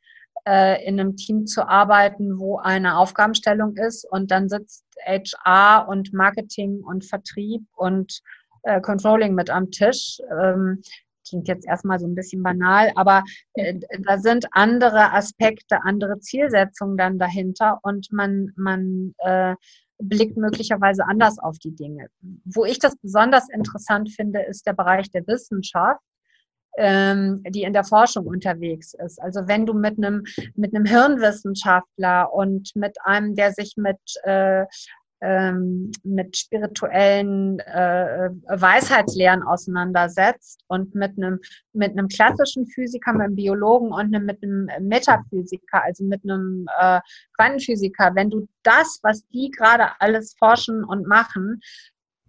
äh, 0.46 0.84
in 0.86 1.00
einem 1.00 1.16
Team 1.16 1.46
zu 1.46 1.66
arbeiten, 1.66 2.38
wo 2.38 2.58
eine 2.58 2.96
Aufgabenstellung 2.98 3.76
ist 3.76 4.04
und 4.10 4.30
dann 4.30 4.48
sitzt 4.48 4.84
HR 5.04 5.88
und 5.88 6.12
Marketing 6.12 6.80
und 6.82 7.04
Vertrieb 7.04 7.62
und 7.74 8.20
äh, 8.62 8.80
Controlling 8.80 9.34
mit 9.34 9.50
am 9.50 9.70
Tisch. 9.70 10.20
Ähm, 10.30 10.82
klingt 11.28 11.48
jetzt 11.48 11.66
erstmal 11.66 11.98
so 11.98 12.06
ein 12.06 12.14
bisschen 12.14 12.42
banal, 12.42 12.90
aber 12.96 13.22
äh, 13.54 13.78
da 14.02 14.18
sind 14.18 14.46
andere 14.52 15.12
Aspekte, 15.12 15.78
andere 15.84 16.18
Zielsetzungen 16.18 16.96
dann 16.96 17.18
dahinter 17.18 17.78
und 17.82 18.08
man, 18.10 18.52
man 18.56 19.14
äh, 19.18 19.54
blickt 19.98 20.36
möglicherweise 20.36 21.06
anders 21.06 21.38
auf 21.38 21.58
die 21.58 21.74
Dinge. 21.74 22.08
Wo 22.44 22.64
ich 22.64 22.78
das 22.78 22.96
besonders 22.96 23.48
interessant 23.50 24.10
finde, 24.10 24.40
ist 24.40 24.66
der 24.66 24.72
Bereich 24.72 25.10
der 25.10 25.26
Wissenschaft 25.26 26.00
ähm, 26.76 27.42
die 27.48 27.62
in 27.62 27.72
der 27.72 27.84
Forschung 27.84 28.26
unterwegs 28.26 28.94
ist. 28.94 29.20
Also 29.20 29.46
wenn 29.46 29.66
du 29.66 29.74
mit 29.74 29.98
einem 29.98 30.24
mit 30.54 30.74
einem 30.74 30.84
Hirnwissenschaftler 30.84 32.32
und 32.32 32.74
mit 32.74 32.96
einem, 33.04 33.34
der 33.34 33.52
sich 33.52 33.74
mit 33.76 33.98
äh, 34.22 34.64
ähm, 35.20 35.90
mit 36.02 36.36
spirituellen 36.36 37.58
äh, 37.60 38.30
Weisheitslehren 38.48 39.42
auseinandersetzt 39.42 40.62
und 40.68 40.94
mit 40.94 41.16
einem 41.16 41.38
mit 41.72 41.92
einem 41.92 42.08
klassischen 42.08 42.66
Physiker, 42.66 43.12
mit 43.12 43.22
einem 43.22 43.36
Biologen 43.36 43.92
und 43.92 44.14
einem, 44.14 44.26
mit 44.26 44.42
einem 44.42 44.68
Metaphysiker, 44.80 45.84
also 45.84 46.04
mit 46.04 46.22
einem 46.24 46.66
äh, 46.80 47.00
Quantenphysiker, 47.36 48.12
wenn 48.14 48.30
du 48.30 48.48
das, 48.62 48.98
was 49.02 49.26
die 49.28 49.50
gerade 49.50 49.88
alles 50.00 50.34
forschen 50.38 50.84
und 50.84 51.06
machen, 51.06 51.60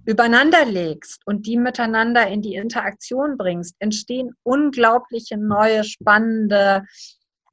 übereinander 0.05 0.65
legst 0.65 1.21
und 1.25 1.45
die 1.45 1.57
miteinander 1.57 2.27
in 2.27 2.41
die 2.41 2.55
Interaktion 2.55 3.37
bringst, 3.37 3.75
entstehen 3.79 4.31
unglaubliche 4.43 5.37
neue, 5.37 5.83
spannende 5.83 6.83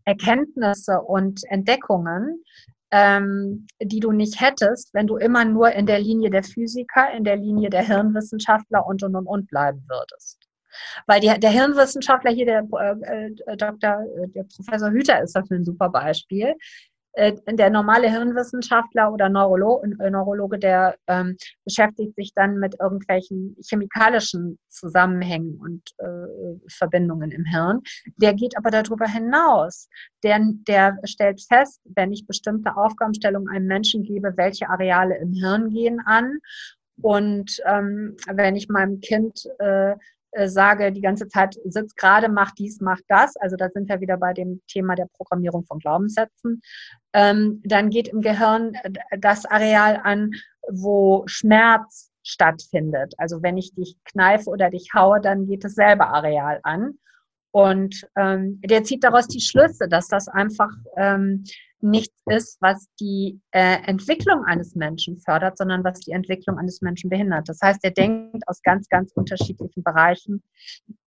Erkenntnisse 0.05 1.01
und 1.01 1.43
Entdeckungen, 1.51 2.43
ähm, 2.91 3.67
die 3.81 4.01
du 4.01 4.13
nicht 4.13 4.41
hättest, 4.41 4.93
wenn 4.95 5.07
du 5.07 5.17
immer 5.17 5.45
nur 5.45 5.73
in 5.73 5.87
der 5.87 5.99
Linie 5.99 6.31
der 6.31 6.43
Physiker, 6.43 7.13
in 7.13 7.25
der 7.25 7.37
Linie 7.37 7.71
der 7.71 7.83
Hirnwissenschaftler 7.83 8.87
und 8.87 9.03
und 9.03 9.15
und 9.15 9.27
und 9.27 9.49
bleiben 9.49 9.85
würdest. 9.89 10.39
Weil 11.07 11.21
die, 11.21 11.29
der 11.29 11.51
Hirnwissenschaftler 11.51 12.31
hier, 12.31 12.47
der 12.47 12.67
äh, 12.73 13.31
äh 13.47 13.57
Dr., 13.57 14.01
äh, 14.01 14.29
der 14.29 14.45
Professor 14.45 14.91
Hüter 14.91 15.23
ist 15.23 15.35
dafür 15.35 15.59
ein 15.59 15.65
super 15.65 15.89
Beispiel. 15.89 16.55
Äh, 17.13 17.35
der 17.51 17.71
normale 17.71 18.11
Hirnwissenschaftler 18.11 19.13
oder 19.13 19.29
Neurolo 19.29 19.83
äh, 20.01 20.11
Neurologe, 20.11 20.59
der 20.59 20.97
ähm, 21.07 21.37
beschäftigt 21.65 22.15
sich 22.15 22.33
dann 22.35 22.59
mit 22.59 22.77
irgendwelchen 22.81 23.57
chemikalischen 23.67 24.59
Zusammenhängen 24.69 25.59
und 25.59 25.83
äh, 25.99 26.69
Verbindungen 26.69 27.31
im 27.31 27.45
Hirn. 27.45 27.81
Der 28.17 28.35
geht 28.35 28.57
aber 28.57 28.71
darüber 28.71 29.07
hinaus. 29.07 29.89
Der, 30.23 30.39
der 30.69 30.99
stellt 31.05 31.43
fest, 31.43 31.81
wenn 31.85 32.13
ich 32.13 32.27
bestimmte 32.27 32.77
Aufgabenstellungen 32.77 33.49
einem 33.49 33.67
Menschen 33.67 34.03
gebe, 34.03 34.37
welche 34.37 34.69
Areale 34.69 35.17
im 35.19 35.33
Hirn 35.33 35.71
gehen 35.71 36.01
an. 36.05 36.39
Und 37.01 37.61
ähm, 37.65 38.17
wenn 38.31 38.57
ich 38.57 38.69
meinem 38.69 39.01
Kind 39.01 39.45
äh, 39.59 39.95
äh, 40.33 40.49
sage 40.49 40.93
die 40.93 41.01
ganze 41.01 41.29
Zeit, 41.29 41.57
sitzt 41.65 41.97
gerade, 41.97 42.29
mach 42.29 42.53
dies, 42.53 42.81
mach 42.81 43.01
das, 43.09 43.37
also 43.37 43.57
da 43.57 43.69
sind 43.71 43.89
wir 43.89 44.01
wieder 44.01 44.17
bei 44.17 44.33
dem 44.33 44.61
Thema 44.69 44.95
der 44.95 45.09
Programmierung 45.17 45.65
von 45.65 45.79
Glaubenssätzen, 45.79 46.63
ähm, 47.13 47.63
dann 47.65 47.91
geht 47.91 48.09
im 48.09 48.21
Gehirn 48.21 48.73
das 49.19 49.47
Areal 49.47 50.01
an, 50.03 50.33
wo 50.71 51.25
Schmerz 51.27 52.11
stattfindet. 52.23 53.15
Also 53.17 53.43
wenn 53.43 53.57
ich 53.57 53.75
dich 53.75 53.97
kneife 54.05 54.51
oder 54.51 54.71
dich 54.71 54.91
haue, 54.95 55.21
dann 55.21 55.47
geht 55.47 55.65
dasselbe 55.65 56.07
Areal 56.07 56.61
an. 56.63 56.99
Und 57.51 58.07
ähm, 58.17 58.61
der 58.63 58.85
zieht 58.85 59.03
daraus 59.03 59.27
die 59.27 59.41
Schlüsse, 59.41 59.89
dass 59.89 60.09
das 60.09 60.29
einfach 60.29 60.71
ähm, 60.97 61.45
nichts 61.81 62.21
ist, 62.27 62.59
was 62.61 62.89
die 63.01 63.41
äh, 63.53 63.83
Entwicklung 63.85 64.45
eines 64.45 64.75
Menschen 64.75 65.19
fördert, 65.19 65.59
sondern 65.59 65.85
was 65.85 66.01
die 66.01 66.13
Entwicklung 66.13 66.59
eines 66.59 66.81
Menschen 66.81 67.11
behindert. 67.11 67.49
Das 67.49 67.61
heißt, 67.63 67.81
er 67.85 67.93
denkt 67.93 68.47
aus 68.49 68.63
ganz, 68.63 68.89
ganz 68.89 69.13
unterschiedlichen 69.13 69.83
Bereichen 69.83 70.43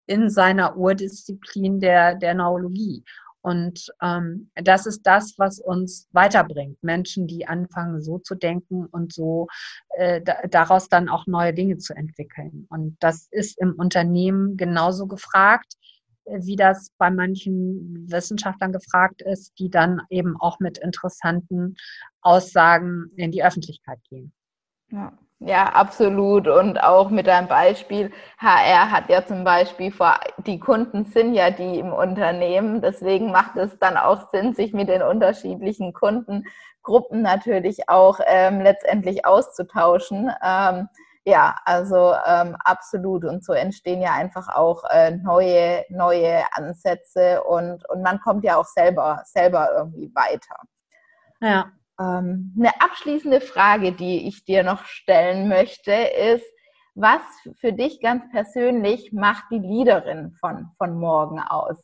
in 0.06 0.30
seiner 0.30 0.76
Urdisziplin 0.76 1.80
der, 1.80 2.14
der 2.14 2.34
Neurologie. 2.34 3.04
Und 3.42 3.92
ähm, 4.00 4.50
das 4.54 4.86
ist 4.86 5.02
das, 5.02 5.34
was 5.36 5.58
uns 5.58 6.08
weiterbringt. 6.12 6.80
Menschen, 6.82 7.26
die 7.26 7.46
anfangen, 7.46 8.00
so 8.00 8.18
zu 8.18 8.36
denken 8.36 8.86
und 8.86 9.12
so 9.12 9.48
äh, 9.96 10.20
daraus 10.48 10.88
dann 10.88 11.08
auch 11.08 11.26
neue 11.26 11.52
Dinge 11.52 11.78
zu 11.78 11.92
entwickeln. 11.94 12.66
Und 12.70 12.96
das 13.00 13.26
ist 13.32 13.58
im 13.60 13.74
Unternehmen 13.74 14.56
genauso 14.56 15.08
gefragt 15.08 15.74
wie 16.26 16.56
das 16.56 16.90
bei 16.98 17.10
manchen 17.10 18.06
Wissenschaftlern 18.10 18.72
gefragt 18.72 19.22
ist, 19.22 19.58
die 19.58 19.70
dann 19.70 20.00
eben 20.10 20.36
auch 20.40 20.60
mit 20.60 20.78
interessanten 20.78 21.76
Aussagen 22.20 23.10
in 23.16 23.32
die 23.32 23.44
Öffentlichkeit 23.44 23.98
gehen. 24.08 24.32
Ja. 24.90 25.12
Ja, 25.44 25.64
absolut. 25.72 26.46
Und 26.46 26.80
auch 26.80 27.10
mit 27.10 27.26
deinem 27.26 27.48
Beispiel, 27.48 28.12
HR 28.38 28.92
hat 28.92 29.08
ja 29.08 29.26
zum 29.26 29.42
Beispiel 29.42 29.90
vor, 29.90 30.20
die 30.46 30.60
Kunden 30.60 31.04
sind 31.04 31.34
ja 31.34 31.50
die 31.50 31.80
im 31.80 31.92
Unternehmen. 31.92 32.80
Deswegen 32.80 33.32
macht 33.32 33.56
es 33.56 33.76
dann 33.80 33.96
auch 33.96 34.30
Sinn, 34.30 34.54
sich 34.54 34.72
mit 34.72 34.88
den 34.88 35.02
unterschiedlichen 35.02 35.92
Kundengruppen 35.94 37.22
natürlich 37.22 37.88
auch 37.88 38.20
ähm, 38.24 38.60
letztendlich 38.60 39.26
auszutauschen. 39.26 40.30
Ähm, 40.44 40.88
ja, 41.24 41.56
also 41.64 42.14
ähm, 42.26 42.56
absolut. 42.64 43.24
Und 43.24 43.44
so 43.44 43.52
entstehen 43.52 44.02
ja 44.02 44.12
einfach 44.12 44.48
auch 44.48 44.82
äh, 44.90 45.12
neue, 45.16 45.84
neue 45.88 46.44
Ansätze 46.52 47.42
und, 47.44 47.88
und 47.88 48.02
man 48.02 48.20
kommt 48.20 48.44
ja 48.44 48.56
auch 48.56 48.66
selber, 48.66 49.22
selber 49.24 49.70
irgendwie 49.76 50.12
weiter. 50.14 50.56
Ja. 51.40 51.72
Ähm, 52.00 52.54
eine 52.58 52.70
abschließende 52.80 53.40
Frage, 53.40 53.92
die 53.92 54.26
ich 54.26 54.44
dir 54.44 54.64
noch 54.64 54.84
stellen 54.84 55.48
möchte, 55.48 55.92
ist, 55.92 56.46
was 56.94 57.22
für 57.58 57.72
dich 57.72 58.00
ganz 58.00 58.24
persönlich 58.30 59.12
macht 59.12 59.44
die 59.50 59.58
Leaderin 59.58 60.32
von, 60.32 60.72
von 60.76 60.98
morgen 60.98 61.40
aus? 61.40 61.78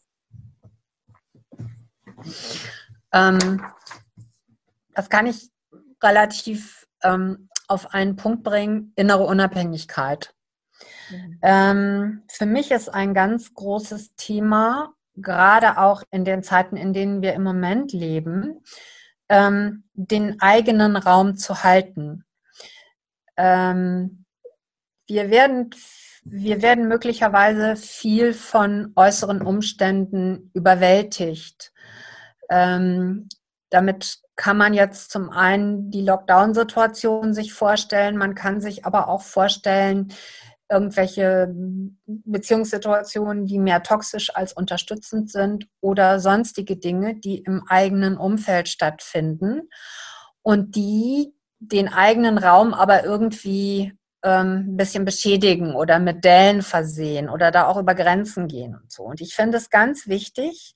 Ähm, 3.12 3.64
das 4.94 5.08
kann 5.08 5.26
ich 5.26 5.50
relativ 6.02 6.86
ähm, 7.02 7.48
auf 7.68 7.94
einen 7.94 8.16
Punkt 8.16 8.42
bringen, 8.42 8.92
innere 8.96 9.24
Unabhängigkeit. 9.24 10.34
Mhm. 11.10 11.38
Ähm, 11.42 12.22
für 12.30 12.46
mich 12.46 12.70
ist 12.70 12.88
ein 12.88 13.14
ganz 13.14 13.54
großes 13.54 14.14
Thema, 14.16 14.94
gerade 15.16 15.78
auch 15.78 16.02
in 16.10 16.24
den 16.24 16.42
Zeiten, 16.42 16.76
in 16.76 16.92
denen 16.92 17.22
wir 17.22 17.34
im 17.34 17.42
Moment 17.42 17.92
leben, 17.92 18.62
ähm, 19.28 19.84
den 19.94 20.40
eigenen 20.40 20.96
Raum 20.96 21.36
zu 21.36 21.62
halten. 21.62 22.24
Ähm, 23.36 24.24
wir 25.06 25.30
werden 25.30 25.70
wir 26.30 26.60
werden 26.60 26.88
möglicherweise 26.88 27.76
viel 27.76 28.34
von 28.34 28.92
äußeren 28.96 29.40
Umständen 29.40 30.50
überwältigt. 30.52 31.72
Ähm, 32.50 33.28
damit 33.70 34.18
kann 34.38 34.56
man 34.56 34.72
jetzt 34.72 35.10
zum 35.10 35.30
einen 35.30 35.90
die 35.90 36.02
Lockdown-Situation 36.02 37.34
sich 37.34 37.52
vorstellen, 37.52 38.16
man 38.16 38.36
kann 38.36 38.60
sich 38.60 38.86
aber 38.86 39.08
auch 39.08 39.22
vorstellen, 39.22 40.12
irgendwelche 40.70 41.52
Beziehungssituationen, 42.06 43.46
die 43.46 43.58
mehr 43.58 43.82
toxisch 43.82 44.34
als 44.36 44.52
unterstützend 44.52 45.30
sind 45.30 45.66
oder 45.80 46.20
sonstige 46.20 46.76
Dinge, 46.76 47.16
die 47.16 47.38
im 47.38 47.64
eigenen 47.68 48.16
Umfeld 48.16 48.68
stattfinden 48.68 49.68
und 50.42 50.76
die 50.76 51.34
den 51.58 51.88
eigenen 51.88 52.38
Raum 52.38 52.74
aber 52.74 53.02
irgendwie 53.02 53.92
ähm, 54.22 54.66
ein 54.68 54.76
bisschen 54.76 55.04
beschädigen 55.04 55.74
oder 55.74 55.98
mit 55.98 56.24
Dellen 56.24 56.62
versehen 56.62 57.28
oder 57.28 57.50
da 57.50 57.66
auch 57.66 57.78
über 57.78 57.96
Grenzen 57.96 58.46
gehen 58.46 58.76
und 58.76 58.92
so. 58.92 59.02
Und 59.02 59.20
ich 59.20 59.34
finde 59.34 59.56
es 59.56 59.68
ganz 59.68 60.06
wichtig, 60.06 60.74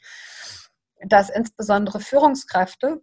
dass 1.06 1.30
insbesondere 1.30 2.00
Führungskräfte 2.00 3.02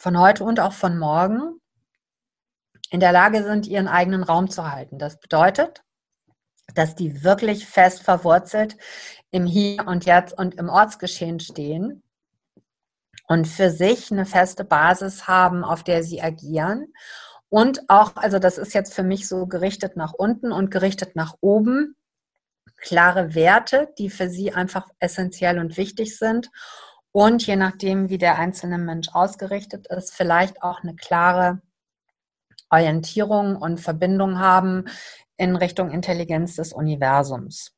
von 0.00 0.18
heute 0.18 0.44
und 0.44 0.60
auch 0.60 0.72
von 0.72 0.98
morgen 0.98 1.60
in 2.90 3.00
der 3.00 3.12
Lage 3.12 3.44
sind, 3.44 3.66
ihren 3.66 3.86
eigenen 3.86 4.22
Raum 4.22 4.50
zu 4.50 4.72
halten. 4.72 4.98
Das 4.98 5.20
bedeutet, 5.20 5.82
dass 6.74 6.94
die 6.94 7.22
wirklich 7.22 7.66
fest 7.66 8.02
verwurzelt 8.02 8.78
im 9.30 9.44
Hier 9.44 9.86
und 9.86 10.06
Jetzt 10.06 10.36
und 10.36 10.54
im 10.54 10.70
Ortsgeschehen 10.70 11.38
stehen 11.38 12.02
und 13.28 13.46
für 13.46 13.70
sich 13.70 14.10
eine 14.10 14.24
feste 14.24 14.64
Basis 14.64 15.28
haben, 15.28 15.64
auf 15.64 15.84
der 15.84 16.02
sie 16.02 16.22
agieren. 16.22 16.94
Und 17.50 17.82
auch, 17.90 18.16
also 18.16 18.38
das 18.38 18.56
ist 18.56 18.72
jetzt 18.72 18.94
für 18.94 19.02
mich 19.02 19.28
so 19.28 19.46
gerichtet 19.46 19.96
nach 19.96 20.14
unten 20.14 20.50
und 20.50 20.70
gerichtet 20.70 21.14
nach 21.14 21.34
oben, 21.42 21.94
klare 22.78 23.34
Werte, 23.34 23.92
die 23.98 24.08
für 24.08 24.30
sie 24.30 24.54
einfach 24.54 24.88
essentiell 24.98 25.58
und 25.58 25.76
wichtig 25.76 26.16
sind 26.16 26.48
und 27.12 27.46
je 27.46 27.56
nachdem, 27.56 28.08
wie 28.08 28.18
der 28.18 28.38
einzelne 28.38 28.78
Mensch 28.78 29.08
ausgerichtet 29.12 29.86
ist, 29.88 30.12
vielleicht 30.12 30.62
auch 30.62 30.82
eine 30.82 30.94
klare 30.94 31.60
Orientierung 32.70 33.56
und 33.56 33.80
Verbindung 33.80 34.38
haben 34.38 34.84
in 35.36 35.56
Richtung 35.56 35.90
Intelligenz 35.90 36.56
des 36.56 36.72
Universums. 36.72 37.72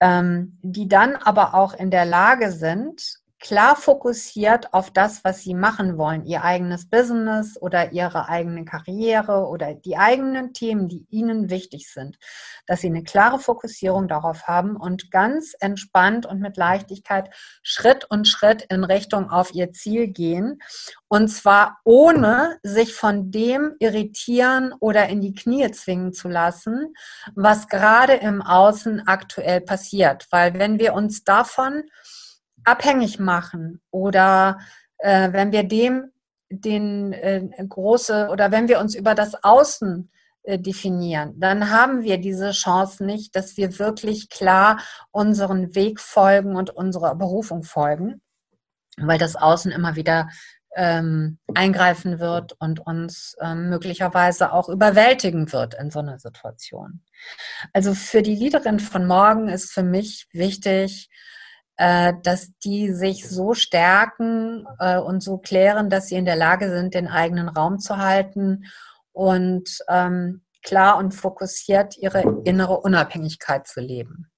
Ähm, 0.00 0.58
die 0.62 0.86
dann 0.86 1.16
aber 1.16 1.54
auch 1.54 1.74
in 1.74 1.90
der 1.90 2.04
Lage 2.04 2.52
sind, 2.52 3.18
klar 3.40 3.76
fokussiert 3.76 4.74
auf 4.74 4.90
das, 4.90 5.22
was 5.24 5.42
sie 5.42 5.54
machen 5.54 5.96
wollen, 5.96 6.24
ihr 6.26 6.42
eigenes 6.42 6.88
Business 6.90 7.60
oder 7.60 7.92
ihre 7.92 8.28
eigene 8.28 8.64
Karriere 8.64 9.46
oder 9.46 9.74
die 9.74 9.96
eigenen 9.96 10.52
Themen, 10.52 10.88
die 10.88 11.06
ihnen 11.10 11.48
wichtig 11.48 11.90
sind, 11.92 12.18
dass 12.66 12.80
sie 12.80 12.88
eine 12.88 13.04
klare 13.04 13.38
Fokussierung 13.38 14.08
darauf 14.08 14.48
haben 14.48 14.76
und 14.76 15.10
ganz 15.10 15.54
entspannt 15.60 16.26
und 16.26 16.40
mit 16.40 16.56
Leichtigkeit 16.56 17.30
Schritt 17.62 18.04
und 18.10 18.26
Schritt 18.26 18.66
in 18.70 18.84
Richtung 18.84 19.30
auf 19.30 19.54
ihr 19.54 19.72
Ziel 19.72 20.08
gehen. 20.08 20.58
Und 21.06 21.28
zwar 21.28 21.78
ohne 21.84 22.58
sich 22.62 22.94
von 22.94 23.30
dem 23.30 23.74
irritieren 23.78 24.74
oder 24.80 25.08
in 25.08 25.20
die 25.20 25.34
Knie 25.34 25.70
zwingen 25.70 26.12
zu 26.12 26.28
lassen, 26.28 26.92
was 27.34 27.68
gerade 27.68 28.14
im 28.14 28.42
Außen 28.42 29.06
aktuell 29.06 29.60
passiert, 29.60 30.26
weil 30.30 30.54
wenn 30.58 30.78
wir 30.78 30.92
uns 30.94 31.24
davon 31.24 31.84
abhängig 32.68 33.18
machen 33.18 33.80
oder 33.90 34.58
äh, 34.98 35.32
wenn 35.32 35.52
wir 35.52 35.64
dem 35.64 36.12
den 36.50 37.12
äh, 37.12 37.46
große 37.68 38.28
oder 38.30 38.50
wenn 38.50 38.68
wir 38.68 38.80
uns 38.80 38.94
über 38.94 39.14
das 39.14 39.42
Außen 39.42 40.10
äh, 40.44 40.58
definieren, 40.58 41.38
dann 41.38 41.70
haben 41.70 42.02
wir 42.02 42.18
diese 42.18 42.52
Chance 42.52 43.04
nicht, 43.04 43.36
dass 43.36 43.56
wir 43.56 43.78
wirklich 43.78 44.30
klar 44.30 44.80
unseren 45.10 45.74
Weg 45.74 46.00
folgen 46.00 46.56
und 46.56 46.70
unserer 46.70 47.14
Berufung 47.14 47.64
folgen, 47.64 48.22
weil 48.96 49.18
das 49.18 49.36
Außen 49.36 49.70
immer 49.72 49.94
wieder 49.96 50.28
ähm, 50.74 51.38
eingreifen 51.54 52.18
wird 52.18 52.54
und 52.60 52.80
uns 52.80 53.36
ähm, 53.40 53.68
möglicherweise 53.68 54.52
auch 54.52 54.68
überwältigen 54.68 55.52
wird 55.52 55.74
in 55.74 55.90
so 55.90 55.98
einer 55.98 56.18
Situation. 56.18 57.02
Also 57.72 57.94
für 57.94 58.22
die 58.22 58.36
Leaderin 58.36 58.78
von 58.80 59.06
morgen 59.06 59.48
ist 59.48 59.72
für 59.72 59.82
mich 59.82 60.28
wichtig, 60.32 61.10
dass 62.22 62.56
die 62.58 62.92
sich 62.92 63.28
so 63.28 63.54
stärken 63.54 64.66
äh, 64.78 64.98
und 64.98 65.22
so 65.22 65.38
klären, 65.38 65.90
dass 65.90 66.08
sie 66.08 66.16
in 66.16 66.24
der 66.24 66.36
Lage 66.36 66.70
sind, 66.70 66.94
den 66.94 67.08
eigenen 67.08 67.48
Raum 67.48 67.78
zu 67.78 67.98
halten 67.98 68.64
und 69.12 69.78
ähm, 69.88 70.42
klar 70.62 70.98
und 70.98 71.12
fokussiert 71.12 71.96
ihre 71.96 72.42
innere 72.44 72.80
Unabhängigkeit 72.80 73.66
zu 73.66 73.80
leben. 73.80 74.30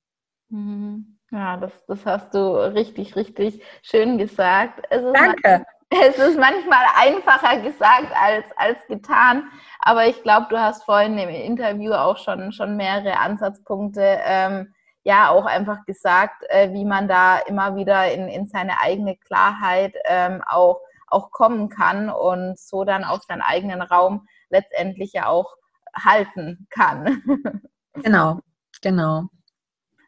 Mhm. 0.51 1.19
Ja, 1.33 1.57
das, 1.57 1.73
das 1.87 2.05
hast 2.05 2.35
du 2.35 2.55
richtig, 2.75 3.15
richtig 3.15 3.63
schön 3.83 4.19
gesagt. 4.19 4.85
Danke. 4.91 5.65
Es 5.93 6.19
ist 6.19 6.39
manchmal 6.39 6.85
einfacher 6.97 7.61
gesagt 7.63 8.13
als, 8.15 8.45
als 8.57 8.79
getan, 8.87 9.51
aber 9.81 10.07
ich 10.07 10.23
glaube, 10.23 10.47
du 10.49 10.57
hast 10.57 10.85
vorhin 10.85 11.19
im 11.19 11.29
Interview 11.29 11.93
auch 11.93 12.17
schon, 12.17 12.53
schon 12.53 12.77
mehrere 12.77 13.19
Ansatzpunkte, 13.19 14.21
ähm, 14.25 14.73
ja, 15.03 15.31
auch 15.31 15.47
einfach 15.47 15.85
gesagt, 15.87 16.45
äh, 16.49 16.73
wie 16.73 16.85
man 16.85 17.09
da 17.09 17.39
immer 17.39 17.77
wieder 17.77 18.13
in, 18.13 18.29
in 18.29 18.47
seine 18.47 18.81
eigene 18.81 19.17
Klarheit 19.17 19.95
ähm, 20.05 20.43
auch, 20.47 20.81
auch 21.07 21.31
kommen 21.31 21.69
kann 21.69 22.11
und 22.11 22.59
so 22.59 22.85
dann 22.85 23.05
auch 23.05 23.23
seinen 23.23 23.43
eigenen 23.43 23.83
Raum 23.83 24.27
letztendlich 24.51 25.13
ja 25.13 25.27
auch 25.27 25.55
halten 25.95 26.67
kann. 26.71 27.23
Genau, 28.03 28.39
genau. 28.83 29.25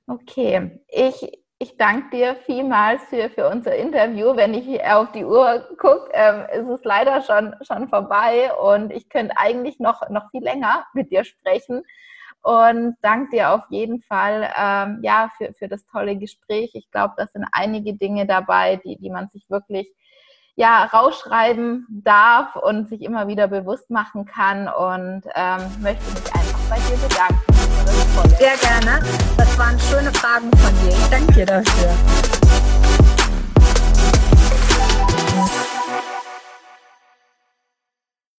Okay, 0.07 0.81
ich, 0.89 1.43
ich 1.59 1.77
danke 1.77 2.17
dir 2.17 2.37
vielmals 2.47 3.03
für, 3.05 3.29
für 3.29 3.49
unser 3.49 3.75
Interview. 3.75 4.37
Wenn 4.37 4.55
ich 4.55 4.83
auf 4.85 5.13
die 5.13 5.25
Uhr 5.25 5.69
gucke, 5.79 6.09
ähm, 6.13 6.47
ist 6.53 6.69
es 6.69 6.85
leider 6.85 7.23
schon, 7.23 7.55
schon 7.63 7.89
vorbei 7.89 8.53
und 8.55 8.93
ich 8.93 9.09
könnte 9.09 9.37
eigentlich 9.37 9.79
noch, 9.81 10.09
noch 10.11 10.31
viel 10.31 10.43
länger 10.43 10.87
mit 10.95 11.11
dir 11.11 11.25
sprechen 11.25 11.83
und 12.43 12.97
danke 13.03 13.37
dir 13.37 13.53
auf 13.53 13.63
jeden 13.71 14.03
Fall 14.03 14.51
ähm, 14.59 14.99
ja, 15.03 15.31
für, 15.37 15.53
für 15.55 15.69
das 15.69 15.87
tolle 15.87 16.17
Gespräch. 16.17 16.71
Ich 16.75 16.91
glaube, 16.91 17.15
das 17.17 17.33
sind 17.33 17.47
einige 17.53 17.95
Dinge 17.95 18.27
dabei, 18.27 18.77
die, 18.77 18.97
die 18.97 19.11
man 19.11 19.29
sich 19.29 19.49
wirklich 19.49 19.89
ja, 20.55 20.85
rausschreiben 20.85 21.87
darf 22.05 22.57
und 22.57 22.89
sich 22.89 23.03
immer 23.03 23.27
wieder 23.27 23.49
bewusst 23.49 23.91
machen 23.91 24.27
kann 24.27 24.69
und 24.69 25.23
ähm, 25.35 25.61
möchte 25.81 26.11
mich 26.13 26.35
einfach 26.35 26.59
bei 26.69 26.77
dir 26.77 26.97
bedanken. 27.09 27.53
Sehr 28.39 28.57
gerne. 28.59 29.01
Das 29.37 29.59
waren 29.59 29.79
schöne 29.79 30.13
Fragen 30.13 30.51
von 30.57 30.75
dir. 30.83 30.91
Ich 30.91 31.09
danke 31.11 31.33
dir 31.33 31.47
dafür. 31.47 31.95